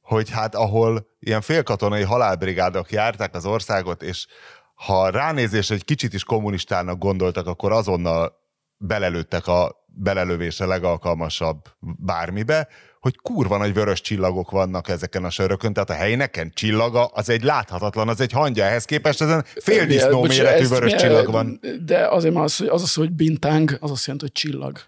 hogy 0.00 0.30
hát 0.30 0.54
ahol 0.54 1.06
ilyen 1.20 1.40
félkatonai 1.40 2.02
halálbrigádok 2.02 2.90
járták 2.90 3.34
az 3.34 3.46
országot, 3.46 4.02
és 4.02 4.26
ha 4.74 5.10
ránézés 5.10 5.70
egy 5.70 5.84
kicsit 5.84 6.14
is 6.14 6.24
kommunistának 6.24 6.98
gondoltak, 6.98 7.46
akkor 7.46 7.72
azonnal 7.72 8.42
belelőttek 8.78 9.46
a 9.46 9.84
belelövésre 9.86 10.66
legalkalmasabb 10.66 11.58
bármibe, 11.80 12.68
hogy 13.00 13.16
kurva 13.16 13.56
nagy 13.56 13.74
vörös 13.74 14.00
csillagok 14.00 14.50
vannak 14.50 14.88
ezeken 14.88 15.24
a 15.24 15.30
sörökön, 15.30 15.72
tehát 15.72 15.90
a 15.90 15.94
helyneken 15.94 16.50
csillaga, 16.54 17.04
az 17.04 17.28
egy 17.28 17.42
láthatatlan, 17.42 18.08
az 18.08 18.20
egy 18.20 18.32
hangya, 18.32 18.64
ehhez 18.64 18.84
képest 18.84 19.20
ezen 19.20 19.44
fél 19.54 19.86
disznó 19.86 20.22
méretű 20.22 20.66
vörös 20.66 20.92
mi- 20.92 20.98
csillag 20.98 21.30
van. 21.30 21.60
De 21.84 22.08
azért 22.08 22.34
már 22.34 22.44
az, 22.44 22.56
hogy 22.56 22.66
az, 22.68 22.82
az, 22.82 22.94
hogy 22.94 23.12
Bintang, 23.12 23.76
az 23.80 23.90
azt 23.90 24.06
jelenti, 24.06 24.24
hogy 24.24 24.34
csillag. 24.34 24.78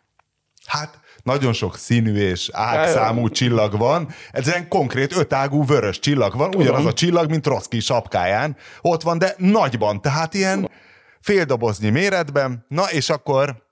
Hát 0.67 1.01
nagyon 1.23 1.53
sok 1.53 1.77
színű 1.77 2.15
és 2.15 2.49
ágszámú 2.53 3.29
csillag 3.29 3.79
van. 3.79 4.09
Ezen 4.31 4.69
konkrét 4.69 5.17
ötágú 5.17 5.65
vörös 5.65 5.99
csillag 5.99 6.37
van, 6.37 6.55
ugyanaz 6.55 6.85
a 6.85 6.93
csillag, 6.93 7.31
mint 7.31 7.43
Trotsky 7.43 7.81
sapkáján. 7.81 8.57
Ott 8.81 9.03
van, 9.03 9.19
de 9.19 9.35
nagyban, 9.39 10.01
tehát 10.01 10.35
ilyen 10.35 10.71
féldoboznyi 11.21 11.91
méretben. 11.91 12.65
Na, 12.69 12.91
és 12.91 13.11
akkor 13.11 13.66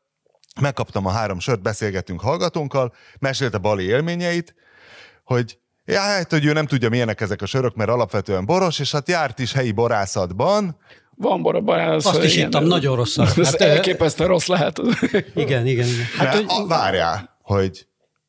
megkaptam 0.60 1.06
a 1.06 1.10
három 1.10 1.38
sört, 1.38 1.62
beszélgetünk 1.62 2.20
hallgatónkkal, 2.20 2.94
mesélte 3.18 3.58
Bali 3.58 3.84
élményeit, 3.84 4.54
hogy 5.24 5.58
Ja, 5.86 6.00
hát, 6.00 6.30
hogy 6.30 6.44
ő 6.44 6.52
nem 6.52 6.66
tudja, 6.66 6.88
milyenek 6.88 7.20
ezek 7.20 7.42
a 7.42 7.46
sörök, 7.46 7.74
mert 7.74 7.90
alapvetően 7.90 8.44
boros, 8.44 8.78
és 8.78 8.92
hát 8.92 9.08
járt 9.08 9.38
is 9.38 9.52
helyi 9.52 9.72
borászatban, 9.72 10.76
Van 11.16 11.42
borabban. 11.42 11.78
Az, 11.78 12.06
Azt 12.06 12.22
is 12.22 12.36
ittam, 12.36 12.64
nagyon 12.64 12.96
rosszat. 12.96 13.38
Ez 13.38 13.46
Hát, 13.46 13.60
elképesztően 13.60 14.28
rossz 14.28 14.46
lehet. 14.46 14.78
Igen, 15.34 15.66
igen, 15.66 15.86
igen. 15.86 15.86
Hát, 16.16 16.34
hogy, 16.34 16.44
a, 16.48 16.66
várjál, 16.66 17.38
hogy 17.42 17.86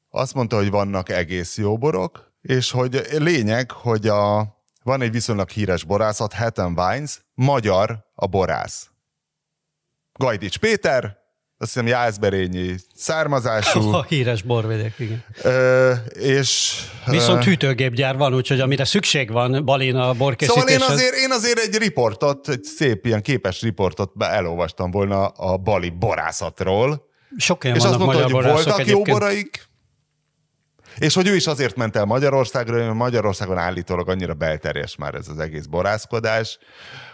azt 0.10 0.34
mondta, 0.34 0.56
hogy 0.56 0.70
vannak 0.70 1.10
egész 1.10 1.58
jó 1.58 1.78
borok, 1.78 2.34
és 2.42 2.72
hogy 2.72 3.02
lényeg, 3.18 3.72
hogy 3.72 4.08
a, 4.08 4.56
van 4.84 5.02
egy 5.02 5.12
viszonylag 5.12 5.50
híres 5.50 5.84
borászat, 5.84 6.34
Hatton 6.34 6.80
Wines, 6.80 7.22
magyar 7.34 8.06
a 8.16 8.28
borász. 8.28 8.90
Gajdics 10.14 10.58
Péter, 10.58 11.18
azt 11.66 11.74
hiszem 11.74 11.88
Jászberényi 11.88 12.76
származású, 12.96 13.94
a 13.94 14.04
híres 14.04 14.42
borvidék, 14.42 14.94
igen. 14.98 15.24
ö, 15.42 15.94
és... 16.20 16.80
Viszont 17.06 17.44
hűtőgépgyár 17.44 18.18
van, 18.18 18.34
úgyhogy 18.34 18.60
amire 18.60 18.86
szükség 18.86 19.32
van 19.32 19.66
Balin 19.66 19.96
a 19.96 20.14
borkészítéshez. 20.14 20.72
Szóval 20.72 20.90
én 20.90 20.96
azért, 20.96 21.16
én 21.16 21.32
azért 21.32 21.60
egy 21.60 21.78
riportot, 21.78 22.50
egy 22.50 22.64
szép 22.64 23.06
ilyen 23.06 23.22
képes 23.22 23.62
riportot 23.62 24.12
elolvastam 24.24 24.92
volna 24.92 25.28
a 25.28 25.58
bali 25.58 25.90
borászatról, 25.90 27.06
Sok 27.38 27.64
és 27.64 27.84
azt 27.84 27.98
mondta, 27.98 28.24
hogy 28.24 28.32
voltak 28.32 28.66
jó 28.66 28.80
egyébként. 28.80 29.20
boraik, 29.20 29.68
és 30.98 31.14
hogy 31.14 31.28
ő 31.28 31.36
is 31.36 31.48
azért 31.48 31.76
ment 31.76 31.96
el 31.96 32.06
Magyarországra, 32.06 32.78
mert 32.78 32.94
Magyarországon 32.94 33.58
állítólag 33.58 34.10
annyira 34.10 34.34
belterjes 34.34 34.96
már 34.96 35.16
ez 35.16 35.28
az 35.28 35.40
egész 35.40 35.66
borászkodás, 35.66 36.58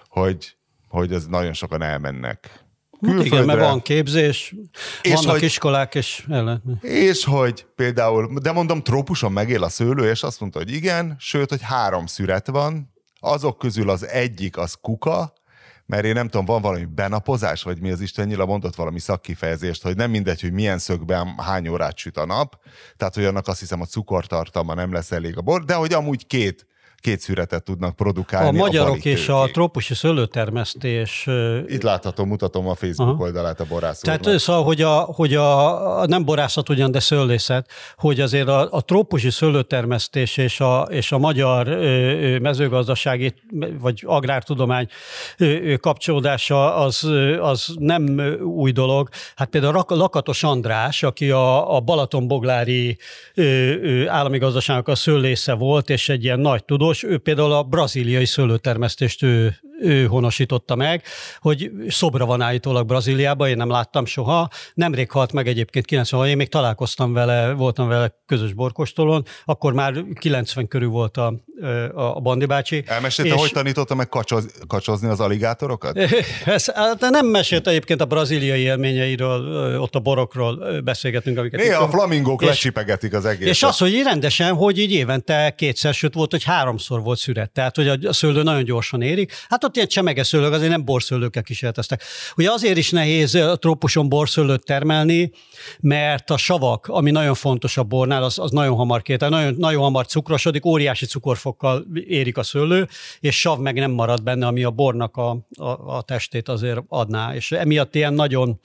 hogy, 0.08 0.56
hogy 0.88 1.14
ez 1.14 1.26
nagyon 1.26 1.54
sokan 1.54 1.82
elmennek 1.82 2.70
Hát 3.08 3.26
igen, 3.26 3.46
mert 3.46 3.60
van 3.60 3.82
képzés, 3.82 4.56
És 5.02 5.14
vannak 5.14 5.32
hogy- 5.32 5.44
iskolák, 5.44 5.96
és 5.96 6.26
el 6.30 6.44
lehet. 6.44 6.62
És 6.82 7.24
hogy 7.24 7.66
például, 7.76 8.40
de 8.42 8.52
mondom, 8.52 8.82
trópuson 8.84 9.32
megél 9.32 9.64
a 9.64 9.70
szőlő, 9.70 10.10
és 10.10 10.24
azt 10.24 10.40
mondta, 10.40 10.60
hogy 10.60 10.72
igen, 10.72 11.16
sőt, 11.20 11.50
hogy 11.50 11.62
három 11.62 12.06
szüret 12.06 12.48
van, 12.48 12.94
azok 13.20 13.58
közül 13.58 13.90
az 13.90 14.08
egyik 14.08 14.58
az 14.58 14.78
kuka, 14.82 15.34
mert 15.86 16.06
én 16.06 16.14
nem 16.14 16.28
tudom, 16.28 16.46
van 16.46 16.62
valami 16.62 16.86
benapozás, 16.86 17.64
vagy 17.64 17.80
mi 17.80 17.92
az 17.92 18.02
Isten 18.02 18.28
nyila 18.28 18.46
mondott 18.46 18.76
valami 18.76 19.00
szakkifejezést, 19.00 19.84
hogy 19.84 19.96
nem 19.96 20.10
mindegy, 20.10 20.42
hogy 20.42 20.52
milyen 20.52 20.78
szögben 20.78 21.36
hány 21.38 21.68
órát 21.68 21.98
süt 21.98 22.18
a 22.18 22.26
nap, 22.26 22.56
tehát 22.98 23.16
hogy 23.16 23.26
annak 23.26 23.48
azt 23.48 23.60
hiszem 23.60 23.82
a 23.82 23.86
cukortartalma 23.86 24.74
nem 24.74 24.94
lesz 24.94 25.12
elég 25.12 25.38
a 25.38 25.42
bor, 25.42 25.66
de 25.66 25.74
hogy 25.74 25.94
amúgy 25.94 26.28
két, 26.28 26.66
két 27.02 27.20
szüretet 27.20 27.64
tudnak 27.64 27.96
produkálni. 27.96 28.58
A 28.58 28.62
magyarok 28.62 28.98
bali 28.98 29.10
és 29.10 29.30
a 29.30 29.50
trópusi 29.52 29.94
szőlőtermesztés 29.94 31.28
Itt 31.68 31.82
látható, 31.82 32.26
mutatom 32.26 32.68
a 32.68 32.76
Facebook 32.76 33.10
Aha. 33.10 33.24
oldalát 33.24 33.60
a 33.60 33.66
borász 33.70 34.00
Tehát 34.00 34.26
úrnak. 34.26 34.40
szóval, 34.40 34.64
hogy, 34.64 34.82
a, 34.82 35.00
hogy 35.00 35.36
a, 35.36 36.00
a, 36.00 36.06
nem 36.06 36.26
borászat 36.26 36.70
ugyan, 36.70 36.92
de 36.92 37.00
szőlészet, 37.00 37.70
hogy 37.96 38.20
azért 38.20 38.48
a, 38.48 38.68
a 38.72 38.82
trópusi 38.82 39.30
szőlőtermesztés 39.30 40.38
és 40.38 40.60
a, 40.60 40.82
és 40.82 41.12
a 41.12 41.18
magyar 41.18 41.68
mezőgazdasági 42.42 43.34
vagy 43.80 44.04
agrártudomány 44.06 44.88
kapcsolódása 45.80 46.76
az, 46.76 47.10
az 47.40 47.74
nem 47.80 48.20
új 48.44 48.72
dolog. 48.72 49.10
Hát 49.36 49.50
például 49.50 49.86
Lakatos 49.88 50.44
András, 50.44 51.04
aki 51.04 51.30
a, 51.30 51.76
a 51.76 51.80
Balatonboglári 51.80 52.98
állami 54.08 54.38
gazdaságnak 54.38 54.88
a 54.88 54.96
szőlésze 54.96 55.54
volt, 55.54 55.90
és 55.90 56.10
egy 56.10 56.24
ilyen 56.24 56.40
nagy 56.40 56.64
tudós, 56.92 57.04
ő 57.04 57.18
például 57.18 57.52
a 57.52 57.64
braziliai 57.64 58.26
szőlőtermesztést 58.26 59.24
ő, 59.24 59.56
ő 59.82 60.06
honosította 60.06 60.76
meg, 60.76 61.04
hogy 61.40 61.72
szobra 61.88 62.26
van 62.26 62.42
állítólag 62.42 62.86
Brazíliában, 62.86 63.48
én 63.48 63.58
nem 63.58 63.70
láttam 63.70 64.06
soha. 64.06 64.50
Nemrég 64.74 65.12
halt 65.12 65.32
meg 65.32 65.48
egyébként 65.48 65.86
90 65.86 66.28
én 66.28 66.38
még 66.38 66.50
találkoztam 66.50 67.14
vele, 67.14 67.54
voltam 67.54 67.88
vele 67.88 68.20
közös 68.26 68.54
borkostolón, 68.54 69.26
akkor 69.46 69.74
már 69.74 69.94
90 70.20 70.68
körül 70.68 70.90
volt 70.90 71.18
a, 71.18 71.34
a 71.94 72.20
Bandi 72.20 72.46
bácsi. 72.46 72.84
Elmesélte, 72.86 73.34
és... 73.34 73.40
hogy 73.40 73.52
tanította 73.52 73.96
meg 73.96 74.10
kacsoz, 74.10 74.46
kacsozni 74.68 75.08
az 75.08 75.20
aligátorokat? 75.20 75.98
Ez, 76.46 76.66
hát 76.66 77.00
nem 77.00 77.26
mesélt 77.26 77.68
egyébként 77.68 78.02
a 78.02 78.06
braziliai 78.06 78.62
élményeiről, 78.62 79.80
ott 79.80 79.96
a 79.96 80.00
borokról 80.00 80.82
beszélgetünk. 80.82 81.38
Amiket 81.38 81.60
Néha 81.60 81.84
a 81.84 81.90
flamingók 81.90 82.42
lecsipegetik 82.42 83.14
az 83.14 83.26
egészet. 83.26 83.54
És 83.54 83.64
az, 83.64 83.78
hogy 83.78 84.02
rendesen, 84.04 84.54
hogy 84.54 84.80
így 84.80 84.92
évente 84.92 85.54
kétszer, 85.58 85.94
sőt 85.94 86.14
volt, 86.14 86.32
hogy 86.32 86.44
háromszor 86.44 87.02
volt 87.02 87.20
szüret, 87.20 87.52
tehát 87.52 87.76
hogy 87.76 87.88
a 87.88 88.14
szőlő 88.14 88.44
nagyon 88.44 88.64
gyorsan 88.64 89.02
érik. 89.02 89.34
Hát 89.50 89.64
ott 89.64 89.71
ilyen 89.76 89.88
csemege 89.88 90.24
szőlők, 90.24 90.54
azért 90.54 90.72
nem 90.72 90.86
borszőlőkkel 90.86 91.44
kísérleteztek. 91.44 92.04
Ugye 92.36 92.52
azért 92.52 92.78
is 92.78 92.90
nehéz 92.90 93.36
a 93.36 93.56
trópuson 93.56 94.10
borszőlőt 94.10 94.66
termelni, 94.66 95.32
mert 95.80 96.30
a 96.30 96.38
savak, 96.38 96.88
ami 96.88 97.12
nagyon 97.12 97.34
fontos 97.34 97.78
a 97.78 97.84
bornál, 97.84 98.24
az, 98.24 98.40
az 98.40 98.52
nagyon 98.52 98.76
hamar 98.76 99.02
két, 99.02 99.20
nagyon, 99.20 99.56
nagyon 99.58 99.82
hamar 99.82 100.06
cukrosodik, 100.06 100.66
óriási 100.66 101.06
cukorfokkal 101.06 101.86
érik 101.94 102.38
a 102.38 102.44
szőlő, 102.44 102.88
és 103.20 103.40
sav 103.40 103.60
meg 103.60 103.76
nem 103.76 103.92
marad 103.92 104.24
benne, 104.24 104.48
ami 104.48 104.64
a 104.64 104.72
bornak 104.72 105.18
a, 105.18 105.30
a, 105.58 105.96
a 105.96 106.02
testét 106.02 106.50
azért 106.50 106.80
adná. 106.88 107.36
És 107.36 107.52
emiatt 107.52 107.96
ilyen 107.96 108.14
nagyon, 108.14 108.60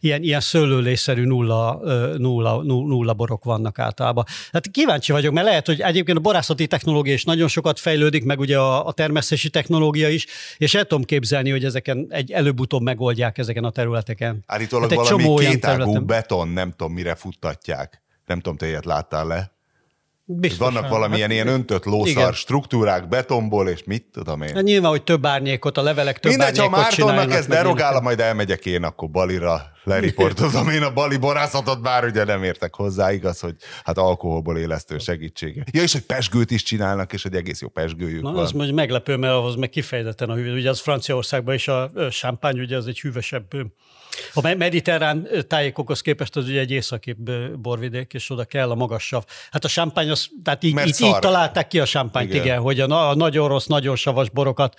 ilyen, 0.00 0.22
ilyen 0.22 0.40
szőlőlészerű 0.40 1.24
nulla, 1.24 1.80
nulla, 2.16 2.62
nulla 2.62 3.14
borok 3.14 3.44
vannak 3.44 3.78
általában. 3.78 4.24
Hát 4.52 4.70
kíváncsi 4.70 5.12
vagyok, 5.12 5.32
mert 5.32 5.46
lehet, 5.46 5.66
hogy 5.66 5.80
egyébként 5.80 6.18
a 6.18 6.20
borászati 6.20 6.66
technológia 6.66 7.12
is 7.12 7.24
nagyon 7.24 7.48
sokat 7.48 7.80
fejlődik, 7.80 8.24
meg 8.24 8.38
ugye 8.38 8.58
a, 8.58 8.86
a 8.86 8.92
termesztési 8.92 9.50
technológia 9.50 10.08
is, 10.08 10.26
és 10.56 10.74
el 10.74 10.84
tudom 10.84 11.04
képzelni, 11.04 11.50
hogy 11.50 11.64
ezeken 11.64 12.06
egy 12.08 12.30
előbb-utóbb 12.30 12.82
megoldják 12.82 13.38
ezeken 13.38 13.64
a 13.64 13.70
területeken. 13.70 14.42
Állítólag 14.46 14.90
hát 14.90 15.08
valami 15.08 15.44
kétágú 15.44 16.04
beton, 16.04 16.48
nem 16.48 16.70
tudom 16.70 16.92
mire 16.92 17.14
futtatják. 17.14 18.02
Nem 18.26 18.40
tudom, 18.40 18.56
te 18.56 18.66
ilyet 18.66 18.84
láttál 18.84 19.26
le? 19.26 19.52
Biztos, 20.32 20.58
vannak 20.58 20.88
valamilyen 20.88 21.22
hát, 21.22 21.30
ilyen 21.32 21.46
öntött 21.46 21.84
lószar 21.84 22.08
igen. 22.08 22.32
struktúrák 22.32 23.08
betonból, 23.08 23.68
és 23.68 23.84
mit 23.84 24.04
tudom 24.12 24.42
én. 24.42 24.54
Hát 24.54 24.62
nyilván, 24.62 24.90
hogy 24.90 25.02
több 25.02 25.26
árnyékot, 25.26 25.78
a 25.78 25.82
levelek 25.82 26.18
több 26.18 26.30
Mindegy, 26.30 26.58
árnyékot 26.58 26.74
ha 26.74 26.80
Mártonnak 26.80 27.32
ez 27.32 27.46
derogál, 27.46 28.00
majd 28.00 28.20
elmegyek 28.20 28.66
én, 28.66 28.84
akkor 28.84 29.10
Balira 29.10 29.62
leriportozom 29.84 30.68
én 30.68 30.82
a 30.82 30.92
bali 30.92 31.16
borászatot, 31.16 31.82
bár 31.82 32.04
ugye 32.04 32.24
nem 32.24 32.42
értek 32.42 32.74
hozzá, 32.74 33.12
igaz, 33.12 33.40
hogy 33.40 33.54
hát 33.84 33.98
alkoholból 33.98 34.58
élesztő 34.58 34.98
segítsége. 34.98 35.64
Ja, 35.72 35.82
és 35.82 35.92
hogy 35.92 36.02
pesgőt 36.02 36.50
is 36.50 36.62
csinálnak, 36.62 37.12
és 37.12 37.24
egy 37.24 37.34
egész 37.34 37.60
jó 37.60 37.68
pesgőjük 37.68 38.22
Na, 38.22 38.32
van. 38.32 38.42
az 38.42 38.52
most 38.52 38.72
meglepő, 38.72 39.16
mert 39.16 39.32
ahhoz 39.32 39.54
meg 39.54 39.68
kifejezetten 39.68 40.30
a 40.30 40.34
hűvös. 40.34 40.60
Ugye 40.60 40.70
az 40.70 40.80
Franciaországban 40.80 41.54
is 41.54 41.68
a 41.68 41.90
sámpány, 42.10 42.60
ugye 42.60 42.76
az 42.76 42.86
egy 42.86 43.00
hűvösebb 43.00 43.44
a 44.34 44.54
mediterrán 44.54 45.28
tájékokhoz 45.48 46.00
képest 46.00 46.36
az 46.36 46.48
ugye 46.48 46.60
egy 46.60 46.70
északibb 46.70 47.30
borvidék, 47.58 48.12
és 48.14 48.30
oda 48.30 48.44
kell 48.44 48.70
a 48.70 48.74
magas 48.74 49.06
sav. 49.06 49.24
Hát 49.50 49.64
a 49.64 49.68
sámpány, 49.68 50.10
az, 50.10 50.28
tehát 50.44 50.62
így, 50.62 50.80
így, 50.86 51.00
így 51.00 51.18
találták 51.18 51.68
ki 51.68 51.80
a 51.80 51.84
sámpányt, 51.84 52.30
igen, 52.30 52.44
igen 52.44 52.60
hogy 52.60 52.80
a, 52.80 53.08
a 53.08 53.14
nagyon 53.14 53.48
rossz, 53.48 53.66
nagyon 53.66 53.96
savas 53.96 54.30
borokat 54.30 54.74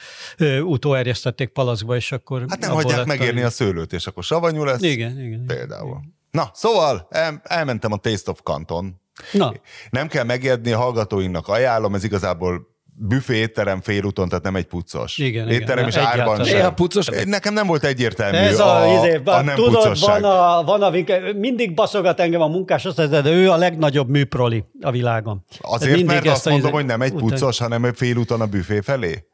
utóerjesztették 0.61 1.49
palacba, 1.49 1.95
és 1.95 2.11
akkor... 2.11 2.45
Hát 2.49 2.59
nem 2.59 2.71
hagyják 2.71 3.05
megérni 3.05 3.41
a... 3.41 3.45
a 3.45 3.49
szőlőt, 3.49 3.93
és 3.93 4.07
akkor 4.07 4.23
savanyú 4.23 4.63
lesz. 4.63 4.81
Igen, 4.81 5.19
igen. 5.19 5.45
Például. 5.45 5.97
Igen. 5.99 6.19
Na, 6.31 6.51
szóval 6.53 7.07
el, 7.09 7.41
elmentem 7.43 7.91
a 7.91 7.97
Taste 7.97 8.31
of 8.31 8.39
Canton. 8.43 9.01
Na. 9.31 9.53
Nem 9.89 10.07
kell 10.07 10.23
megérni 10.23 10.71
a 10.71 10.77
hallgatóinknak, 10.77 11.47
ajánlom, 11.47 11.95
ez 11.95 12.03
igazából 12.03 12.70
büfé 13.03 13.35
étterem 13.35 13.81
félúton, 13.81 14.27
tehát 14.27 14.43
nem 14.43 14.55
egy 14.55 14.65
puccos. 14.65 15.17
Igen, 15.17 15.49
étterem 15.49 15.87
igen. 15.87 16.01
és 16.01 16.07
árban 16.07 16.43
sem. 16.43 16.65
A 16.65 16.73
puccos. 16.73 17.05
Nekem 17.25 17.53
nem 17.53 17.67
volt 17.67 17.83
egyértelmű 17.83 18.37
Ez 18.37 18.59
a, 18.59 18.81
a, 18.81 18.97
izé, 18.97 19.21
a 19.25 19.41
nem 19.41 19.55
tudod, 19.55 19.73
puccosság. 19.73 20.21
van 20.21 20.31
a, 20.31 20.63
van 20.63 20.81
a, 20.81 20.91
mindig 21.35 21.73
baszogat 21.73 22.19
engem 22.19 22.41
a 22.41 22.47
munkás, 22.47 22.85
azt 22.85 22.97
mondja, 22.97 23.21
de 23.21 23.29
ő 23.29 23.51
a 23.51 23.55
legnagyobb 23.55 24.09
műproli 24.09 24.63
a 24.81 24.91
világon. 24.91 25.45
Azért, 25.61 26.05
mert 26.05 26.27
azt 26.27 26.45
mondom, 26.45 26.63
izé, 26.63 26.75
hogy 26.75 26.85
nem 26.85 27.01
egy 27.01 27.13
puccos, 27.13 27.57
hanem 27.57 27.93
félúton 27.93 28.41
a 28.41 28.45
büfé 28.45 28.79
felé? 28.79 29.25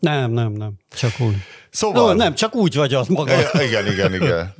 Nem, 0.00 0.30
nem, 0.30 0.52
nem. 0.52 0.72
Csak 0.94 1.20
úgy. 1.20 1.34
Szóval... 1.70 2.06
No, 2.06 2.12
nem, 2.12 2.34
csak 2.34 2.54
úgy 2.54 2.74
vagy 2.74 2.94
az 2.94 3.06
maga. 3.08 3.32
Igen, 3.52 3.86
igen, 3.86 4.14
igen. 4.14 4.54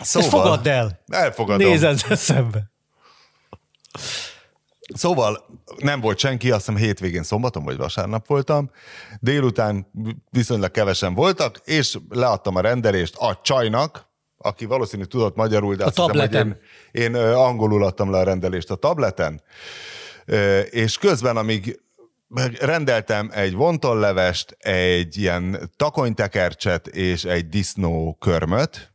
Szóval... 0.00 0.28
Ezt 0.28 0.28
fogadd 0.28 0.68
el. 0.68 1.00
Elfogadom. 1.08 1.68
Nézed 1.68 1.98
szembe. 2.10 2.70
Szóval 4.94 5.60
nem 5.78 6.00
volt 6.00 6.18
senki, 6.18 6.50
azt 6.50 6.66
hiszem 6.66 6.82
hétvégén 6.82 7.22
szombaton 7.22 7.64
vagy 7.64 7.76
vasárnap 7.76 8.26
voltam, 8.26 8.70
délután 9.20 9.90
viszonylag 10.30 10.70
kevesen 10.70 11.14
voltak, 11.14 11.60
és 11.64 11.98
leadtam 12.08 12.56
a 12.56 12.60
rendelést 12.60 13.16
a 13.16 13.38
csajnak, 13.42 14.08
aki 14.38 14.64
valószínű 14.64 15.02
tudott 15.02 15.36
magyarul, 15.36 15.74
de 15.74 15.84
a 15.84 15.86
azt 15.86 15.96
tableten. 15.96 16.28
hiszem, 16.30 16.58
hogy 16.92 17.00
én, 17.00 17.14
én 17.14 17.34
angolul 17.34 17.84
adtam 17.84 18.10
le 18.10 18.18
a 18.18 18.22
rendelést 18.22 18.70
a 18.70 18.74
tableten, 18.74 19.42
és 20.70 20.98
közben, 20.98 21.36
amíg 21.36 21.80
rendeltem 22.58 23.30
egy 23.32 23.54
vontollevest, 23.54 24.56
egy 24.58 25.16
ilyen 25.16 25.70
takonytekercset 25.76 26.86
és 26.86 27.24
egy 27.24 27.48
disznó 27.48 28.16
körmöt, 28.20 28.89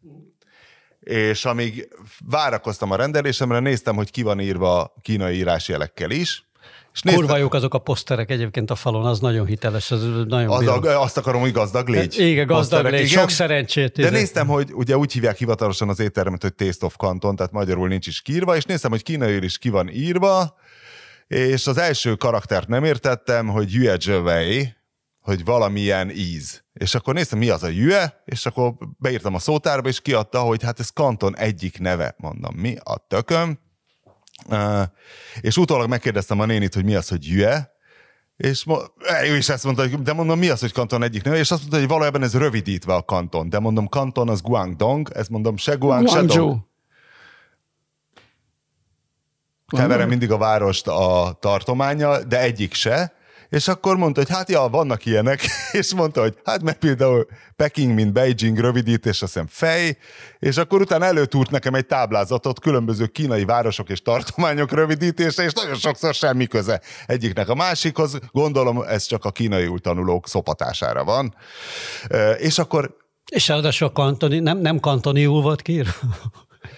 és 1.06 1.46
amíg 1.46 1.88
várakoztam 2.30 2.92
a 2.92 2.96
rendelésemre, 2.96 3.60
néztem, 3.60 3.96
hogy 3.96 4.12
ki 4.12 4.22
van 4.22 4.40
írva 4.40 4.94
kínai 5.02 5.36
írásjelekkel 5.36 6.12
is, 6.12 6.46
és 6.94 7.02
néztem, 7.02 7.22
Kurva 7.22 7.38
jók 7.38 7.54
azok 7.54 7.74
a 7.74 7.78
poszterek 7.78 8.32
egyébként 8.32 8.72
a 8.72 8.76
falon, 8.76 9.06
az 9.06 9.20
nagyon 9.20 9.46
hiteles, 9.46 9.92
az 9.92 10.02
nagyon 10.28 10.50
az 10.50 10.68
a, 10.68 11.02
Azt 11.02 11.18
akarom, 11.18 11.42
hogy 11.42 11.52
gazdag 11.52 11.88
légy. 11.88 12.20
Igen, 12.20 12.48
gazdag 12.48 12.86
légy, 12.86 13.08
sok 13.08 13.30
szerencsét. 13.30 13.96
De 13.96 14.02
izé. 14.02 14.16
néztem, 14.16 14.48
hogy 14.48 14.74
ugye 14.74 14.98
úgy 14.98 15.14
hívják 15.14 15.38
hivatalosan 15.38 15.90
az 15.90 16.00
éttermet, 16.00 16.42
hogy 16.42 16.54
Taste 16.54 16.86
of 16.86 16.96
Canton, 16.96 17.36
tehát 17.36 17.52
magyarul 17.52 17.88
nincs 17.88 18.08
is 18.08 18.22
kiírva, 18.22 18.56
és 18.56 18.64
néztem, 18.64 18.92
hogy 18.92 19.04
kínai 19.04 19.44
is 19.44 19.58
ki 19.58 19.70
van 19.70 19.90
írva, 19.90 20.56
és 21.28 21.68
az 21.68 21.78
első 21.78 22.16
karaktert 22.16 22.68
nem 22.68 22.84
értettem, 22.84 23.48
hogy 23.48 23.74
Yue 23.74 23.98
Zhewei, 24.00 24.76
hogy 25.26 25.46
valamilyen 25.46 26.10
íz. 26.10 26.64
És 26.74 26.96
akkor 26.96 27.14
néztem, 27.14 27.40
mi 27.40 27.50
az 27.50 27.64
a 27.64 27.68
jüe, 27.68 28.22
és 28.26 28.46
akkor 28.46 28.74
beírtam 28.98 29.36
a 29.36 29.40
szótárba, 29.40 29.90
és 29.90 30.02
kiadta, 30.02 30.40
hogy 30.40 30.64
hát 30.64 30.80
ez 30.80 30.90
Kanton 30.90 31.38
egyik 31.38 31.80
neve. 31.80 32.16
Mondom, 32.18 32.56
mi 32.56 32.76
a 32.84 32.98
tököm? 33.08 33.60
Uh, 34.50 34.82
és 35.42 35.58
utólag 35.58 35.90
megkérdeztem 35.90 36.40
a 36.40 36.46
nénit, 36.46 36.74
hogy 36.74 36.86
mi 36.86 36.96
az, 36.96 37.08
hogy 37.08 37.28
jüe, 37.28 37.74
és 38.38 38.66
ő 39.24 39.36
is 39.36 39.50
ezt 39.50 39.64
mondta, 39.64 39.82
hogy 39.82 40.02
de 40.02 40.14
mondom, 40.14 40.40
mi 40.40 40.50
az, 40.50 40.60
hogy 40.60 40.72
kanton 40.72 41.04
egyik 41.04 41.24
neve, 41.24 41.38
és 41.38 41.52
azt 41.52 41.60
mondta, 41.60 41.80
hogy 41.80 41.88
valójában 41.88 42.24
ez 42.24 42.38
rövidítve 42.38 42.94
a 42.94 43.04
kanton, 43.04 43.50
de 43.50 43.60
mondom, 43.60 43.88
kanton 43.88 44.30
az 44.30 44.42
Guangdong, 44.42 45.10
ez 45.14 45.28
mondom, 45.28 45.58
se 45.58 45.74
Guang, 45.76 46.08
se 46.08 46.22
Dong. 46.22 46.60
Keverem 49.68 50.08
mindig 50.08 50.32
a 50.32 50.38
várost 50.38 50.88
a 50.88 51.38
tartománya, 51.40 52.24
de 52.24 52.40
egyik 52.40 52.74
se, 52.74 53.14
és 53.56 53.68
akkor 53.68 53.98
mondta, 53.98 54.20
hogy 54.20 54.30
hát 54.30 54.50
ja, 54.50 54.68
vannak 54.68 55.06
ilyenek, 55.06 55.46
és 55.72 55.94
mondta, 55.94 56.22
hogy 56.22 56.38
hát 56.44 56.62
meg 56.62 56.78
például 56.78 57.28
Peking, 57.56 57.94
mint 57.94 58.14
Beijing 58.14 58.58
rövidítés, 58.58 59.22
azt 59.22 59.34
hiszem 59.34 59.48
fej, 59.50 59.98
és 60.40 60.58
akkor 60.58 60.82
utána 60.82 61.06
előtúrt 61.06 61.52
nekem 61.52 61.74
egy 61.74 61.86
táblázatot 61.86 62.60
különböző 62.60 63.06
kínai 63.06 63.46
városok 63.46 63.90
és 63.90 64.02
tartományok 64.02 64.72
rövidítése, 64.72 65.44
és 65.44 65.54
nagyon 65.54 65.76
sokszor 65.76 66.14
semmi 66.14 66.48
köze 66.48 66.82
egyiknek 67.06 67.50
a 67.50 67.56
másikhoz. 67.56 68.20
Gondolom, 68.32 68.82
ez 68.82 69.04
csak 69.04 69.26
a 69.26 69.32
kínai 69.32 69.70
tanulók 69.82 70.28
szopatására 70.28 71.04
van. 71.04 71.36
És 72.38 72.60
akkor 72.60 72.96
és 73.32 73.48
ráadásul 73.48 73.88
a 73.88 73.92
kantoni, 73.92 74.40
nem, 74.40 74.58
nem 74.58 74.80
kantoniul 74.80 75.42
volt 75.42 75.62
kiírva? 75.62 75.92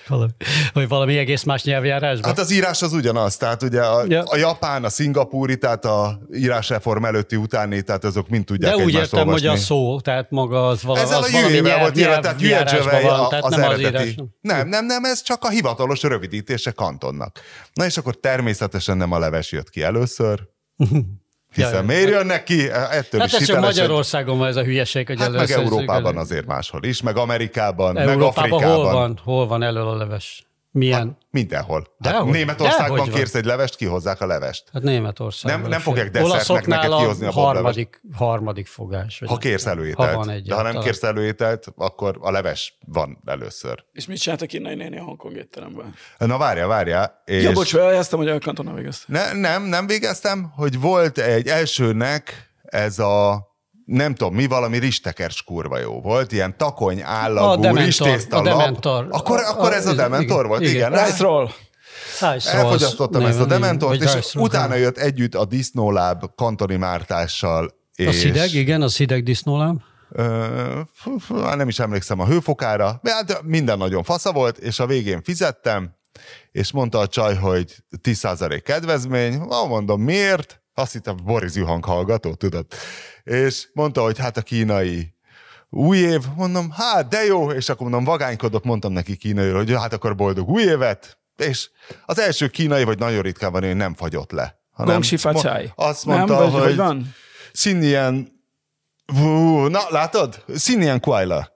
Valami, 0.07 0.31
vagy 0.73 0.87
valami 0.87 1.17
egész 1.17 1.43
más 1.43 1.63
nyelvjárásban? 1.63 2.29
Hát 2.29 2.39
az 2.39 2.51
írás 2.51 2.81
az 2.81 2.93
ugyanaz, 2.93 3.37
tehát 3.37 3.63
ugye 3.63 3.81
a, 3.81 4.03
ja. 4.07 4.23
a 4.23 4.37
japán, 4.37 4.83
a 4.83 4.89
szingapúri, 4.89 5.57
tehát 5.57 5.85
a 5.85 6.19
írásreform 6.33 7.05
előtti 7.05 7.35
utáni, 7.35 7.81
tehát 7.81 8.03
azok 8.03 8.29
mind 8.29 8.45
tudják 8.45 8.75
De 8.75 8.83
úgy 8.83 8.93
értem, 8.93 9.19
olvasni. 9.19 9.47
hogy 9.47 9.57
a 9.57 9.59
szó, 9.59 9.99
tehát 9.99 10.31
maga 10.31 10.67
az, 10.67 10.83
vala, 10.83 10.99
Ezzel 10.99 11.17
az 11.17 11.27
a 11.27 11.31
valami 11.31 11.59
nyelv, 11.59 11.79
volt 11.79 11.97
írva, 11.97 12.19
tehát 12.19 12.41
Jüjegyzsövej 12.41 13.03
van, 13.03 13.29
tehát 13.29 13.45
az 13.45 13.51
nem 13.51 13.61
eredeti. 13.61 13.95
Az 13.95 14.01
írás. 14.01 14.15
Nem, 14.41 14.67
nem, 14.67 14.85
nem, 14.85 15.03
ez 15.03 15.21
csak 15.21 15.43
a 15.43 15.49
hivatalos 15.49 16.01
rövidítése 16.01 16.71
kantonnak. 16.71 17.39
Na 17.73 17.85
és 17.85 17.97
akkor 17.97 18.19
természetesen 18.19 18.97
nem 18.97 19.11
a 19.11 19.19
leves 19.19 19.51
jött 19.51 19.69
ki 19.69 19.81
először, 19.81 20.39
Hiszen 21.57 21.73
ja, 21.73 21.81
miért 21.81 22.09
jönnek 22.09 22.43
ki? 22.43 22.69
Ettől 22.69 23.19
hát 23.19 23.39
is 23.39 23.47
csak 23.47 23.59
Magyarországon 23.59 24.37
van 24.37 24.47
ez 24.47 24.55
a 24.55 24.63
hülyeség, 24.63 25.07
hogy 25.07 25.19
hát 25.19 25.31
meg 25.31 25.51
Európában 25.51 26.17
azért 26.17 26.45
máshol 26.45 26.83
is, 26.83 27.01
meg 27.01 27.17
Amerikában, 27.17 27.97
Európában 27.97 28.49
meg 28.49 28.51
Afrikában. 28.53 28.75
hol 28.75 28.91
van, 28.93 29.19
hol 29.23 29.47
van 29.47 29.63
elől 29.63 29.87
a 29.87 29.95
leves? 29.95 30.46
Milyen? 30.77 31.07
Hát 31.07 31.17
mindenhol. 31.29 31.87
Hát 32.03 32.25
Németországban 32.25 33.09
kérsz 33.09 33.35
egy 33.35 33.45
levest, 33.45 33.75
kihozzák 33.75 34.21
a 34.21 34.25
levest. 34.25 34.63
Hát 34.73 34.83
Németországban. 34.83 35.61
Nem, 35.61 35.69
nem 35.69 35.79
fogják 35.79 36.09
desszertnek 36.09 36.65
neked 36.65 36.97
kihozni 36.97 37.25
a, 37.25 37.29
a 37.29 37.31
harmadik, 37.31 38.01
harmadik 38.13 38.67
fogás. 38.67 39.21
Ha 39.25 39.37
kérsz 39.37 39.65
előételt. 39.65 40.09
Ha 40.09 40.17
van 40.17 40.29
egy 40.29 40.47
De 40.47 40.55
ha 40.55 40.61
nem 40.61 40.79
kérsz 40.79 41.03
előételt, 41.03 41.65
akkor 41.75 42.17
a 42.21 42.31
leves 42.31 42.77
van 42.85 43.21
először. 43.25 43.83
És 43.93 44.05
mit 44.05 44.17
csinált 44.17 44.41
a 44.41 44.45
kínai 44.45 44.75
néni 44.75 44.97
a 44.97 45.03
Hongkong 45.03 45.35
étteremben? 45.35 45.93
Na 46.17 46.37
várja, 46.37 46.67
várja. 46.67 47.21
És... 47.25 47.43
Ja, 47.43 47.51
bocs, 47.51 47.69
feljeztem, 47.69 48.19
hogy 48.19 48.29
a 48.29 48.39
kantona 48.39 48.73
végeztem. 48.73 49.15
Ne, 49.15 49.33
nem, 49.33 49.63
nem 49.63 49.87
végeztem, 49.87 50.51
hogy 50.55 50.79
volt 50.79 51.17
egy 51.17 51.47
elsőnek 51.47 52.51
ez 52.63 52.99
a 52.99 53.46
nem 53.87 54.15
tudom, 54.15 54.33
mi 54.35 54.45
valami 54.47 54.77
ristekers 54.77 55.43
kurva 55.43 55.77
jó 55.77 56.01
volt, 56.01 56.31
ilyen 56.31 56.57
takony 56.57 57.01
A 57.01 57.07
állagú, 57.09 57.61
Dementor, 57.61 57.85
ristészta 57.85 58.37
a 58.37 58.41
lap. 58.43 58.57
Dementor. 58.57 59.07
Akkor, 59.09 59.39
A- 59.39 59.49
akkor 59.49 59.71
a- 59.71 59.75
ez 59.75 59.85
a 59.85 59.91
igen, 59.91 60.09
Dementor 60.09 60.47
volt, 60.47 60.61
igen. 60.61 60.73
igen. 60.75 61.05
Rice 61.05 61.23
Roll. 61.23 61.49
Elfogyasztottam 62.21 63.25
ezt 63.25 63.39
a 63.39 63.45
Dementort, 63.45 64.01
és 64.01 64.35
utána 64.35 64.75
jött 64.75 64.97
együtt 64.97 65.35
a 65.35 65.45
Disznóláb 65.45 66.23
Kantoni 66.35 66.75
Mártással. 66.75 67.65
A 67.65 68.01
és, 68.01 68.15
szideg, 68.15 68.53
igen, 68.53 68.81
a 68.81 68.87
szideg 68.87 69.23
disznóláb. 69.23 69.77
Már 71.29 71.57
nem 71.57 71.67
is 71.67 71.79
emlékszem 71.79 72.19
a 72.19 72.25
hőfokára, 72.25 72.99
de 73.03 73.11
hát 73.13 73.41
minden 73.43 73.77
nagyon 73.77 74.03
fasza 74.03 74.31
volt, 74.31 74.57
és 74.57 74.79
a 74.79 74.85
végén 74.85 75.23
fizettem, 75.23 75.95
és 76.51 76.71
mondta 76.71 76.99
a 76.99 77.07
csaj, 77.07 77.35
hogy 77.35 77.75
10% 78.01 78.61
kedvezmény, 78.63 79.35
ah, 79.35 79.67
mondom, 79.67 80.01
miért? 80.01 80.61
Azt 80.79 80.91
hittem, 80.93 81.15
Boris 81.23 81.53
Juhang 81.55 81.83
hallgató, 81.85 82.33
tudod. 82.33 82.65
És 83.23 83.67
mondta, 83.73 84.01
hogy 84.01 84.17
hát 84.17 84.37
a 84.37 84.41
kínai 84.41 85.13
új 85.69 85.97
év, 85.97 86.21
mondom, 86.35 86.71
hát 86.71 87.07
de 87.07 87.23
jó, 87.23 87.51
és 87.51 87.69
akkor 87.69 87.81
mondom, 87.89 88.03
vagánykodok, 88.03 88.63
mondtam 88.63 88.91
neki 88.91 89.15
kínai, 89.15 89.49
hogy 89.49 89.71
hát 89.71 89.93
akkor 89.93 90.15
boldog 90.15 90.49
új 90.49 90.63
évet, 90.63 91.17
és 91.35 91.69
az 92.05 92.19
első 92.19 92.47
kínai, 92.47 92.83
vagy 92.83 92.99
nagyon 92.99 93.21
ritkán 93.21 93.51
van, 93.51 93.63
hogy 93.63 93.75
nem 93.75 93.93
fagyott 93.95 94.31
le. 94.31 94.59
hanem 94.71 94.91
Gong 94.91 95.03
Shifa 95.03 95.31
mo- 95.31 95.41
Chai. 95.41 95.71
Azt 95.75 96.05
Nem? 96.05 96.17
mondta, 96.17 96.49
Vagy- 96.49 96.63
hogy 96.63 96.75
van? 96.75 97.13
Színien... 97.53 98.35
Na, 99.67 99.81
látod? 99.89 100.43
Színien 100.55 100.99
Kuala. 100.99 101.49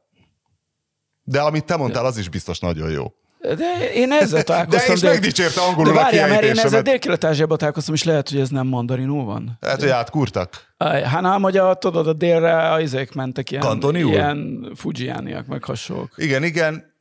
De 1.24 1.41
amit 1.41 1.65
te 1.65 1.76
mondtál, 1.76 2.05
az 2.05 2.17
is 2.17 2.30
biztos 2.30 2.59
nagyon 2.59 2.89
jó. 2.91 3.13
De 3.42 3.94
én 3.94 4.12
ezzel 4.12 4.44
találkoztam. 4.44 4.88
De 4.88 4.94
és 4.94 5.02
megdicsérte 5.02 5.62
angolul 5.62 5.94
De 5.94 6.00
a 6.00 6.04
várjál, 6.04 6.28
mert 6.28 6.44
én 6.44 6.58
ezzel. 6.58 6.82
Dél-Kelet-Ázsiában 6.82 7.58
találkoztam, 7.58 7.94
és 7.94 8.04
lehet, 8.04 8.30
hogy 8.30 8.39
ez 8.39 8.50
nem 8.50 8.68
mandarinul 8.68 9.26
van. 9.26 9.58
Lehet, 9.60 9.80
hogy 9.80 9.89
átkurtak. 9.89 10.74
Aj, 10.78 11.02
Hát 11.04 11.22
nem, 11.22 11.42
hogy 11.42 11.58
a, 11.58 11.74
tudod, 11.74 12.08
a 12.08 12.14
délre 12.14 12.72
a 12.72 12.80
izék 12.80 13.14
mentek 13.14 13.52
ilyen, 13.52 13.64
Kantoniul? 13.64 14.12
ilyen 14.12 14.72
fujiániak, 14.76 15.46
meg 15.46 15.64
hasonlók. 15.64 16.12
Igen, 16.16 16.44
igen. 16.44 16.94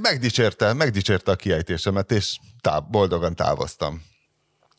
Megdicsérte, 0.00 0.72
megdicsérte 0.72 1.30
a 1.30 1.36
kiejtésemet, 1.36 2.12
és 2.12 2.36
táv, 2.60 2.82
boldogan 2.90 3.34
távoztam. 3.34 4.02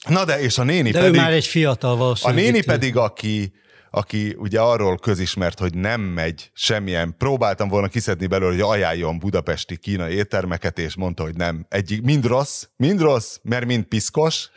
Na 0.08 0.26
de, 0.26 0.40
és 0.40 0.58
a 0.58 0.64
néni 0.64 0.92
De 0.92 1.00
pedig... 1.00 1.20
már 1.20 1.32
egy 1.32 1.46
fiatal 1.46 2.16
A 2.22 2.32
néni 2.32 2.64
pedig, 2.64 2.98
aki, 2.98 3.54
aki 3.92 4.36
ugye 4.38 4.60
arról 4.60 4.98
közismert, 4.98 5.60
hogy 5.60 5.74
nem 5.74 6.02
megy 6.02 6.52
semmilyen, 6.54 7.16
próbáltam 7.18 7.68
volna 7.68 7.88
kiszedni 7.88 8.28
belőle, 8.28 8.52
hogy 8.52 8.62
ajánljon 8.62 9.20
budapesti 9.20 9.78
kínai 9.78 10.14
éttermeket, 10.14 10.80
és 10.80 10.96
mondta, 10.96 11.24
hogy 11.24 11.36
nem. 11.36 11.66
Egyik, 11.70 12.02
mind 12.02 12.26
rossz, 12.26 12.68
mind 12.76 13.02
rossz, 13.02 13.38
mert 13.42 13.66
mind 13.66 13.84
piszkos. 13.84 14.50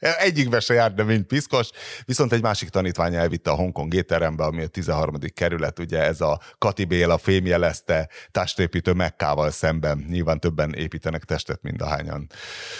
Egyikbe 0.00 0.60
se 0.60 0.74
járt, 0.74 0.94
de 0.94 1.02
mind 1.02 1.24
piszkos. 1.24 1.70
Viszont 2.04 2.32
egy 2.32 2.42
másik 2.42 2.68
tanítvány 2.68 3.14
elvitte 3.14 3.50
a 3.50 3.54
Hongkong 3.54 3.94
étterembe, 3.94 4.44
ami 4.44 4.62
a 4.62 4.66
13. 4.66 5.14
kerület, 5.34 5.78
ugye 5.78 6.02
ez 6.02 6.20
a 6.20 6.40
Kati 6.58 6.84
Béla 6.84 7.18
fémjelezte 7.18 8.08
testépítő 8.30 8.92
Mekkával 8.92 9.50
szemben. 9.50 10.04
Nyilván 10.08 10.40
többen 10.40 10.74
építenek 10.74 11.24
testet, 11.24 11.62
mint 11.62 11.82
ahányan 11.82 12.26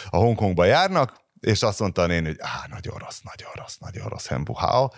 a 0.09 0.17
Hongkongba 0.17 0.65
járnak. 0.65 1.27
És 1.41 1.63
azt 1.63 1.81
mondta 1.81 2.03
a 2.03 2.07
néni, 2.07 2.27
hogy 2.27 2.37
á, 2.41 2.67
nagyon 2.71 2.95
rossz, 2.99 3.19
nagyon 3.23 3.51
rossz, 3.55 3.77
nagyon 3.79 4.09
rossz, 4.09 4.27
Hembuhao. 4.27 4.89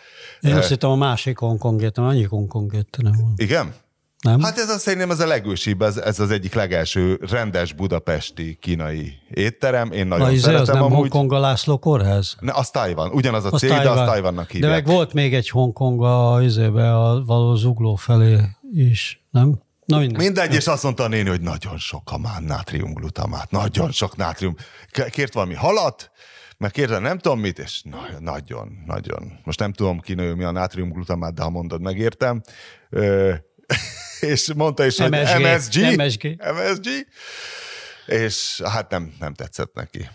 Én 0.41 0.55
azt 0.57 0.68
hittem 0.68 0.91
a 0.91 0.97
másik 0.97 1.38
Hongkong 1.38 1.82
étterem, 1.82 2.11
annyi 2.11 2.24
Hongkong 2.24 2.74
étterem 2.74 3.12
van. 3.20 3.32
Igen? 3.36 3.74
Nem? 4.22 4.41
Hát 4.41 4.59
ez 4.59 4.68
azt 4.68 4.80
szerintem 4.80 5.11
ez 5.11 5.20
a 5.20 5.26
legősibb, 5.26 5.82
ez, 5.82 5.97
ez 5.97 6.20
az 6.20 6.30
egyik 6.30 6.55
legelső 6.55 7.20
rendes 7.30 7.72
budapesti 7.72 8.59
kínai 8.61 9.12
étterem. 9.30 9.93
Én 9.93 10.07
nagyon 10.07 10.26
Na, 10.26 10.32
izé, 10.32 10.45
az 10.47 10.51
szeretem 10.53 10.74
nem 10.74 10.84
amúgy. 10.84 10.99
Hongkong 10.99 11.32
a 11.32 11.38
László 11.38 11.78
kórház? 11.78 12.36
Ne, 12.41 12.53
az 12.53 12.70
Taiwan, 12.70 13.11
ugyanaz 13.11 13.45
a 13.45 13.51
Az 13.51 13.61
cég, 13.61 13.70
de 13.70 13.76
Taiwan. 13.76 13.99
az 13.99 14.09
Taiwannak 14.09 14.47
De 14.47 14.53
hívják. 14.53 14.72
meg 14.72 14.86
volt 14.95 15.12
még 15.12 15.34
egy 15.34 15.49
Hongkong 15.51 16.03
a, 16.03 16.43
izébe, 16.43 16.97
a 16.99 17.24
való 17.24 17.55
zugló 17.55 17.95
felé 17.95 18.38
is, 18.74 19.24
nem? 19.30 19.61
Na 19.84 19.99
minden. 19.99 20.20
Mindegy, 20.20 20.55
és 20.55 20.66
azt 20.66 20.82
mondta 20.82 21.03
a 21.03 21.09
néni, 21.09 21.28
hogy 21.28 21.41
nagyon 21.41 21.78
sok 21.78 22.11
a 22.12 22.18
már 22.18 22.43
nátriumglutamát, 22.43 23.51
nagyon 23.51 23.91
sok 23.91 24.16
nátrium. 24.16 24.55
Kért 25.11 25.34
valami 25.34 25.55
halat, 25.55 26.11
meg 26.61 26.71
kérte 26.71 26.99
nem 26.99 27.19
tudom 27.19 27.41
mit, 27.41 27.59
és 27.59 27.83
na, 27.83 28.07
nagyon, 28.19 28.83
nagyon. 28.87 29.41
Most 29.45 29.59
nem 29.59 29.73
tudom 29.73 30.01
kinő 30.01 30.35
mi 30.35 30.45
a 30.45 30.51
nátriumglutamát, 30.51 31.35
de 31.35 31.43
ha 31.43 31.51
mondod, 31.51 31.81
megértem. 31.81 32.43
Ö, 32.91 33.33
és 34.21 34.53
mondta 34.55 34.87
is, 34.87 34.99
hogy 34.99 35.11
MSG. 35.11 35.41
MSG. 35.41 35.97
MSG. 35.97 36.43
MSG. 36.55 36.89
És 38.07 38.61
hát 38.65 38.91
nem, 38.91 39.13
nem 39.19 39.35
tetszett 39.35 39.75
neki. 39.75 40.09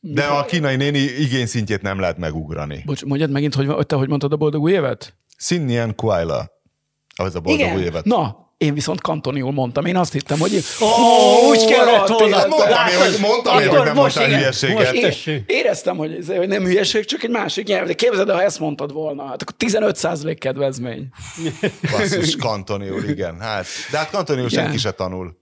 De 0.00 0.24
a 0.24 0.44
kínai 0.44 0.76
néni 0.76 0.98
igényszintjét 0.98 1.82
nem 1.82 2.00
lehet 2.00 2.18
megugrani. 2.18 2.82
Bocs, 2.86 3.04
mondjad 3.04 3.30
megint, 3.30 3.54
hogy 3.54 3.86
te 3.86 3.96
hogy 3.96 4.08
mondtad 4.08 4.32
a 4.32 4.36
boldog 4.36 4.62
új 4.62 4.72
évet? 4.72 5.16
Sinnian 5.36 5.94
Kuala. 5.94 6.50
Az 7.16 7.34
a 7.34 7.40
boldog 7.40 7.74
új 7.74 7.82
évet. 7.82 8.04
Na, 8.04 8.47
én 8.58 8.74
viszont 8.74 9.00
kantoniul 9.00 9.52
mondtam. 9.52 9.84
Én 9.84 9.96
azt 9.96 10.12
hittem, 10.12 10.38
hogy... 10.38 10.64
Ó, 10.80 11.48
úgy 11.48 11.64
kellett 11.64 12.06
volna. 12.08 12.46
Mondtam 12.46 12.86
én, 12.88 12.98
hogy, 12.98 13.16
mondtam 13.20 13.58
én, 13.58 13.68
hogy 13.68 13.84
nem 13.84 13.94
most 13.94 14.16
mondtál 14.16 14.38
hülyeséget. 14.38 15.02
most 15.02 15.26
Én 15.26 15.44
éreztem, 15.46 15.96
hogy, 15.96 16.14
ez- 16.14 16.36
hogy 16.36 16.48
nem 16.48 16.64
hülyeség, 16.64 17.04
csak 17.04 17.22
egy 17.22 17.30
másik 17.30 17.66
nyelv. 17.66 17.86
De 17.86 17.92
képzeld, 17.92 18.28
el, 18.28 18.34
ha 18.34 18.42
ezt 18.42 18.58
mondtad 18.58 18.92
volna, 18.92 19.26
hát 19.26 19.42
akkor 19.42 19.54
15% 19.58 20.36
kedvezmény. 20.38 21.08
Basszus, 21.90 22.36
kantoniul, 22.36 23.04
igen. 23.04 23.40
Hát, 23.40 23.66
de 23.90 23.98
hát 23.98 24.10
kantoniul 24.10 24.48
Igen. 24.48 24.62
senki 24.64 24.78
se 24.78 24.90
tanul. 24.90 25.36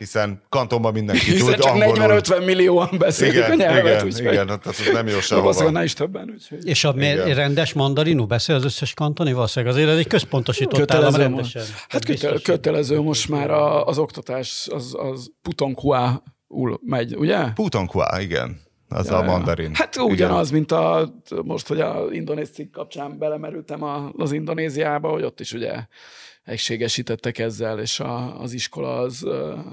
Hiszen 0.00 0.42
kantonban 0.48 0.92
mindenki 0.92 1.24
Hiszen 1.30 1.46
tud 1.46 1.62
csak 1.64 1.72
angolul. 1.74 2.20
40-50 2.20 2.44
millióan 2.44 2.88
beszélik 2.98 3.34
Igen, 3.34 3.50
a 3.50 3.54
nyelvet, 3.54 3.84
igen, 3.84 4.04
úgyhogy 4.04 4.32
igen, 4.32 4.46
tehát 4.46 4.66
ez 4.66 4.80
nem 4.92 5.06
jó 5.06 5.20
sehova. 5.30 5.82
is 5.82 5.92
többen. 5.92 6.30
Úgyhogy. 6.34 6.66
És 6.66 6.84
a 6.84 6.92
Igen. 6.96 7.34
rendes 7.34 7.72
mandarinú 7.72 8.26
beszél 8.26 8.54
az 8.54 8.64
összes 8.64 8.94
kantoni? 8.94 9.32
Valószínűleg 9.32 9.74
azért 9.74 9.88
ez 9.90 9.96
egy 9.98 10.06
központosított 10.06 10.90
állam 10.90 11.12
Kötelező 11.12 11.22
rendesen. 11.22 11.62
most. 11.62 11.84
Hát 11.88 12.08
Ez 12.08 12.42
kötelező, 12.42 13.00
most 13.00 13.28
már 13.28 13.50
a, 13.50 13.84
az 13.86 13.98
oktatás, 13.98 14.68
az, 14.72 14.94
az 14.98 15.30
putonkhua 15.42 16.22
megy, 16.80 17.16
ugye? 17.16 17.38
Putonkua, 17.54 18.20
igen. 18.20 18.60
Az 18.88 19.10
a 19.10 19.22
mandarin. 19.22 19.70
Hát 19.74 19.96
ugyanaz, 19.96 20.50
mint 20.50 20.72
a, 20.72 21.12
most, 21.44 21.68
hogy 21.68 21.80
a 21.80 22.04
indonéz 22.10 22.50
kapcsán 22.72 23.18
belemerültem 23.18 23.82
a, 23.82 24.12
az 24.16 24.32
Indonéziába, 24.32 25.08
hogy 25.08 25.22
ott 25.22 25.40
is 25.40 25.52
ugye 25.52 25.72
egységesítettek 26.50 27.38
ezzel, 27.38 27.78
és 27.78 28.00
a, 28.00 28.40
az 28.40 28.52
iskola 28.52 28.98
az, 28.98 29.26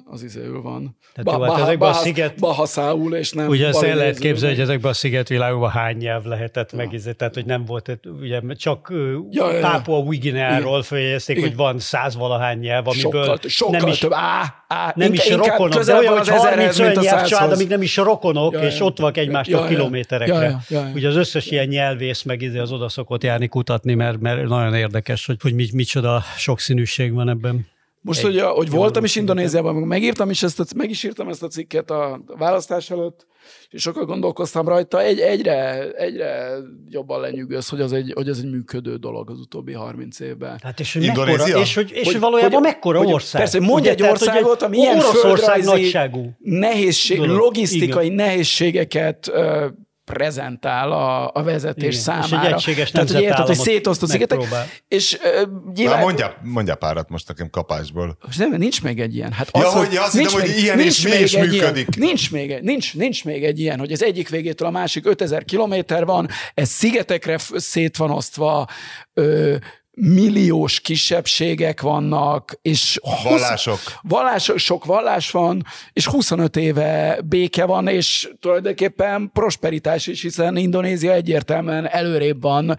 az 0.06 0.24
izéül 0.24 0.62
van. 0.62 0.98
Tehát 1.14 1.40
jó, 1.40 1.54
hát 1.54 1.62
ezekben 1.62 1.90
a 1.90 1.94
sziget- 1.94 2.40
Bahaszául, 2.40 3.16
és 3.16 3.32
nem 3.32 3.48
Ugye 3.48 3.68
ezt 3.68 3.84
el 3.84 3.96
lehet 3.96 4.18
képzelni, 4.20 4.56
hogy 4.56 4.64
ezekben 4.64 4.92
a 4.92 4.94
szigetvilágokban 4.94 5.70
hány 5.70 5.98
nyelv 5.98 6.26
lehetett 6.26 6.74
meg, 6.74 6.94
izé, 6.94 7.12
tehát 7.12 7.34
hogy 7.34 7.46
nem 7.46 7.66
volt, 7.66 8.00
ugye 8.22 8.42
csak 8.56 8.88
Ja, 8.92 8.98
ja, 9.32 9.52
ja, 9.52 9.54
ja. 9.54 9.62
Pápua 9.62 9.98
Új-Gineáról 10.00 10.84
följegyezték, 10.84 11.38
Igen. 11.38 11.50
hogy 11.50 11.58
van 11.58 11.80
százvalahány 11.80 12.60
nyelv, 12.60 12.88
amiből 12.88 13.24
Sokkal, 13.24 13.38
sokkal 13.50 13.80
nem 13.80 13.90
is, 13.90 13.98
több. 13.98 14.12
Á, 14.14 14.64
á, 14.68 14.94
nem 14.96 15.14
is 15.14 15.30
rokonok, 15.30 15.84
de 15.84 15.96
olyan, 15.96 16.18
hogy 16.18 16.30
az 16.30 16.30
30 16.30 16.46
ezerhez, 16.46 16.80
mint 16.80 16.98
olyan 16.98 17.04
nyelvcsalád, 17.16 17.52
amik 17.52 17.68
nem 17.68 17.82
is 17.82 17.96
rokonok, 17.98 18.54
Ja, 18.54 18.60
és 18.60 18.80
ja. 18.80 18.86
ott 18.86 18.98
vannak 18.98 19.18
egymástól 19.18 19.56
Ja, 19.60 19.62
ja. 19.62 19.68
kilométerekre. 19.68 20.34
Ja, 20.36 20.42
ja, 20.42 20.60
ja, 20.70 20.80
ja. 20.80 20.92
Ugye 20.94 21.08
az 21.08 21.16
összes 21.16 21.52
ilyen 21.52 21.68
nyelvész 21.68 22.24
meg 22.24 22.42
izé 22.42 22.58
az 22.58 22.72
oda 22.72 22.90
szokott 22.90 23.24
járni 23.24 23.48
kutatni, 23.48 23.94
mert, 23.94 24.20
mert 24.20 24.48
nagyon 24.48 24.74
érdekes, 24.74 25.26
hogy, 25.26 25.38
hogy 25.42 25.54
micsoda 25.74 26.24
sokszínűség 26.72 27.14
van 27.14 27.30
ebben. 27.30 27.68
Most, 28.02 28.20
Egy- 28.20 28.26
hogy, 28.26 28.42
hogy 28.56 28.70
voltam 28.70 29.04
is. 29.04 29.16
Indonéziában, 29.16 29.76
meg 29.76 29.84
megírtam 29.88 30.30
is 30.30 30.44
ezt 30.44 30.60
a, 30.60 30.64
meg 30.76 30.90
is 30.90 31.04
írtam 31.04 31.28
ezt 31.30 31.44
a 31.44 31.48
cikket 31.48 31.90
a 31.92 32.22
választás 32.38 32.90
előtt, 32.92 33.28
és 33.70 33.82
sokat 33.82 34.06
gondolkoztam 34.06 34.68
rajta, 34.68 35.02
egy, 35.02 35.20
egyre, 35.20 35.92
egyre 35.92 36.50
jobban 36.90 37.22
lenyűgöz, 37.22 37.70
hogy 37.70 37.82
az 37.82 37.94
egy, 37.94 38.12
hogy 38.16 38.30
ez 38.30 38.38
egy 38.38 38.50
működő 38.50 38.96
dolog 38.96 39.30
az 39.30 39.40
utóbbi 39.40 39.74
30 39.74 40.20
évben. 40.20 40.60
Hát 40.64 40.80
és 40.80 40.94
hogy 40.94 41.04
Indonézia? 41.04 41.38
mekkora, 41.46 41.62
és 41.62 41.76
hogy, 41.76 41.92
és 41.94 42.06
Hogy- 42.06 42.20
valójában 42.20 42.54
hogy- 42.54 42.62
mekkora 42.64 42.98
hogy- 42.98 43.14
ország. 43.14 43.42
persze, 43.42 43.60
mondj 43.60 43.80
Ugye, 43.82 43.90
egy 43.90 43.98
tehát, 43.98 44.12
országot, 44.12 44.62
ami 44.62 44.78
ilyen 44.78 44.98
Oroszország 45.00 45.64
nagyságú. 45.64 46.30
nehézség, 46.40 47.18
dolog. 47.18 47.38
logisztikai 47.38 48.10
nehézségeket 48.10 49.28
ö, 49.28 49.68
prezentál 50.14 50.92
a, 50.92 51.32
a 51.34 51.44
vezetés 51.44 51.76
Igen, 51.78 51.90
és 51.92 51.96
egy 51.98 52.02
számára. 52.30 52.56
egységes 52.56 52.92
Tehát, 52.92 53.12
hogy 53.12 53.22
érted, 53.22 53.38
hogy 53.38 53.48
nemzetállamot 53.48 53.66
szétoszt 53.66 54.04
a 54.04 54.08
szigetek, 54.08 54.40
és 54.88 55.18
Na, 55.24 55.72
nyilván... 55.76 56.00
mondjál, 56.02 56.38
mondjál 56.44 56.76
párat 56.76 57.10
most 57.10 57.28
nekem 57.28 57.50
kapásból. 57.50 58.18
Most 58.26 58.40
nem, 58.40 58.54
nincs 58.58 58.84
még 58.84 59.00
egy 59.00 59.16
ilyen. 59.16 59.32
Hát 59.32 59.50
Ja, 59.58 59.68
az, 59.68 59.74
hogy 59.74 59.96
azt 59.96 60.14
nincs 60.14 60.28
hittem, 60.32 60.42
hogy 60.42 60.50
még- 60.56 60.64
ilyen 60.64 60.78
nincs 60.78 60.98
is 60.98 61.04
mi 61.04 61.10
még 61.10 61.22
is 61.22 61.34
egy 61.34 61.50
működik. 61.50 61.88
Ilyen, 61.96 62.08
nincs, 62.08 62.32
még, 62.32 62.52
egy- 62.52 62.64
nincs, 62.64 62.96
nincs 62.96 63.26
még 63.26 63.44
egy 63.44 63.60
ilyen, 63.60 63.80
hogy 63.80 63.92
az 63.92 64.04
egyik 64.04 64.30
végétől 64.30 64.68
a 64.68 64.72
másik 64.72 65.06
5000 65.06 65.46
kilométer 65.46 66.06
van, 66.06 66.28
ez 66.54 66.70
szigetekre 66.70 67.38
szét 67.56 67.98
van 67.98 68.12
osztva, 68.12 68.68
ö, 69.14 69.56
milliós 70.00 70.80
kisebbségek 70.80 71.82
vannak, 71.82 72.60
és 72.62 73.00
husz- 73.02 73.24
Vallások. 73.24 73.80
Vallás, 74.02 74.52
sok 74.56 74.86
vallás 74.86 75.32
van, 75.32 75.66
és 75.94 76.08
25 76.08 76.56
éve 76.56 77.20
béke 77.26 77.66
van, 77.66 77.88
és 77.88 78.30
tulajdonképpen 78.40 79.30
prosperitás 79.34 80.08
is, 80.08 80.22
hiszen 80.22 80.58
Indonézia 80.58 81.12
egyértelműen 81.14 81.88
előrébb 81.90 82.42
van 82.42 82.78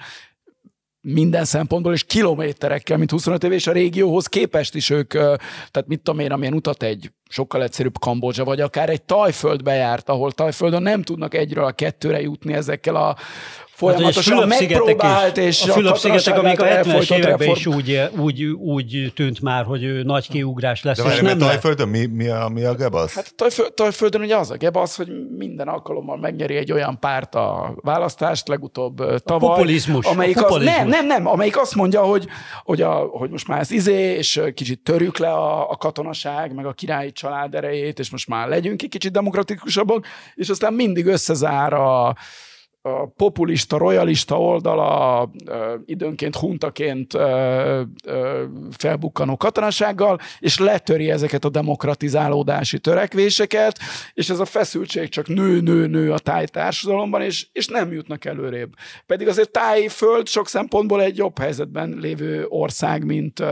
minden 1.00 1.44
szempontból, 1.44 1.92
és 1.92 2.04
kilométerekkel, 2.04 2.96
mint 2.96 3.10
25 3.10 3.44
év, 3.44 3.52
és 3.52 3.66
a 3.66 3.72
régióhoz 3.72 4.26
képest 4.26 4.74
is 4.74 4.90
ők, 4.90 5.12
tehát 5.12 5.86
mit 5.86 6.00
tudom 6.00 6.20
én, 6.20 6.32
amilyen 6.32 6.54
utat 6.54 6.82
egy 6.82 7.12
sokkal 7.28 7.62
egyszerűbb 7.62 7.98
Kambodzsa, 7.98 8.44
vagy 8.44 8.60
akár 8.60 8.88
egy 8.88 9.02
Tajföld 9.02 9.62
bejárt, 9.62 10.08
ahol 10.08 10.32
Tajföldön 10.32 10.82
nem 10.82 11.02
tudnak 11.02 11.34
egyről 11.34 11.64
a 11.64 11.72
kettőre 11.72 12.20
jutni 12.20 12.52
ezekkel 12.52 12.96
a 12.96 13.16
folyamatosan 13.78 14.34
Hát, 14.36 14.42
hogy 14.42 14.52
a 14.52 14.76
megpróbált, 14.76 15.36
is, 15.36 15.44
és 15.44 15.68
a 15.68 15.72
Fülöp-szigetek, 15.72 16.38
amik 16.38 16.60
a 16.60 16.64
70-es 16.64 16.68
elfolytott 16.68 17.18
években 17.18 17.48
is 17.48 17.66
úgy, 17.66 18.08
úgy, 18.16 18.44
úgy 18.44 19.12
tűnt 19.14 19.40
már, 19.40 19.64
hogy 19.64 20.04
nagy 20.04 20.28
kiugrás 20.28 20.82
lesz, 20.82 21.02
De 21.02 21.12
és 21.12 21.20
nem. 21.20 21.38
Tajföldön 21.38 21.88
mi, 21.88 22.06
mi, 22.06 22.28
a, 22.28 22.48
mi 22.48 22.64
a 22.64 22.74
gebasz? 22.74 23.14
Hát 23.14 23.34
Tajfö- 23.34 23.74
Tajföldön 23.74 24.20
ugye 24.20 24.36
az 24.36 24.50
a 24.50 24.56
gebasz, 24.56 24.96
hogy 24.96 25.08
minden 25.36 25.68
alkalommal 25.68 26.16
megnyeri 26.16 26.56
egy 26.56 26.72
olyan 26.72 26.98
párt 26.98 27.34
a 27.34 27.74
választást, 27.76 28.48
legutóbb 28.48 29.22
tavaly. 29.24 29.48
populizmus, 29.48 30.06
Amelyik 30.06 30.36
a 30.36 30.40
az, 30.40 30.46
populizmus. 30.46 30.78
nem, 30.78 30.88
nem, 30.88 31.06
nem, 31.06 31.26
amelyik 31.26 31.58
azt 31.58 31.74
mondja, 31.74 32.02
hogy, 32.02 32.26
hogy, 32.62 32.82
a, 32.82 32.92
hogy 32.92 33.30
most 33.30 33.48
már 33.48 33.60
ez 33.60 33.70
izé, 33.70 34.14
és 34.16 34.40
kicsit 34.54 34.80
törjük 34.82 35.18
le 35.18 35.30
a, 35.30 35.70
a 35.70 35.76
katonaság, 35.76 36.54
meg 36.54 36.66
a 36.66 36.72
királyi 36.72 37.12
család 37.12 37.54
erejét, 37.54 37.98
és 37.98 38.10
most 38.10 38.28
már 38.28 38.48
legyünk 38.48 38.82
egy 38.82 38.88
kicsit 38.88 39.12
demokratikusabbak, 39.12 40.06
és 40.34 40.48
aztán 40.48 40.72
mindig 40.72 41.06
összezár 41.06 41.72
a, 41.72 42.16
populista, 43.16 43.78
royalista 43.78 44.40
oldala 44.40 45.30
időnként 45.86 46.36
huntaként 46.36 47.18
felbukkanó 48.76 49.36
katonasággal, 49.36 50.18
és 50.38 50.58
letöri 50.58 51.10
ezeket 51.10 51.44
a 51.44 51.48
demokratizálódási 51.48 52.78
törekvéseket, 52.78 53.78
és 54.12 54.30
ez 54.30 54.38
a 54.38 54.44
feszültség 54.44 55.08
csak 55.08 55.26
nő, 55.26 55.60
nő, 55.60 55.86
nő 55.86 56.12
a 56.12 56.18
táj 56.18 56.46
társadalomban, 56.46 57.22
és, 57.22 57.46
és 57.52 57.66
nem 57.66 57.92
jutnak 57.92 58.24
előrébb. 58.24 58.72
Pedig 59.06 59.28
azért 59.28 59.50
tájföld 59.50 60.28
sok 60.28 60.48
szempontból 60.48 61.02
egy 61.02 61.16
jobb 61.16 61.38
helyzetben 61.38 61.96
lévő 62.00 62.46
ország, 62.48 63.04
mint, 63.04 63.42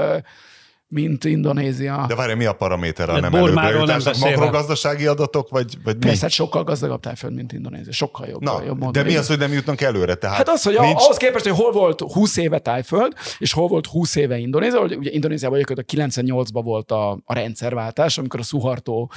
mint 0.89 1.25
Indonézia. 1.25 2.05
De 2.09 2.15
várj, 2.15 2.33
mi 2.35 2.45
a 2.45 2.53
paraméter 2.53 3.09
a 3.11 3.21
nem 3.21 3.31
Burmáról 3.31 3.59
előbb 3.59 3.65
nem 3.65 3.81
jutásnak? 3.81 4.13
beszélve. 4.13 4.37
Makrogazdasági 4.37 5.07
adatok, 5.07 5.49
vagy, 5.49 5.75
vagy 5.85 5.95
mi? 5.95 6.05
Persze, 6.05 6.21
hát 6.21 6.31
sokkal 6.31 6.65
gazdagabb 6.65 7.01
tájföld, 7.01 7.35
mint 7.35 7.53
Indonézia. 7.53 7.93
Sokkal 7.93 8.27
jobb. 8.27 8.43
Na, 8.43 8.63
jobb 8.67 8.91
de 8.91 9.03
mi 9.03 9.17
az, 9.17 9.27
hogy 9.27 9.39
nem 9.39 9.53
jutnak 9.53 9.81
előre? 9.81 10.15
Tehát 10.15 10.37
Hát 10.37 10.49
az, 10.49 10.63
hogy 10.63 10.79
nincs... 10.81 11.01
ahhoz 11.03 11.17
képest, 11.17 11.45
hogy 11.47 11.57
hol 11.57 11.73
volt 11.73 12.01
20 12.01 12.37
éve 12.37 12.59
Tájföld, 12.59 13.13
és 13.39 13.53
hol 13.53 13.69
volt 13.69 13.87
20 13.87 14.15
éve 14.15 14.39
Indonézia, 14.39 14.81
hogy 14.81 14.97
ugye 14.97 15.11
Indonéziában 15.11 15.61
a 15.61 15.65
98-ban 15.65 16.61
volt 16.65 16.91
a, 16.91 17.11
a 17.25 17.35
rendszerváltás, 17.35 18.19
amikor 18.19 18.41
a 18.41 18.43
Suharto 18.43 19.09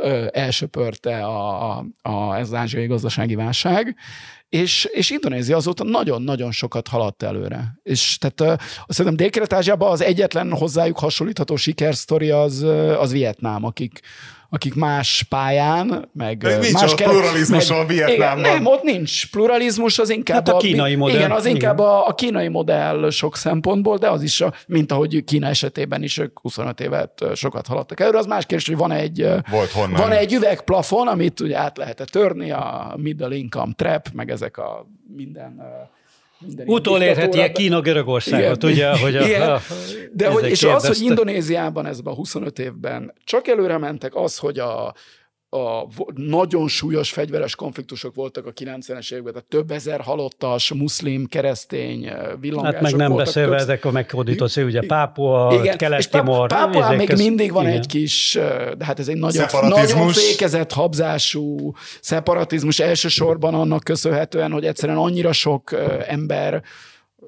ö, 0.00 0.26
elsöpörte 0.32 1.24
a, 1.24 1.70
a, 1.70 1.84
a, 2.02 2.36
ez 2.36 2.46
az 2.46 2.54
ázsiai 2.54 2.86
gazdasági 2.86 3.34
válság, 3.34 3.96
és, 4.48 4.84
és 4.84 5.10
Indonézia 5.10 5.56
azóta 5.56 5.84
nagyon-nagyon 5.84 6.52
sokat 6.52 6.88
haladt 6.88 7.22
előre. 7.22 7.78
És 7.82 8.18
tehát 8.18 8.60
azt 8.60 8.98
szerintem 8.98 9.16
Dél-Kelet-Ázsiában 9.16 9.90
az 9.90 10.02
egyetlen 10.02 10.52
hozzájuk 10.52 10.98
hasonlítható 10.98 11.56
sikersztori 11.56 12.30
az, 12.30 12.62
az 12.98 13.12
Vietnám, 13.12 13.64
akik 13.64 14.00
akik 14.50 14.74
más 14.74 15.26
pályán, 15.28 16.08
meg 16.12 16.42
nincs 16.60 16.72
más 16.72 16.92
ott 16.92 17.02
pluralizmus 17.02 17.68
van 17.68 17.86
Vietnámban. 17.86 18.38
Igen, 18.38 18.54
nem, 18.54 18.66
ott 18.66 18.82
nincs 18.82 19.30
pluralizmus, 19.30 19.98
az 19.98 20.10
inkább 20.10 20.46
Hát 20.46 20.54
a 20.54 20.56
kínai 20.56 20.94
modell. 20.94 21.16
Igen, 21.16 21.30
az 21.30 21.44
Igen. 21.44 21.54
inkább 21.56 21.78
a, 21.78 22.06
a 22.06 22.14
kínai 22.14 22.48
modell 22.48 23.10
sok 23.10 23.36
szempontból, 23.36 23.96
de 23.96 24.10
az 24.10 24.22
is, 24.22 24.40
a, 24.40 24.52
mint 24.66 24.92
ahogy 24.92 25.24
Kína 25.24 25.46
esetében 25.46 26.02
is 26.02 26.18
ők 26.18 26.38
25 26.40 26.80
évet 26.80 27.24
sokat 27.34 27.66
haladtak 27.66 28.00
előre. 28.00 28.18
Az 28.18 28.26
más 28.26 28.46
kérdés, 28.46 28.66
hogy 28.68 28.76
van 28.76 28.90
egy, 28.90 29.28
Volt 29.50 29.70
honnan. 29.70 30.00
van 30.00 30.12
egy 30.12 30.32
üvegplafon, 30.32 31.08
amit 31.08 31.40
ugye 31.40 31.58
át 31.58 31.76
lehet 31.76 32.04
törni, 32.10 32.50
a 32.50 32.94
middle 32.96 33.34
income 33.34 33.72
trap, 33.76 34.08
meg 34.12 34.30
ezek 34.30 34.56
a 34.56 34.86
minden 35.16 35.62
ö, 36.42 36.46
minden 36.46 36.66
ilyen 36.66 36.78
Utolérheti 36.78 37.20
diktatúra- 37.20 37.52
Kína 37.52 37.80
Görögországot, 37.80 38.62
Igen. 38.62 38.72
ugye, 38.72 38.98
hogy 38.98 39.16
a, 39.16 39.26
Igen. 39.26 39.50
a, 39.50 39.60
de 40.12 40.28
hogy, 40.28 40.44
és 40.44 40.62
az, 40.62 40.70
hogy 40.70 40.80
kérdezte. 40.80 41.04
Indonéziában 41.04 41.86
ezben 41.86 42.12
a 42.12 42.16
25 42.16 42.58
évben 42.58 43.14
csak 43.24 43.48
előre 43.48 43.78
mentek, 43.78 44.14
az, 44.14 44.38
hogy 44.38 44.58
a, 44.58 44.94
a 45.50 45.86
nagyon 46.14 46.68
súlyos 46.68 47.10
fegyveres 47.12 47.54
konfliktusok 47.54 48.14
voltak 48.14 48.46
a 48.46 48.52
90-es 48.52 49.12
években, 49.12 49.32
tehát 49.32 49.48
több 49.48 49.70
ezer 49.70 50.00
halottas, 50.00 50.72
muszlim, 50.72 51.26
keresztény 51.26 52.10
villangások 52.40 52.74
Hát 52.74 52.82
meg 52.82 52.94
nem 52.94 53.08
voltak. 53.08 53.26
beszélve 53.26 53.50
több- 53.56 53.60
ezek 53.68 53.84
a 53.84 53.90
megfordított 53.90 54.50
szó, 54.50 54.62
ugye 54.62 54.80
Pápua, 54.86 55.60
Kelet-Timor. 55.76 56.48
Páp- 56.48 56.62
Pápuán 56.64 56.84
ezek 56.84 56.96
még 56.98 57.08
köz- 57.08 57.18
mindig 57.18 57.52
van 57.52 57.64
igen. 57.64 57.76
egy 57.76 57.86
kis, 57.86 58.34
ö, 58.34 58.72
de 58.78 58.84
hát 58.84 58.98
ez 58.98 59.08
egy 59.08 59.16
nagyon, 59.16 59.46
nagyon 59.62 60.08
fékezett, 60.12 60.72
habzású 60.72 61.72
szeparatizmus 62.00 62.78
elsősorban 62.78 63.54
annak 63.54 63.84
köszönhetően, 63.84 64.50
hogy 64.50 64.64
egyszerűen 64.64 64.98
annyira 64.98 65.32
sok 65.32 65.72
ö, 65.72 65.94
ember 66.06 66.62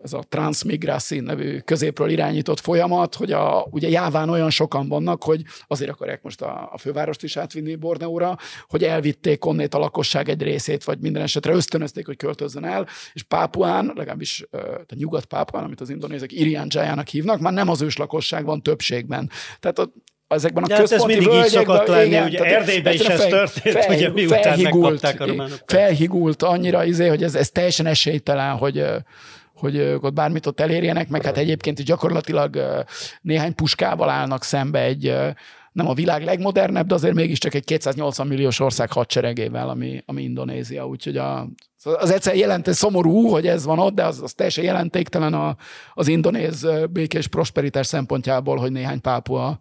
ez 0.03 0.13
a 0.13 0.25
transmigráci 0.29 1.21
nevű 1.21 1.59
középről 1.59 2.11
irányított 2.11 2.61
folyamat, 2.61 3.15
hogy 3.15 3.33
a, 3.33 3.67
ugye 3.71 3.89
jáván 3.89 4.29
olyan 4.29 4.51
sokan 4.51 4.89
vannak, 4.89 5.25
hogy 5.25 5.43
azért 5.67 5.91
akarják 5.91 6.23
most 6.23 6.43
a, 6.43 6.69
a 6.73 6.79
fővárost 6.79 7.23
is 7.23 7.37
átvinni 7.37 7.75
Borneóra, 7.75 8.37
hogy 8.69 8.85
elvitték 8.85 9.45
onnét 9.45 9.75
a 9.75 9.79
lakosság 9.79 10.29
egy 10.29 10.43
részét, 10.43 10.85
vagy 10.85 10.99
minden 11.01 11.23
esetre 11.23 11.53
ösztönözték, 11.53 12.07
hogy 12.07 12.17
költözzön 12.17 12.65
el, 12.65 12.87
és 13.13 13.23
Pápuán, 13.23 13.93
legalábbis 13.95 14.45
a 14.89 14.95
nyugat 14.95 15.25
Pápuán, 15.25 15.65
amit 15.65 15.81
az 15.81 15.91
indonézek 15.91 16.33
Irian 16.33 16.67
Jajának 16.69 17.09
hívnak, 17.09 17.41
már 17.41 17.53
nem 17.53 17.69
az 17.69 17.83
ős 17.83 17.97
lakosság 17.97 18.45
van 18.45 18.63
többségben. 18.63 19.31
Tehát 19.61 19.79
ott 19.79 19.95
ezekben 20.29 20.63
a 20.63 20.67
De 20.67 20.75
hát 20.75 20.83
ez 20.83 20.91
központi 20.91 21.15
mindig 21.15 21.33
így 21.33 21.41
völgyekben, 21.41 21.77
szokott 21.77 21.89
lenni, 21.89 22.07
igen, 22.07 22.27
ugye 22.27 22.45
Erdélyben 22.45 22.93
is 22.93 23.01
ez 23.01 23.25
történt, 23.25 23.87
ugye 23.89 24.11
miután 24.11 24.61
megkapták 24.61 25.21
a 25.21 25.27
románok. 25.27 25.59
felhigult 25.67 26.43
annyira, 26.43 26.85
izé, 26.85 27.09
hogy 27.09 27.23
ez, 27.23 27.35
ez 27.35 27.51
teljesen 27.51 27.87
esélytelen, 27.87 28.57
hogy 28.57 28.85
hogy 29.61 29.77
ők 29.77 30.03
ott 30.03 30.13
bármit 30.13 30.47
ott 30.47 30.61
elérjenek, 30.61 31.09
meg 31.09 31.25
hát 31.25 31.37
egyébként 31.37 31.79
is 31.79 31.85
gyakorlatilag 31.85 32.85
néhány 33.23 33.55
puskával 33.55 34.09
állnak 34.09 34.45
szembe 34.45 34.81
egy 34.81 35.15
nem 35.73 35.89
a 35.89 35.95
világ 35.95 36.25
legmodernebb, 36.25 36.87
de 36.87 36.95
azért 36.95 37.15
mégiscsak 37.15 37.55
egy 37.55 37.65
280 37.65 38.27
milliós 38.27 38.61
ország 38.61 38.93
hadseregével, 38.93 39.69
ami, 39.69 40.03
ami 40.07 40.23
Indonézia. 40.23 40.87
Úgyhogy 40.87 41.17
a, 41.17 41.49
az 41.83 42.11
egyszer 42.11 42.37
jelent, 42.37 42.73
szomorú, 42.73 43.29
hogy 43.29 43.47
ez 43.47 43.65
van 43.65 43.79
ott, 43.79 43.95
de 43.95 44.05
az, 44.05 44.23
az 44.23 44.33
teljesen 44.33 44.65
jelentéktelen 44.65 45.35
a, 45.35 45.57
az 45.95 46.09
indonéz 46.09 46.67
békés 46.91 47.27
prosperitás 47.27 47.87
szempontjából, 47.87 48.57
hogy 48.57 48.73
néhány 48.73 49.01
pápua 49.01 49.59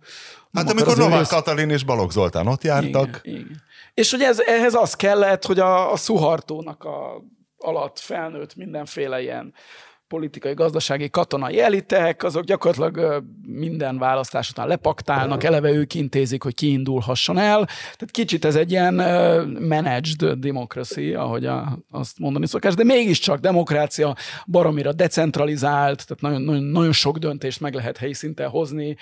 Hát 0.53 0.69
amikor 0.69 0.97
Novák 0.97 1.17
rész- 1.17 1.29
Katalin 1.29 1.69
és 1.69 1.83
Balogh 1.83 2.11
Zoltán 2.11 2.47
ott 2.47 2.63
jártak, 2.63 3.19
igen, 3.23 3.39
igen. 3.39 3.61
És 3.93 4.11
hogy 4.11 4.21
ez, 4.21 4.39
ehhez 4.39 4.73
az 4.73 4.93
kellett, 4.93 5.45
hogy 5.45 5.59
a, 5.59 5.91
a 5.91 5.95
Szuhartónak 5.95 6.83
a, 6.83 7.23
alatt 7.57 7.99
felnőtt 7.99 8.55
mindenféle 8.55 9.21
ilyen 9.21 9.53
politikai, 10.10 10.53
gazdasági, 10.53 11.10
katonai 11.10 11.60
elitek, 11.60 12.24
azok 12.24 12.43
gyakorlatilag 12.43 13.24
minden 13.45 13.97
választás 13.97 14.49
után 14.49 14.68
lepaktálnak, 14.68 15.43
eleve 15.43 15.72
ők 15.72 15.93
intézik, 15.93 16.43
hogy 16.43 16.55
kiindulhasson 16.55 17.38
el. 17.38 17.66
Tehát 17.66 18.12
kicsit 18.12 18.45
ez 18.45 18.55
egy 18.55 18.72
ilyen 18.72 18.93
managed 19.60 20.32
democracy, 20.38 21.14
ahogy 21.14 21.45
a, 21.45 21.80
azt 21.91 22.20
mondani 22.20 22.47
szokás, 22.47 22.74
de 22.74 22.84
mégiscsak 22.84 23.39
demokrácia 23.39 24.16
baromira 24.47 24.93
decentralizált, 24.93 26.07
tehát 26.07 26.22
nagyon, 26.22 26.41
nagyon, 26.41 26.64
nagyon 26.64 26.91
sok 26.91 27.18
döntést 27.18 27.60
meg 27.60 27.74
lehet 27.74 27.97
helyi 27.97 28.14
szinten 28.14 28.49
hozni, 28.49 28.97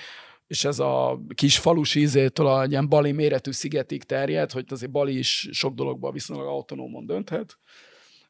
és 0.47 0.65
ez 0.65 0.79
a 0.79 1.19
kis 1.35 1.57
falus 1.57 1.95
ízétől 1.95 2.47
a 2.47 2.65
ilyen 2.65 2.89
Bali 2.89 3.11
méretű 3.11 3.51
szigetig 3.51 4.03
terjed, 4.03 4.51
hogy 4.51 4.65
azért 4.69 4.91
Bali 4.91 5.17
is 5.17 5.49
sok 5.51 5.73
dologban 5.73 6.13
viszonylag 6.13 6.47
autonómon 6.47 7.05
dönthet. 7.05 7.57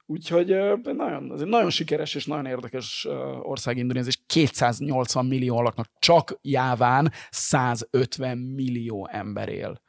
Úgyhogy 0.09 0.47
nagyon, 0.83 1.39
egy 1.39 1.45
nagyon 1.45 1.69
sikeres 1.69 2.15
és 2.15 2.25
nagyon 2.25 2.45
érdekes 2.45 3.07
ország 3.41 3.77
Indonézia, 3.77 4.09
és 4.09 4.19
280 4.25 5.25
millió 5.25 5.61
laknak, 5.61 5.89
csak 5.99 6.39
Jáván 6.41 7.11
150 7.29 8.37
millió 8.37 9.07
ember 9.11 9.49
él. 9.49 9.81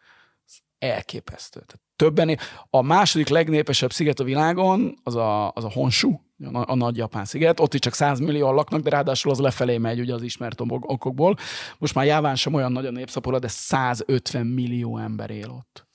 Ez 0.46 0.56
elképesztő. 0.78 1.60
Tehát 1.66 1.82
többen 1.96 2.28
él. 2.28 2.36
A 2.70 2.82
második 2.82 3.28
legnépesebb 3.28 3.92
sziget 3.92 4.20
a 4.20 4.24
világon 4.24 4.98
az 5.02 5.14
a, 5.14 5.50
az 5.50 5.64
a 5.64 5.70
Honshu, 5.70 6.18
a, 6.52 6.70
a 6.70 6.74
nagy 6.74 6.96
japán 6.96 7.24
sziget, 7.24 7.60
ott 7.60 7.74
is 7.74 7.80
csak 7.80 7.94
100 7.94 8.18
millió 8.18 8.52
laknak, 8.52 8.80
de 8.80 8.90
ráadásul 8.90 9.30
az 9.30 9.38
lefelé 9.38 9.78
megy 9.78 10.00
ugye 10.00 10.14
az 10.14 10.22
ismert 10.22 10.60
ok- 10.60 10.90
okokból. 10.90 11.36
Most 11.78 11.94
már 11.94 12.06
Jáván 12.06 12.36
sem 12.36 12.54
olyan 12.54 12.72
nagy 12.72 12.86
a 12.86 12.90
népszapora, 12.90 13.38
de 13.38 13.48
150 13.48 14.46
millió 14.46 14.98
ember 14.98 15.30
él 15.30 15.50
ott. 15.50 15.86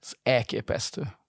Ez 0.00 0.12
elképesztő. 0.22 1.19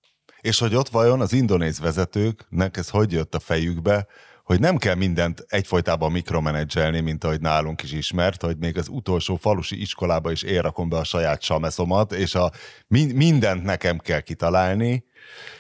És 0.41 0.59
hogy 0.59 0.75
ott 0.75 0.89
vajon 0.89 1.21
az 1.21 1.33
indonéz 1.33 1.79
vezetőknek 1.79 2.77
ez 2.77 2.89
hogy 2.89 3.11
jött 3.11 3.35
a 3.35 3.39
fejükbe, 3.39 4.05
hogy 4.43 4.59
nem 4.59 4.77
kell 4.77 4.95
mindent 4.95 5.45
egyfolytában 5.47 6.11
mikromenedzselni, 6.11 6.99
mint 6.99 7.23
ahogy 7.23 7.41
nálunk 7.41 7.83
is 7.83 7.91
ismert, 7.91 8.41
hogy 8.41 8.57
még 8.59 8.77
az 8.77 8.87
utolsó 8.89 9.35
falusi 9.35 9.81
iskolába 9.81 10.31
is 10.31 10.41
én 10.43 10.61
rakom 10.61 10.89
be 10.89 10.97
a 10.97 11.03
saját 11.03 11.41
sameszomat, 11.41 12.11
és 12.13 12.35
a 12.35 12.51
min- 12.87 13.13
mindent 13.13 13.63
nekem 13.63 13.97
kell 13.97 14.19
kitalálni, 14.19 15.03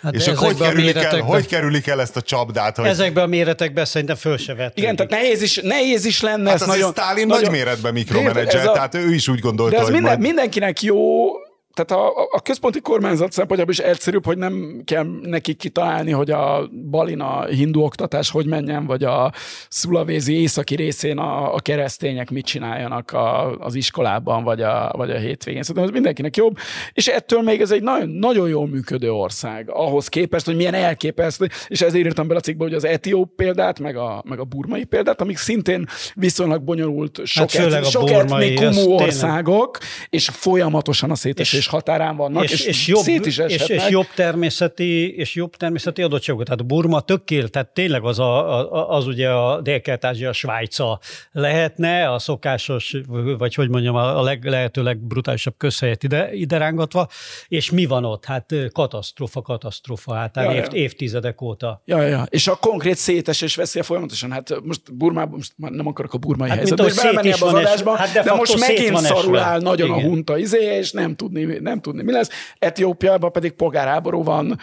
Hát 0.01 0.13
és 0.13 0.27
akkor 0.27 0.47
hogy 0.47 0.57
kerülik, 0.57 0.95
el, 0.95 1.19
hogy 1.19 1.45
kerülik 1.45 1.87
el 1.87 2.01
ezt 2.01 2.15
a 2.17 2.21
csapdát, 2.21 2.75
hogy 2.77 2.85
Ezekben 2.87 3.23
a 3.23 3.27
méretekben 3.27 3.85
szerintem 3.85 4.15
föl 4.15 4.37
se 4.37 4.53
vett. 4.55 4.77
Igen, 4.77 4.95
tehát 4.95 5.11
nehéz 5.11 5.41
is, 5.41 5.55
nehéz 5.63 6.05
is 6.05 6.21
lenne. 6.21 6.49
Hát 6.49 6.61
azért 6.61 6.77
nagyon, 6.77 6.91
Stalin 6.91 7.27
nagyon- 7.27 7.43
nagy 7.43 7.51
méretben 7.51 7.95
Ez 8.47 8.65
a- 8.65 8.71
tehát 8.71 8.95
ő 8.95 9.13
is 9.13 9.27
úgy 9.27 9.39
gondolta, 9.39 9.71
De 9.71 9.77
ez 9.77 9.83
hogy 9.83 9.93
minden, 9.93 10.11
majd... 10.11 10.25
mindenkinek 10.25 10.81
jó, 10.81 11.25
tehát 11.73 12.03
a, 12.03 12.27
a 12.31 12.41
központi 12.41 12.81
kormányzat 12.81 13.31
szempontjából 13.31 13.73
is 13.73 13.79
egyszerűbb, 13.79 14.25
hogy 14.25 14.37
nem 14.37 14.81
kell 14.85 15.05
nekik 15.21 15.57
kitalálni, 15.57 16.11
hogy 16.11 16.31
a 16.31 16.69
Balina 16.89 17.45
hindu 17.45 17.81
oktatás 17.81 18.29
hogy 18.29 18.45
menjen, 18.45 18.85
vagy 18.85 19.03
a 19.03 19.31
szulavézi 19.69 20.41
északi 20.41 20.75
részén 20.75 21.17
a, 21.17 21.53
a 21.53 21.59
keresztények 21.59 22.29
mit 22.29 22.45
csináljanak 22.45 23.11
a, 23.11 23.57
az 23.57 23.75
iskolában, 23.75 24.43
vagy 24.43 24.61
a, 24.61 24.91
vagy 24.97 25.11
a 25.11 25.17
hétvégén. 25.17 25.61
Szerintem 25.61 25.83
ez 25.83 25.93
mindenkinek 25.93 26.35
jobb, 26.37 26.57
és 26.93 27.07
ettől 27.07 27.41
még 27.41 27.61
ez 27.61 27.71
egy 27.71 27.83
nagyon, 27.83 28.09
nagyon 28.09 28.49
jól 28.49 28.67
működő 28.67 29.11
ország, 29.11 29.69
ahhoz 29.69 30.07
képest, 30.07 30.45
hogy 30.45 30.55
milyen 30.55 30.73
elképesztő, 30.73 31.49
és 31.67 31.81
ezért 31.81 32.05
írtam 32.05 32.27
bele 32.27 32.39
a 32.39 32.43
cikkbe, 32.43 32.63
hogy 32.63 32.73
az 32.73 32.85
etióp 32.85 33.35
példát, 33.35 33.79
meg 33.79 33.95
a, 33.95 34.23
meg 34.27 34.39
a 34.39 34.43
burmai 34.43 34.83
példát, 34.83 35.21
amik 35.21 35.37
szintén 35.37 35.85
viszonylag 36.13 36.63
bonyolult, 36.63 37.19
sok, 37.25 37.51
Hát 37.51 37.73
et, 37.73 37.85
sok 37.85 38.05
burmai, 38.05 38.55
etnikumú 38.55 38.73
tényleg- 38.73 39.05
országok, 39.05 39.77
és 40.09 40.29
folyamatosan 40.33 41.11
a 41.11 41.15
szétesés 41.15 41.60
határán 41.67 42.15
vannak, 42.15 42.43
és, 42.43 42.51
és, 42.51 42.65
és, 42.65 42.87
jobb, 42.87 43.03
szét 43.03 43.25
is 43.25 43.37
és, 43.37 43.43
eshetnek. 43.43 43.85
és 43.85 43.89
jobb 43.89 44.07
természeti, 44.15 45.15
és 45.15 45.35
jobb 45.35 45.55
természeti 45.55 46.01
adottságok. 46.01 46.43
Tehát 46.43 46.65
Burma 46.65 47.01
tökél, 47.01 47.47
tehát 47.47 47.73
tényleg 47.73 48.03
az, 48.03 48.19
a, 48.19 48.71
a, 48.73 48.89
az 48.89 49.07
ugye 49.07 49.29
a 49.29 49.61
Dél-Kelet-Ázsia 49.61 50.33
Svájca 50.33 50.99
lehetne, 51.31 52.11
a 52.11 52.19
szokásos, 52.19 52.95
vagy 53.37 53.55
hogy 53.55 53.69
mondjam, 53.69 53.95
a 53.95 54.21
leg, 54.21 54.45
lehető 54.45 54.83
legbrutálisabb 54.83 55.53
közhelyet 55.57 56.03
ide, 56.03 56.33
ide 56.33 56.57
rángatva, 56.57 57.07
és 57.47 57.71
mi 57.71 57.85
van 57.85 58.05
ott? 58.05 58.25
Hát 58.25 58.53
katasztrófa, 58.71 59.41
katasztrófa, 59.41 60.13
hát 60.13 60.35
Ja, 60.35 60.43
ja, 60.43 60.51
ja. 60.51 60.63
év, 60.63 60.73
évtizedek 60.73 61.41
óta. 61.41 61.81
Ja, 61.85 62.01
ja. 62.01 62.25
És 62.29 62.47
a 62.47 62.55
konkrét 62.55 62.95
szétesés 62.95 63.55
veszélye 63.55 63.83
folyamatosan. 63.83 64.31
Hát 64.31 64.61
most 64.63 64.95
Burmában, 64.95 65.35
most 65.35 65.53
már 65.57 65.71
nem 65.71 65.87
akarok 65.87 66.13
a 66.13 66.17
burmai 66.17 66.49
Hát, 66.49 66.57
helyzetbe 66.57 66.89
szét 66.89 67.03
belemenni 67.03 67.31
ebbe 67.31 67.45
az 67.45 67.53
adásba, 67.53 67.95
hát 67.95 68.13
de 68.13 68.23
de 68.23 68.33
most 68.33 68.59
megint 68.59 68.97
szarul 68.97 69.37
áll 69.37 69.61
nagyon 69.61 69.87
Igen. 69.87 69.99
a 69.99 70.07
hunta 70.07 70.37
izé, 70.37 70.77
és 70.77 70.91
nem 70.91 71.15
tudni, 71.15 71.50
nem 71.59 71.81
tudni 71.81 72.03
mi 72.03 72.11
lesz. 72.11 72.29
Etiópiában 72.59 73.31
pedig 73.31 73.51
polgárháború 73.51 74.23
van, 74.23 74.59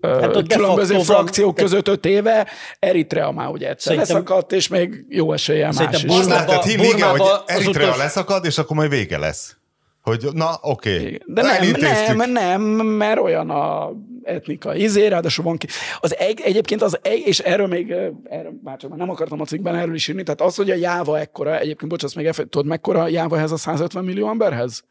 Hát 0.00 0.36
ott 0.36 0.52
különböző 0.52 0.94
facto 0.94 1.12
van- 1.12 1.16
frakciók 1.16 1.54
között 1.54 1.88
öt 1.88 2.04
éve, 2.06 2.46
Eritrea 2.78 3.30
már 3.32 3.48
ugye 3.48 3.68
egyszer 3.68 3.92
Szerintem- 3.92 4.16
leszakadt, 4.16 4.52
és 4.52 4.68
még 4.68 5.04
jó 5.08 5.32
eséllyel 5.32 5.72
más 5.72 6.02
is. 6.02 6.04
Azt 6.04 6.28
lehetett 6.28 6.62
hinni, 6.62 6.86
igen, 6.86 7.08
hogy 7.08 7.22
Eritrea 7.46 7.82
utolsó- 7.84 8.02
leszakad, 8.02 8.44
és 8.44 8.58
akkor 8.58 8.76
majd 8.76 8.90
vége 8.90 9.18
lesz. 9.18 9.56
Hogy 10.02 10.28
na, 10.32 10.58
oké. 10.62 10.96
Okay. 10.96 11.20
De 11.26 11.42
nem, 11.42 12.16
nem, 12.16 12.30
nem, 12.32 12.60
mert 12.86 13.20
olyan 13.20 13.50
a 13.50 13.90
etnika 14.22 14.74
izé, 14.74 15.06
ráadásul 15.06 15.44
van 15.44 15.56
ki. 15.56 15.66
Az 16.00 16.16
egy, 16.16 16.40
egyébként 16.44 16.82
az 16.82 16.98
egy, 17.02 17.22
és 17.26 17.38
erről 17.38 17.66
még, 17.66 17.90
erről 18.24 18.52
már 18.64 18.76
csak 18.76 18.90
már 18.90 18.98
nem 18.98 19.10
akartam 19.10 19.40
a 19.40 19.44
cikkben 19.44 19.76
erről 19.76 19.94
is 19.94 20.08
írni, 20.08 20.22
tehát 20.22 20.40
az, 20.40 20.56
hogy 20.56 20.70
a 20.70 20.74
Jáva 20.74 21.18
ekkora, 21.18 21.58
egyébként 21.58 21.90
bocs, 21.90 22.02
azt 22.02 22.14
még 22.14 22.26
elfe, 22.26 22.42
tudod, 22.42 22.66
mekkora 22.66 23.02
a 23.02 23.08
Jáva 23.08 23.40
ez 23.40 23.52
a 23.52 23.56
150 23.56 24.04
millió 24.04 24.28
emberhez? 24.28 24.82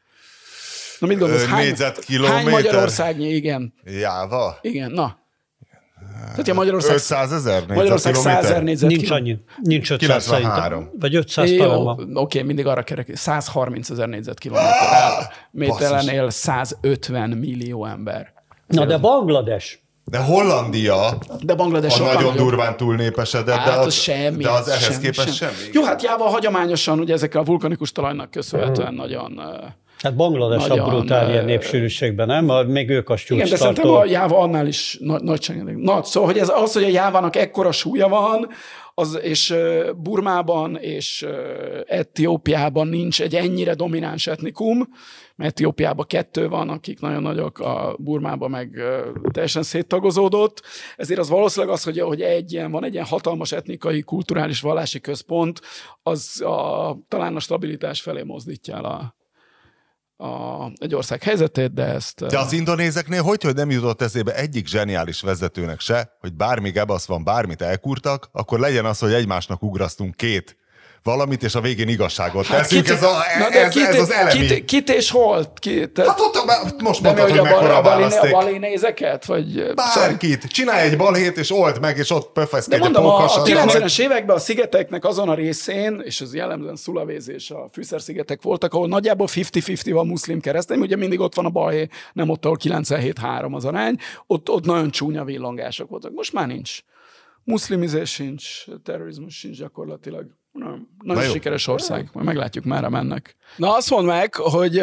Na 1.00 1.08
mit 1.08 1.18
gondolsz? 1.20 1.45
Hány, 1.45 1.64
négyzetkilométer? 1.66 2.36
hány 2.43 2.50
Magyarországnyi, 2.50 3.36
igen. 3.36 3.74
Jáva? 3.84 4.58
Igen, 4.62 4.91
na. 4.91 5.18
Tehát, 6.30 6.48
ja, 6.48 6.54
Magyarország, 6.54 6.95
500 6.95 7.32
ezer 7.32 7.64
Magyarország 7.68 8.14
100 8.14 8.43
ezer? 8.45 8.64
Nincs 8.64 9.10
annyi. 9.12 9.38
Nincs 9.62 9.91
500 9.91 10.26
93. 10.28 10.80
szerintem. 10.80 11.00
Vagy 11.00 11.16
500 11.16 11.52
Jó, 11.52 11.58
talán 11.66 12.10
oké, 12.14 12.41
mindig 12.41 12.66
arra 12.68 12.84
kerek, 12.84 13.16
130 13.16 13.89
ezer 13.89 14.08
négyzetkilométer 14.08 14.72
basszus. 15.91 16.12
él 16.12 16.30
150 16.30 17.30
millió 17.30 17.86
ember. 17.86 18.34
Na 18.68 18.86
de 18.86 18.98
Bangladesh. 18.98 19.76
De 20.06 20.18
Hollandia 20.18 21.18
De 21.41 21.56
Bangladesh 21.56 22.02
a 22.02 22.06
nagyon 22.06 22.22
nagyobb. 22.22 22.36
durván 22.38 22.78
túlnépesedett, 22.78 23.45
de, 23.56 23.62
Hát 23.62 23.78
az, 23.78 23.86
az 23.86 23.93
semmi. 23.93 24.43
de 24.43 24.50
az 24.50 24.68
ez 24.68 24.82
ehhez 24.84 25.00
képest 25.00 25.36
semmi. 25.36 25.52
Jó, 25.74 25.84
hát 25.84 26.04
Jáva 26.04 26.24
hagyományosan 26.30 27.00
ugye 27.00 27.14
ezekkel 27.14 27.41
a 27.41 27.43
vulkanikus 27.43 27.91
talajnak 27.91 28.32
köszönhetően 28.32 28.93
nagyon... 28.93 29.41
Hát 30.02 30.16
Bangladesh 30.16 30.68
Nagyon, 30.68 30.86
a 30.86 30.89
brutál 30.89 31.43
népsűrűségben, 31.43 32.28
nem? 32.28 32.68
Még 32.68 32.89
ők 32.89 33.10
a 33.10 33.16
Igen, 33.28 33.50
de 33.50 33.56
szerintem 33.56 33.89
a 33.89 34.06
Jáva 34.06 34.39
annál 34.39 34.68
is 34.68 34.98
nagy, 35.02 35.22
nagyságrendileg. 35.22 35.82
Nagy, 35.82 36.04
szóval, 36.04 36.30
hogy 36.30 36.39
ez 36.39 36.50
az, 36.50 36.74
hogy 36.74 36.84
a 36.84 36.88
Jávának 36.88 37.36
ekkora 37.36 37.72
súlya 37.72 38.08
van, 38.08 38.48
az, 39.00 39.20
és 39.22 39.56
Burmában 39.98 40.76
és 40.76 41.26
Etiópiában 41.86 42.88
nincs 42.88 43.22
egy 43.22 43.36
ennyire 43.36 43.74
domináns 43.74 44.28
etnikum, 44.28 44.88
mert 45.36 45.52
Etiópiában 45.52 46.06
kettő 46.08 46.48
van, 46.48 46.70
akik 46.70 47.00
nagyon 47.00 47.22
nagyok, 47.22 47.60
a 47.60 47.95
Burmában 48.00 48.50
meg 48.50 48.82
teljesen 49.32 49.64
széttagozódott. 49.64 50.62
Ezért 50.95 51.20
az 51.20 51.30
valószínűleg 51.30 51.76
az, 51.76 51.84
hogy, 51.84 52.00
hogy 52.00 52.22
egy 52.22 52.54
ilyen, 52.54 52.72
van 52.72 52.84
egy 52.84 52.93
ilyen 52.93 53.06
hatalmas 53.06 53.52
etnikai, 53.52 54.02
kulturális, 54.02 54.62
vallási 54.62 55.00
központ, 55.00 55.62
az 56.04 56.41
a, 56.41 56.98
talán 57.08 57.36
a 57.36 57.39
stabilitás 57.39 58.02
felé 58.02 58.24
mozdítja 58.24 58.76
el 58.76 58.86
a, 58.86 59.16
a, 60.18 60.65
egy 60.76 60.95
ország 60.95 61.24
helyzetét, 61.24 61.74
de 61.74 61.84
ezt... 61.84 62.26
De 62.26 62.39
az 62.39 62.53
indonézeknél 62.53 63.22
hogy, 63.24 63.43
hogy 63.43 63.55
nem 63.55 63.72
jutott 63.72 64.01
eszébe 64.01 64.36
egyik 64.36 64.68
zseniális 64.68 65.22
vezetőnek 65.22 65.80
se, 65.80 66.11
hogy 66.20 66.34
bármi 66.34 66.72
gebasz 66.72 67.05
van, 67.05 67.24
bármit 67.24 67.61
elkurtak, 67.61 68.30
akkor 68.32 68.59
legyen 68.59 68.86
az, 68.86 68.99
hogy 68.99 69.13
egymásnak 69.13 69.63
ugrasztunk 69.63 70.15
két 70.15 70.57
valamit, 71.08 71.43
és 71.43 71.55
a 71.55 71.62
végén 71.62 71.88
igazságot 71.88 72.47
teszünk. 72.47 72.84
kit- 72.84 72.93
ez, 72.93 73.03
a, 73.03 73.14
Hát 73.14 73.39
Na 73.39 73.49
de 73.49 73.64
ez, 73.64 73.74
kit, 73.74 73.84
ez 73.86 73.99
az 73.99 74.12
elemi. 74.12 74.45
Kit, 74.45 74.66
kit 74.66 74.89
és 74.89 75.10
hol? 75.10 75.53
Ki, 75.60 75.91
te, 75.91 76.03
Hát 76.03 76.20
ott 76.20 76.82
most 76.82 77.01
mondtad, 77.01 77.30
hogy 77.30 77.38
a, 77.38 77.43
mekkora 77.43 77.78
a, 77.82 77.97
a 78.28 78.32
balinézeket? 78.32 79.26
Vagy, 79.26 79.74
Bárkit. 79.74 80.47
Csinálj 80.47 80.89
egy 80.89 80.97
balhét, 80.97 81.38
és 81.38 81.51
old 81.51 81.80
meg, 81.80 81.97
és 81.97 82.10
ott 82.12 82.32
pöfeszkedj 82.32 82.82
a 82.82 82.84
mondom, 82.84 83.05
a, 83.05 83.08
a 83.08 83.18
pókassal. 83.18 83.45
90-es 83.45 83.99
években 83.99 84.36
a 84.36 84.39
szigeteknek 84.39 85.05
azon 85.05 85.30
a 85.30 85.34
részén, 85.34 86.01
és 86.03 86.22
ez 86.22 86.34
jellemzően 86.34 86.76
Szulavéz 86.76 87.30
és 87.30 87.51
a 87.51 87.68
Fűszer-szigetek 87.72 88.41
voltak, 88.41 88.74
ahol 88.74 88.88
nagyjából 88.88 89.28
50-50 89.32 89.89
van 89.91 90.08
muszlim 90.08 90.39
keresztény, 90.39 90.80
ugye 90.80 90.95
mindig 90.95 91.20
ott 91.20 91.36
van 91.36 91.45
a 91.45 91.49
balhé, 91.49 91.88
nem 92.14 92.30
ott, 92.30 92.45
ahol 92.45 92.58
97-3 92.64 93.53
az 93.53 93.66
arány, 93.66 93.95
ott, 94.28 94.49
ott 94.49 94.66
nagyon 94.66 94.91
csúnya 94.91 95.24
villongások 95.24 95.89
voltak. 95.89 96.14
Most 96.14 96.34
már 96.34 96.47
nincs. 96.47 96.80
Muszlimizés 97.43 98.12
sincs, 98.12 98.66
terrorizmus 98.84 99.38
sincs 99.38 99.58
gyakorlatilag. 99.58 100.26
Nem, 100.58 100.88
nagyon 101.03 101.24
jó. 101.24 101.32
sikeres 101.32 101.68
ország, 101.68 102.10
majd 102.14 102.26
meglátjuk, 102.26 102.66
merre 102.66 102.89
mennek. 102.89 103.36
Na 103.55 103.76
azt 103.76 103.89
mondd 103.89 104.05
meg, 104.05 104.36
hogy 104.36 104.78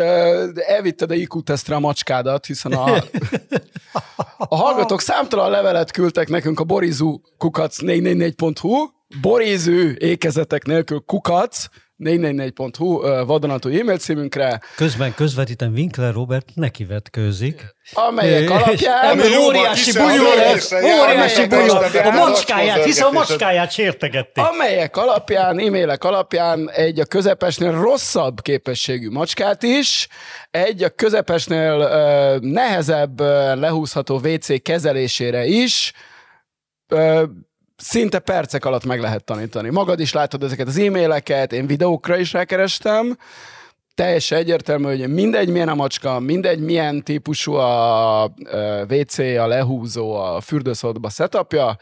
elvitted 0.54 1.10
a 1.10 1.14
IQ 1.14 1.42
tesztre 1.42 1.74
a 1.74 1.80
macskádat, 1.80 2.46
hiszen 2.46 2.72
a, 2.72 2.84
a 4.48 4.56
hallgatók 4.56 5.00
számtalan 5.00 5.50
levelet 5.50 5.90
küldtek 5.90 6.28
nekünk 6.28 6.60
a 6.60 6.64
borizú 6.64 7.20
kukac 7.38 7.78
444.hu, 7.80 8.88
borizű 9.20 9.94
ékezetek 9.98 10.64
nélkül 10.64 11.02
kukac 11.06 11.66
444.hu 11.98 13.02
ö, 13.02 13.24
vadonatúj 13.24 13.80
e-mail 13.80 13.98
címünkre, 13.98 14.60
Közben 14.76 15.14
közvetítem 15.14 15.72
Winkler 15.72 16.12
Robert 16.12 16.48
nekivetkőzik. 16.54 17.74
amelyek 17.92 18.42
És 18.42 18.48
alapján... 18.48 19.18
jóval 19.18 19.46
óriási 19.46 19.92
bunyó 19.92 20.30
az 20.30 20.36
lesz, 20.36 20.72
óriási 20.72 21.40
amelyek 21.42 21.48
bunyó. 21.48 21.74
alapján 21.74 22.06
A 22.06 22.28
macskáját, 22.28 22.84
hiszen 22.84 23.06
a 23.06 23.10
macskáját 23.10 23.72
sértegették. 23.72 24.44
amelyek 24.44 24.96
alapján, 24.96 25.58
e-mailek 25.58 26.04
alapján 26.04 26.70
egy 26.70 27.00
a 27.00 27.04
közepesnél 27.04 27.80
rosszabb 27.80 28.40
képességű 28.40 29.08
macskát 29.08 29.62
is, 29.62 30.08
egy 30.50 30.82
a 30.82 30.88
közepesnél 30.88 31.76
nehezebb 32.40 33.20
lehúzható 33.54 34.20
WC 34.24 34.62
kezelésére 34.62 35.44
is 35.44 35.92
szinte 37.76 38.18
percek 38.18 38.64
alatt 38.64 38.84
meg 38.84 39.00
lehet 39.00 39.24
tanítani. 39.24 39.70
Magad 39.70 40.00
is 40.00 40.12
látod 40.12 40.42
ezeket 40.42 40.66
az 40.66 40.78
e-maileket, 40.78 41.52
én 41.52 41.66
videókra 41.66 42.16
is 42.16 42.32
rákerestem, 42.32 43.16
teljesen 43.94 44.38
egyértelmű, 44.38 44.84
hogy 44.84 45.08
mindegy 45.08 45.48
milyen 45.48 45.68
a 45.68 45.74
macska, 45.74 46.20
mindegy 46.20 46.60
milyen 46.60 47.02
típusú 47.02 47.52
a 47.52 48.32
ö, 48.44 48.82
WC, 48.88 49.18
a 49.18 49.46
lehúzó, 49.46 50.14
a 50.14 50.40
fürdőszobba 50.40 51.08
setupja, 51.08 51.76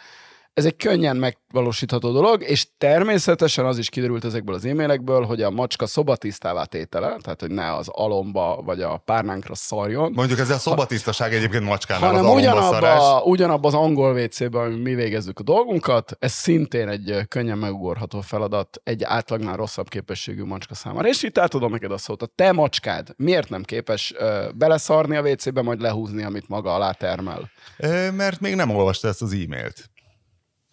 ez 0.55 0.65
egy 0.65 0.77
könnyen 0.77 1.17
megvalósítható 1.17 2.13
dolog, 2.13 2.43
és 2.43 2.67
természetesen 2.79 3.65
az 3.67 3.79
is 3.79 3.89
kiderült 3.89 4.25
ezekből 4.25 4.55
az 4.55 4.65
e-mailekből, 4.65 5.25
hogy 5.25 5.43
a 5.43 5.51
macska 5.51 5.87
szobatisztává 5.87 6.65
tétele, 6.65 7.17
tehát 7.23 7.41
hogy 7.41 7.51
ne 7.51 7.75
az 7.75 7.89
alomba 7.89 8.63
vagy 8.65 8.81
a 8.81 8.97
párnánkra 8.97 9.55
szarjon, 9.55 10.13
Mondjuk 10.15 10.39
ez 10.39 10.51
a 10.51 10.59
szobatisztaság 10.59 11.35
egyébként 11.35 11.65
macskánál 11.65 12.15
az 12.15 12.21
hanem 12.21 12.61
szarás. 12.63 12.99
ugyanabba, 12.99 13.23
ugyanabba 13.25 13.69
az 13.69 13.75
angol 13.75 14.15
WC-ben, 14.23 14.61
amiben 14.61 14.79
mi 14.81 14.95
végezzük 14.95 15.39
a 15.39 15.43
dolgunkat, 15.43 16.17
ez 16.19 16.33
szintén 16.33 16.89
egy 16.89 17.19
könnyen 17.29 17.59
megugorható 17.59 18.21
feladat 18.21 18.81
egy 18.85 19.03
átlagnál 19.05 19.57
rosszabb 19.57 19.89
képességű 19.89 20.43
macska 20.45 20.75
számára. 20.75 21.09
És 21.09 21.23
itt 21.23 21.39
átadom 21.39 21.71
neked 21.71 21.93
a 21.93 21.99
szót. 21.99 22.23
A 22.23 22.27
te 22.35 22.53
macskád 22.53 23.09
miért 23.17 23.49
nem 23.49 23.63
képes 23.63 24.15
ö, 24.17 24.49
beleszarni 24.55 25.17
a 25.17 25.23
WC-be, 25.23 25.63
majd 25.63 25.81
lehúzni, 25.81 26.23
amit 26.23 26.49
maga 26.49 26.75
alá 26.75 26.91
termel? 26.93 27.51
Ö, 27.77 28.11
Mert 28.11 28.41
még 28.41 28.55
nem 28.55 28.71
olvasta 28.71 29.09
ezt 29.09 29.23
az 29.23 29.33
e-mailt. 29.33 29.91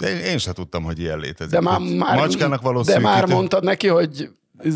Én, 0.01 0.37
sem 0.37 0.53
tudtam, 0.53 0.83
hogy 0.83 0.99
ilyen 0.99 1.19
létezik. 1.19 1.53
De 1.53 1.61
már, 1.61 1.79
már, 1.79 2.17
Macskának 2.17 2.61
való 2.61 2.81
de 2.81 2.99
már 2.99 3.25
mondtad 3.25 3.63
neki, 3.63 3.87
hogy 3.87 4.29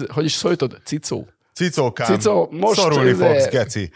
hogy 0.08 0.26
is 0.26 0.32
szólítod? 0.32 0.82
Cicó. 0.86 1.28
Cicókám, 1.54 2.08
Cicó, 2.08 2.48
most 2.52 2.80
szorulni 2.80 3.10
izé- 3.10 3.26
fogsz, 3.26 3.50
geci. 3.50 3.92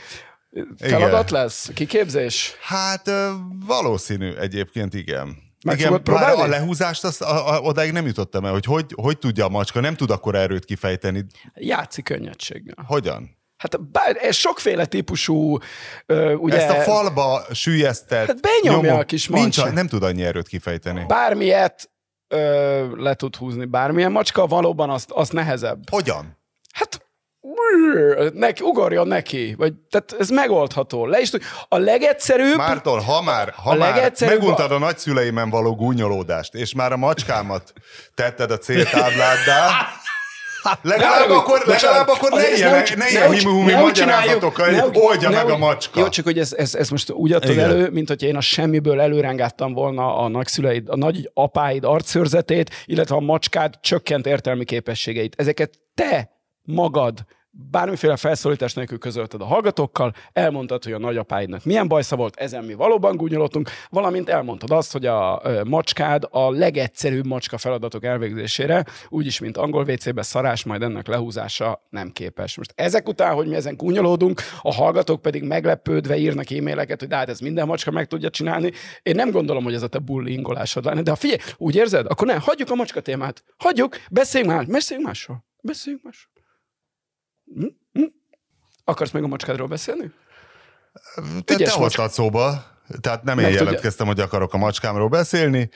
Feladat 0.77 1.31
lesz? 1.31 1.69
Kiképzés? 1.73 2.55
Hát 2.61 3.11
valószínű 3.65 4.33
egyébként, 4.33 4.93
igen. 4.93 5.37
Meg 5.63 5.79
igen, 5.79 6.01
bár 6.03 6.33
a 6.33 6.47
lehúzást, 6.47 7.03
azt, 7.03 7.21
a, 7.21 7.53
a, 7.53 7.59
odáig 7.59 7.91
nem 7.91 8.05
jutottam 8.05 8.45
el, 8.45 8.51
hogy, 8.51 8.65
hogy 8.65 8.85
hogy 8.95 9.17
tudja 9.17 9.45
a 9.45 9.49
macska, 9.49 9.79
nem 9.79 9.95
tud 9.95 10.09
akkor 10.09 10.35
erőt 10.35 10.65
kifejteni. 10.65 11.25
Játszik 11.55 12.03
könnyedséggel. 12.03 12.75
Hogyan? 12.87 13.36
Hát 13.57 13.81
bár, 13.91 14.17
ez 14.21 14.35
sokféle 14.35 14.85
típusú, 14.85 15.57
ö, 16.05 16.33
ugye... 16.33 16.57
Ezt 16.57 16.77
a 16.77 16.81
falba 16.81 17.41
sűjesztett 17.53 18.27
Hát 18.27 18.41
benyomja 18.41 18.97
a 18.97 19.03
kis 19.03 19.27
nincs, 19.27 19.57
macska. 19.57 19.73
Nem 19.73 19.87
tud 19.87 20.03
annyi 20.03 20.23
erőt 20.23 20.47
kifejteni. 20.47 21.05
Bármilyet 21.07 21.89
ö, 22.27 23.01
le 23.01 23.13
tud 23.13 23.35
húzni, 23.35 23.65
bármilyen 23.65 24.11
macska, 24.11 24.45
valóban 24.45 24.89
azt, 24.89 25.11
azt 25.11 25.33
nehezebb. 25.33 25.89
Hogyan? 25.89 26.37
Hát 26.71 27.05
neki, 28.33 28.63
ugorjon 28.63 29.07
neki, 29.07 29.55
vagy, 29.57 29.73
tehát 29.89 30.15
ez 30.19 30.29
megoldható. 30.29 31.05
Le 31.05 31.19
is 31.19 31.29
tud. 31.29 31.41
A 31.67 31.77
legegyszerűbb, 31.77 32.55
Mártól, 32.55 32.99
ha 32.99 33.21
már, 33.21 33.53
ha 33.55 33.69
A 33.69 33.75
már 33.75 33.95
legegyszerűbb 33.95 34.39
meguntad 34.39 34.71
a 34.71 34.77
nagyszüleimen 34.77 35.49
való 35.49 35.75
gúnyolódást, 35.75 36.53
és 36.53 36.73
már 36.73 36.91
a 36.91 36.97
macskámat 36.97 37.73
tetted 38.15 38.51
a 38.51 38.57
céltábláddá, 38.57 39.69
legalább 40.81 41.29
akkor, 41.29 41.61
legalább 41.65 42.07
akkor 42.07 42.31
ne 42.31 42.55
ilyen, 42.55 42.83
ne 42.95 43.09
ilyen 43.09 43.31
himi-humi 43.31 43.73
magyarázatokkal, 43.73 44.73
hogy 44.73 44.89
oldja 44.93 45.29
meg 45.29 45.49
a 45.49 45.57
macska. 45.57 45.99
Jó, 45.99 46.09
csak 46.09 46.25
hogy 46.25 46.39
ez, 46.39 46.53
ez, 46.53 46.75
ez 46.75 46.89
most 46.89 47.11
úgy 47.11 47.33
adtad 47.33 47.57
elő, 47.57 47.89
mint 47.89 48.07
hogyha 48.07 48.27
én 48.27 48.35
a 48.35 48.41
semmiből 48.41 49.01
előrengáttam 49.01 49.73
volna 49.73 50.17
a 50.17 50.27
nagyszüleid, 50.27 50.89
a 50.89 50.95
nagy 50.95 51.29
apáid 51.33 51.83
arcszőrzetét, 51.83 52.69
illetve 52.85 53.15
a 53.15 53.19
macskád 53.19 53.73
csökkent 53.81 54.25
értelmi 54.25 54.65
képességeit. 54.65 55.33
Ezeket 55.37 55.79
te 55.93 56.29
magad 56.63 57.25
bármiféle 57.71 58.15
felszólítás 58.15 58.73
nélkül 58.73 58.97
közölted 58.97 59.41
a 59.41 59.45
hallgatókkal, 59.45 60.13
elmondtad, 60.33 60.83
hogy 60.83 60.93
a 60.93 60.97
nagyapáidnak 60.97 61.65
milyen 61.65 61.87
bajsza 61.87 62.15
volt, 62.15 62.35
ezen 62.35 62.63
mi 62.63 62.73
valóban 62.73 63.15
gúnyolottunk, 63.15 63.69
valamint 63.89 64.29
elmondtad 64.29 64.71
azt, 64.71 64.91
hogy 64.91 65.05
a 65.05 65.41
macskád 65.63 66.27
a 66.29 66.51
legegyszerűbb 66.51 67.25
macska 67.25 67.57
feladatok 67.57 68.03
elvégzésére, 68.03 68.85
úgyis, 69.09 69.39
mint 69.39 69.57
angol 69.57 69.83
WC-be 69.83 70.21
szarás, 70.21 70.63
majd 70.63 70.81
ennek 70.81 71.07
lehúzása 71.07 71.87
nem 71.89 72.11
képes. 72.11 72.57
Most 72.57 72.73
ezek 72.75 73.07
után, 73.07 73.33
hogy 73.33 73.47
mi 73.47 73.55
ezen 73.55 73.75
gúnyolódunk, 73.75 74.41
a 74.61 74.73
hallgatók 74.73 75.21
pedig 75.21 75.43
meglepődve 75.43 76.17
írnak 76.17 76.51
e-maileket, 76.51 76.99
hogy 76.99 77.13
hát 77.13 77.29
ez 77.29 77.39
minden 77.39 77.67
macska 77.67 77.91
meg 77.91 78.07
tudja 78.07 78.29
csinálni. 78.29 78.71
Én 79.03 79.15
nem 79.15 79.31
gondolom, 79.31 79.63
hogy 79.63 79.73
ez 79.73 79.83
a 79.83 79.87
te 79.87 79.99
bullyingolásod 79.99 80.85
lenne, 80.85 81.01
de 81.01 81.09
ha 81.09 81.15
figyelj, 81.15 81.39
úgy 81.57 81.75
érzed, 81.75 82.05
akkor 82.05 82.27
ne, 82.27 82.35
hagyjuk 82.35 82.71
a 82.71 82.75
macska 82.75 83.01
témát. 83.01 83.43
Hagyjuk, 83.57 83.95
beszéljünk 84.11 84.53
már, 84.53 84.65
beszéljünk 84.65 85.07
másról. 85.07 85.45
Beszéljünk 85.61 86.03
másról. 86.03 86.36
Hm? 87.53 87.65
Hm? 87.93 88.03
Akarsz 88.83 89.11
még 89.11 89.23
a 89.23 89.27
macskádról 89.27 89.67
beszélni? 89.67 90.11
Te, 91.15 91.21
te 91.45 91.53
Ügyes 91.53 91.73
hoztad 91.73 92.11
szóba, 92.11 92.65
tehát 93.01 93.23
nem 93.23 93.39
én 93.39 93.45
tudja- 93.45 93.61
jelentkeztem, 93.63 94.07
hogy 94.07 94.19
akarok 94.19 94.53
a 94.53 94.57
macskámról 94.57 95.07
beszélni. 95.07 95.69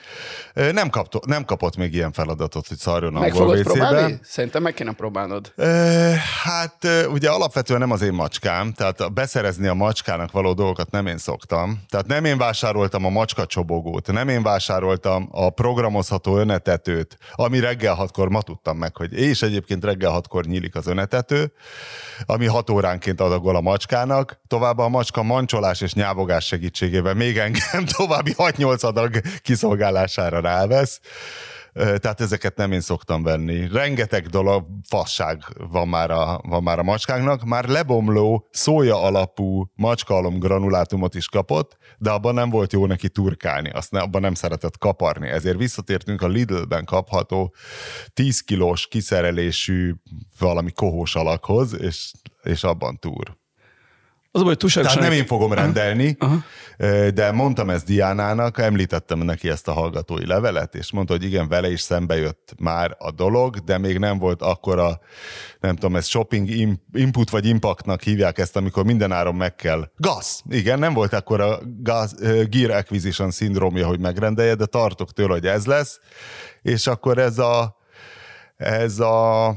Nem, 0.53 0.89
kapto, 0.89 1.19
nem 1.25 1.45
kapott 1.45 1.77
még 1.77 1.93
ilyen 1.93 2.11
feladatot, 2.11 2.67
hogy 2.67 2.77
szarjon 2.77 3.13
Meg 3.13 3.31
angol 3.33 3.55
fogod 3.55 3.61
próbálni? 3.61 4.19
Szerintem 4.23 4.61
meg 4.61 4.73
kéne 4.73 4.91
próbálnod. 4.91 5.53
Hát 6.43 6.87
ugye 7.07 7.29
alapvetően 7.29 7.79
nem 7.79 7.91
az 7.91 8.01
én 8.01 8.13
macskám, 8.13 8.73
tehát 8.73 9.01
a 9.01 9.09
beszerezni 9.09 9.67
a 9.67 9.73
macskának 9.73 10.31
való 10.31 10.53
dolgokat 10.53 10.91
nem 10.91 11.07
én 11.07 11.17
szoktam. 11.17 11.83
Tehát 11.89 12.07
nem 12.07 12.25
én 12.25 12.37
vásároltam 12.37 13.05
a 13.05 13.09
macska 13.09 13.45
csobogót, 13.45 14.11
nem 14.11 14.29
én 14.29 14.43
vásároltam 14.43 15.27
a 15.31 15.49
programozható 15.49 16.37
önetetőt, 16.37 17.17
ami 17.33 17.59
reggel 17.59 17.93
hatkor 17.93 18.29
ma 18.29 18.41
tudtam 18.41 18.77
meg, 18.77 18.95
hogy 18.97 19.13
és 19.13 19.41
egyébként 19.41 19.83
reggel 19.83 20.11
hatkor 20.11 20.45
nyílik 20.45 20.75
az 20.75 20.87
önetető, 20.87 21.53
ami 22.25 22.45
hat 22.45 22.69
óránként 22.69 23.21
adagol 23.21 23.55
a 23.55 23.61
macskának. 23.61 24.39
Továbbá 24.47 24.83
a 24.83 24.89
macska 24.89 25.23
mancsolás 25.23 25.81
és 25.81 25.93
nyávogás 25.93 26.45
segítségével 26.45 26.99
még 27.01 27.37
engem 27.37 27.85
további 27.97 28.33
6-8 28.37 28.83
adag 28.83 29.21
kiszolgálására 29.41 30.39
rávesz. 30.39 30.99
Tehát 31.73 32.21
ezeket 32.21 32.55
nem 32.55 32.71
én 32.71 32.81
szoktam 32.81 33.23
venni. 33.23 33.67
Rengeteg 33.67 34.27
dolog, 34.27 34.65
fasság 34.87 35.43
van 35.71 35.87
már 35.87 36.11
a, 36.11 36.41
van 36.43 36.63
már 36.63 36.79
a 36.79 36.83
macskánknak. 36.83 37.43
Már 37.43 37.65
lebomló, 37.65 38.47
szója 38.51 39.01
alapú 39.01 39.71
macskaalom 39.75 40.39
granulátumot 40.39 41.15
is 41.15 41.27
kapott, 41.27 41.77
de 41.97 42.09
abban 42.09 42.33
nem 42.33 42.49
volt 42.49 42.73
jó 42.73 42.85
neki 42.85 43.09
turkálni, 43.09 43.69
azt 43.69 43.91
ne, 43.91 43.99
abban 43.99 44.21
nem 44.21 44.33
szeretett 44.33 44.77
kaparni. 44.77 45.29
Ezért 45.29 45.57
visszatértünk 45.57 46.21
a 46.21 46.27
Lidl-ben 46.27 46.85
kapható 46.85 47.53
10 48.13 48.41
kilós 48.41 48.87
kiszerelésű 48.87 49.93
valami 50.39 50.71
kohós 50.71 51.15
alakhoz, 51.15 51.81
és, 51.81 52.11
és 52.43 52.63
abban 52.63 52.99
túr. 52.99 53.39
Az 54.33 54.41
a 54.41 54.43
baj, 54.43 54.55
túlságosan... 54.55 54.97
Tehát 54.97 55.09
nem 55.09 55.19
én 55.19 55.25
fogom 55.25 55.53
rendelni, 55.53 56.15
Aha. 56.19 56.43
de 57.13 57.31
mondtam 57.31 57.69
ezt 57.69 57.85
Diánának, 57.85 58.57
említettem 58.59 59.19
neki 59.19 59.49
ezt 59.49 59.67
a 59.67 59.71
hallgatói 59.71 60.25
levelet, 60.25 60.75
és 60.75 60.91
mondta, 60.91 61.13
hogy 61.13 61.23
igen, 61.23 61.47
vele 61.47 61.71
is 61.71 61.81
szembe 61.81 62.15
jött 62.15 62.53
már 62.59 62.95
a 62.99 63.11
dolog, 63.11 63.57
de 63.57 63.77
még 63.77 63.97
nem 63.97 64.17
volt 64.17 64.41
akkora, 64.41 64.99
nem 65.59 65.75
tudom, 65.75 65.95
ez 65.95 66.05
shopping 66.07 66.49
input 66.93 67.29
vagy 67.29 67.45
impactnak 67.45 68.01
hívják 68.01 68.37
ezt, 68.37 68.55
amikor 68.55 68.83
minden 68.85 69.11
áron 69.11 69.35
meg 69.35 69.55
kell. 69.55 69.91
Gas! 69.97 70.41
Igen, 70.49 70.79
nem 70.79 70.93
volt 70.93 71.13
akkora 71.13 71.59
gas, 71.79 72.11
gear 72.49 72.71
acquisition 72.71 73.31
szindrómja, 73.31 73.87
hogy 73.87 73.99
megrendelje, 73.99 74.55
de 74.55 74.65
tartok 74.65 75.13
tőle, 75.13 75.33
hogy 75.33 75.47
ez 75.47 75.65
lesz, 75.65 75.99
és 76.61 76.87
akkor 76.87 77.17
ez 77.17 77.37
a 77.37 77.79
ez 78.55 78.99
a 78.99 79.55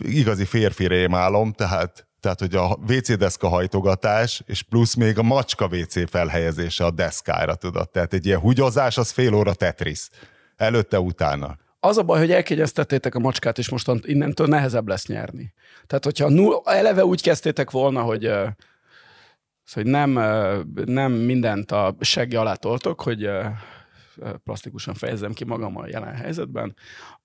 igazi 0.00 0.44
férfi 0.44 0.86
rémálom, 0.86 1.52
tehát, 1.52 2.06
tehát 2.22 2.40
hogy 2.40 2.54
a 2.54 2.78
WC 2.88 3.16
deszka 3.16 3.48
hajtogatás, 3.48 4.42
és 4.46 4.62
plusz 4.62 4.94
még 4.94 5.18
a 5.18 5.22
macska 5.22 5.66
WC 5.66 6.10
felhelyezése 6.10 6.84
a 6.84 6.90
deszkára, 6.90 7.54
tudod. 7.54 7.90
Tehát 7.90 8.12
egy 8.12 8.26
ilyen 8.26 8.38
húgyozás, 8.38 8.98
az 8.98 9.10
fél 9.10 9.34
óra 9.34 9.54
Tetris. 9.54 10.08
Előtte, 10.56 11.00
utána. 11.00 11.56
Az 11.80 11.96
a 11.98 12.02
baj, 12.02 12.18
hogy 12.18 12.30
elkegyeztettétek 12.30 13.14
a 13.14 13.18
macskát, 13.18 13.58
és 13.58 13.68
most 13.70 13.90
innentől 14.02 14.46
nehezebb 14.46 14.88
lesz 14.88 15.06
nyerni. 15.06 15.52
Tehát, 15.86 16.04
hogyha 16.04 16.28
null, 16.28 16.60
eleve 16.64 17.04
úgy 17.04 17.22
kezdtétek 17.22 17.70
volna, 17.70 18.02
hogy, 18.02 18.24
ö, 18.24 18.46
hogy 19.72 19.86
nem, 19.86 20.10
nem 20.84 21.12
mindent 21.12 21.72
a 21.72 21.96
segge 22.00 22.40
alá 22.40 22.54
toltok, 22.54 23.00
hogy 23.00 23.28
plastikusan 24.44 24.94
fejezzem 24.94 25.32
ki 25.32 25.44
magam 25.44 25.76
a 25.76 25.86
jelen 25.86 26.14
helyzetben, 26.14 26.76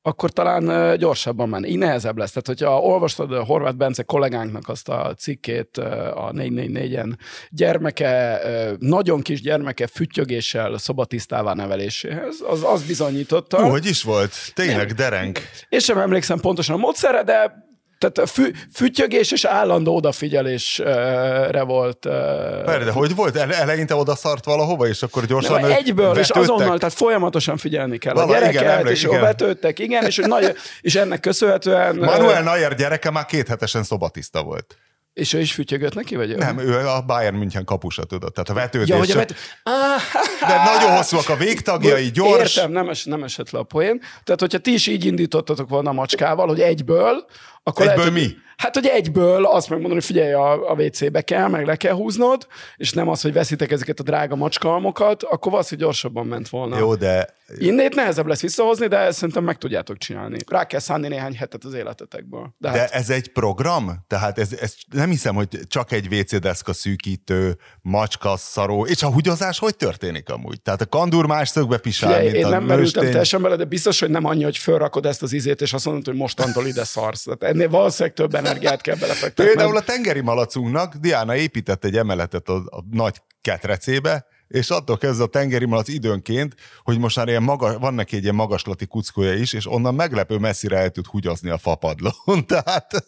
akkor 0.02 0.30
talán 0.30 0.98
gyorsabban 0.98 1.50
menni. 1.50 1.70
Így 1.70 1.78
nehezebb 1.78 2.18
lesz. 2.18 2.30
Tehát, 2.32 2.48
hogyha 2.48 2.82
olvastad 2.82 3.32
a 3.32 3.44
Horváth 3.44 3.78
Bence 3.78 4.04
kollégánknak 4.04 4.70
azt 4.70 4.90
a 4.90 5.14
cikkét 5.18 5.78
a 5.78 6.32
444-en, 6.34 7.18
gyermeke, 7.50 8.42
nagyon 8.80 9.22
kis 9.22 9.42
gyermeke 9.42 9.88
füttyögéssel 9.88 10.78
szobatisztává 10.78 11.54
neveléséhez, 11.54 12.44
az, 12.48 12.64
az 12.64 12.84
bizonyította. 12.84 13.62
Hú, 13.62 13.70
hogy 13.70 13.86
is 13.86 14.04
volt? 14.04 14.34
Tényleg, 14.54 14.92
dereng. 14.92 15.38
Én 15.70 15.80
sem 15.80 15.98
emlékszem 15.98 16.40
pontosan 16.40 16.76
a 16.76 16.80
módszerre, 16.80 17.24
de 17.24 17.67
tehát 17.98 18.18
a 18.18 18.26
fü, 18.26 18.52
füttyögés 18.74 19.32
és 19.32 19.46
állandó 19.46 19.96
odafigyelésre 19.96 21.62
volt. 21.62 21.98
Persze, 22.66 22.84
de 22.84 22.92
hogy 22.92 23.16
volt? 23.16 23.36
Ele- 23.36 23.56
eleinte 23.56 23.96
oda 23.96 24.16
szart 24.16 24.46
valahova, 24.46 24.88
és 24.88 25.02
akkor 25.04 25.26
gyorsan 25.26 25.64
ő- 25.64 25.72
egyből, 25.72 26.18
és 26.18 26.28
vetődtek? 26.28 26.42
azonnal, 26.52 26.78
tehát 26.78 26.94
folyamatosan 26.96 27.58
figyelni 27.58 27.98
kell 27.98 28.14
Vala, 28.14 28.26
a 28.34 28.38
igen, 28.38 28.52
gyereket, 28.52 28.80
emlék- 28.80 28.96
és 28.96 29.00
igen. 29.02 29.12
igen. 29.14 29.24
vetődtek, 29.24 29.80
igen, 29.80 30.06
és, 30.06 30.16
hogy 30.16 30.28
nagy, 30.28 30.56
és 30.82 30.96
ennek 30.96 31.20
köszönhetően... 31.20 31.96
Manuel 32.06 32.44
Neuer 32.44 32.76
gyereke 32.76 33.12
már 33.12 33.26
két 33.26 33.48
hetesen 33.48 33.84
szobatiszta 33.84 34.44
volt. 34.44 34.78
És 35.18 35.34
ő 35.34 35.40
is 35.40 35.54
fütyögött 35.54 35.94
neki, 35.94 36.16
vagy? 36.16 36.36
Nem, 36.36 36.60
ő 36.60 36.88
a 36.88 37.02
Bayern 37.02 37.36
München 37.36 37.66
kapusa, 37.66 38.04
tudod. 38.04 38.34
Tehát 38.34 38.50
a 38.50 38.54
vetődés. 38.54 38.88
Ja, 38.88 38.98
hogy 38.98 39.12
a 39.12 39.16
vet... 39.16 39.34
De 40.48 40.64
nagyon 40.64 40.96
hosszúak 40.96 41.30
a 41.30 41.36
végtagjai, 41.36 42.12
gyors. 42.12 42.56
Értem, 42.56 42.72
nem, 42.72 42.90
es, 42.90 43.04
nem 43.04 43.24
esett 43.24 43.50
le 43.50 43.60
a 43.60 43.64
poén. 43.64 44.02
Tehát, 44.24 44.40
hogyha 44.40 44.58
ti 44.58 44.74
is 44.74 44.88
így 44.88 45.06
indítottatok 45.06 45.70
volna 45.70 45.90
a 45.90 45.94
macskával, 45.94 46.48
hogy 46.48 46.60
egyből, 46.60 47.26
akkor 47.64 47.88
Egyből 47.88 48.12
lehet, 48.12 48.14
mi? 48.14 48.36
Hát, 48.58 48.74
hogy 48.76 48.86
egyből 48.86 49.46
azt 49.46 49.70
megmondani, 49.70 50.00
hogy 50.00 50.10
figyelj, 50.10 50.34
a, 50.34 50.72
a 50.72 50.74
WC-be 50.74 51.22
kell, 51.22 51.48
meg 51.48 51.66
le 51.66 51.76
kell 51.76 51.94
húznod, 51.94 52.48
és 52.76 52.92
nem 52.92 53.08
az, 53.08 53.22
hogy 53.22 53.34
veszitek 53.34 53.72
ezeket 53.72 54.00
a 54.00 54.04
drága 54.04 54.36
macskalmokat, 54.36 55.24
akkor 55.24 55.52
valószínűleg 55.52 55.90
gyorsabban 55.90 56.26
ment 56.26 56.50
volna. 56.50 56.78
Jó, 56.78 56.96
de 56.96 57.36
Innét 57.58 57.96
nehezebb 57.96 58.28
lesz 58.28 58.42
visszahozni, 58.42 58.88
de 58.88 58.98
ezt 58.98 59.18
szerintem 59.18 59.44
meg 59.44 59.58
tudjátok 59.58 59.98
csinálni. 59.98 60.38
Rá 60.48 60.66
kell 60.66 60.80
szánni 60.80 61.08
néhány 61.08 61.36
hetet 61.36 61.64
az 61.64 61.74
életetekből. 61.74 62.56
De, 62.58 62.72
De 62.72 62.80
hát, 62.80 62.92
ez 62.92 63.10
egy 63.10 63.32
program? 63.32 64.04
Tehát 64.08 64.40
ez, 64.40 64.54
ez 64.62 64.76
nem 64.92 65.10
hiszem, 65.10 65.36
hogy 65.36 65.60
csak 65.68 65.92
egy 65.92 66.14
WC 66.14 66.40
deszka 66.40 66.74
szűkítő, 66.74 67.58
macska, 67.82 68.38
szaró, 68.38 68.86
és 68.86 69.04
a 69.04 69.12
húgyozás 69.12 69.60
hogy 69.60 69.76
történik 69.76 70.30
amúgy? 70.30 70.62
Tehát 70.62 70.82
a 70.82 70.86
kandur 70.86 71.26
más 71.26 71.50
szögbe 71.50 71.78
pisál, 71.78 72.10
Figyelj, 72.10 72.32
mint 72.32 72.38
én 72.38 72.46
a 72.46 72.50
nem 72.50 72.64
merültem 72.64 73.04
teljesen 73.04 73.42
bele, 73.42 73.56
de 73.56 73.66
biztos, 73.66 74.00
hogy 74.00 74.10
nem 74.10 74.26
annyi, 74.26 74.44
hogy 74.44 74.58
fölrakod 74.58 75.06
ezt 75.06 75.24
az 75.24 75.34
izét, 75.34 75.62
és 75.62 75.74
azt 75.74 75.86
mondod, 75.86 76.06
hogy 76.06 76.16
mostantól 76.16 76.68
ide 76.68 76.84
szarsz. 76.84 77.24
Tehát 77.24 77.44
ennél 77.44 77.70
valószínűleg 77.70 78.16
több 78.16 78.34
energiát 78.50 78.82
kell 78.82 78.96
belefektetni. 78.96 79.52
Például 79.52 79.78
a 79.78 79.82
tengeri 79.82 80.22
malacunknak 80.22 80.96
Diana 80.96 81.36
épített 81.36 81.84
egy 81.84 81.98
emeletet 81.98 82.50
a, 82.50 82.56
a 82.56 82.84
nagy 82.92 83.22
ketrecébe, 83.42 84.26
és 84.48 84.70
attól 84.70 84.98
kezdve 84.98 85.24
a 85.24 85.28
tengeri 85.28 85.66
malac 85.66 85.88
időnként, 85.88 86.56
hogy 86.84 87.00
most 87.00 87.16
már 87.16 87.28
ilyen 87.28 87.44
maga, 87.44 87.80
van 87.80 87.94
neki 87.94 88.16
egy 88.16 88.24
ilyen 88.24 88.36
magaslati 88.36 88.86
kuckója 88.86 89.34
is, 89.34 89.54
és 89.54 89.72
onnan 89.72 89.96
meglepő 89.96 90.38
messzire 90.38 90.78
el 90.78 90.90
tud 90.90 91.06
húgyozni 91.06 91.50
a 91.50 91.58
fapadlón. 91.58 92.14
Tehát 92.46 93.06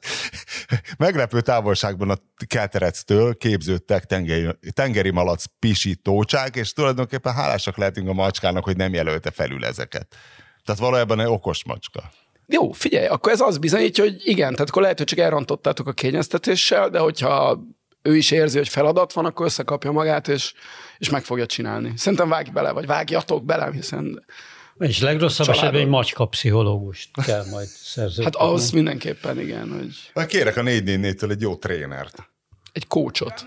meglepő 0.97 1.41
távolságban 1.41 2.09
a 2.09 2.17
ketrectől 2.47 3.37
képződtek 3.37 4.05
tengeri, 4.05 4.47
tengeri 4.73 5.09
malac 5.09 5.43
pisítócsák, 5.59 6.55
és 6.55 6.73
tulajdonképpen 6.73 7.33
hálásak 7.33 7.77
lehetünk 7.77 8.09
a 8.09 8.13
macskának, 8.13 8.63
hogy 8.63 8.77
nem 8.77 8.93
jelölte 8.93 9.31
felül 9.31 9.65
ezeket. 9.65 10.15
Tehát 10.65 10.81
valójában 10.81 11.19
egy 11.19 11.27
okos 11.27 11.63
macska. 11.63 12.11
Jó, 12.51 12.71
figyelj, 12.71 13.05
akkor 13.07 13.31
ez 13.31 13.41
az 13.41 13.57
bizonyítja, 13.57 14.03
hogy 14.03 14.15
igen, 14.23 14.51
tehát 14.53 14.69
akkor 14.69 14.81
lehet, 14.81 14.97
hogy 14.97 15.07
csak 15.07 15.19
elrontottátok 15.19 15.87
a 15.87 15.91
kényeztetéssel, 15.91 16.89
de 16.89 16.99
hogyha 16.99 17.59
ő 18.01 18.15
is 18.17 18.31
érzi, 18.31 18.57
hogy 18.57 18.69
feladat 18.69 19.13
van, 19.13 19.25
akkor 19.25 19.45
összekapja 19.45 19.91
magát, 19.91 20.27
és, 20.27 20.53
és 20.97 21.09
meg 21.09 21.23
fogja 21.23 21.45
csinálni. 21.45 21.93
Szerintem 21.95 22.29
vágj 22.29 22.49
bele, 22.49 22.71
vagy 22.71 22.85
vágjatok 22.85 23.45
bele, 23.45 23.69
hiszen 23.71 24.25
És 24.79 24.99
legrosszabb 25.01 25.45
Családod. 25.45 25.63
esetben 25.63 25.81
egy 25.81 25.87
macska 25.93 26.25
pszichológust 26.25 27.09
kell 27.25 27.43
majd 27.51 27.67
szerződni. 27.67 28.23
hát 28.23 28.35
az 28.35 28.69
mindenképpen 28.71 29.39
igen, 29.39 29.71
hogy 29.71 30.11
Hát 30.15 30.27
Kérek 30.27 30.57
a 30.57 30.61
444-től 30.61 31.29
egy 31.31 31.41
jó 31.41 31.55
trénert. 31.55 32.29
egy 32.71 32.87
kócsot. 32.87 33.45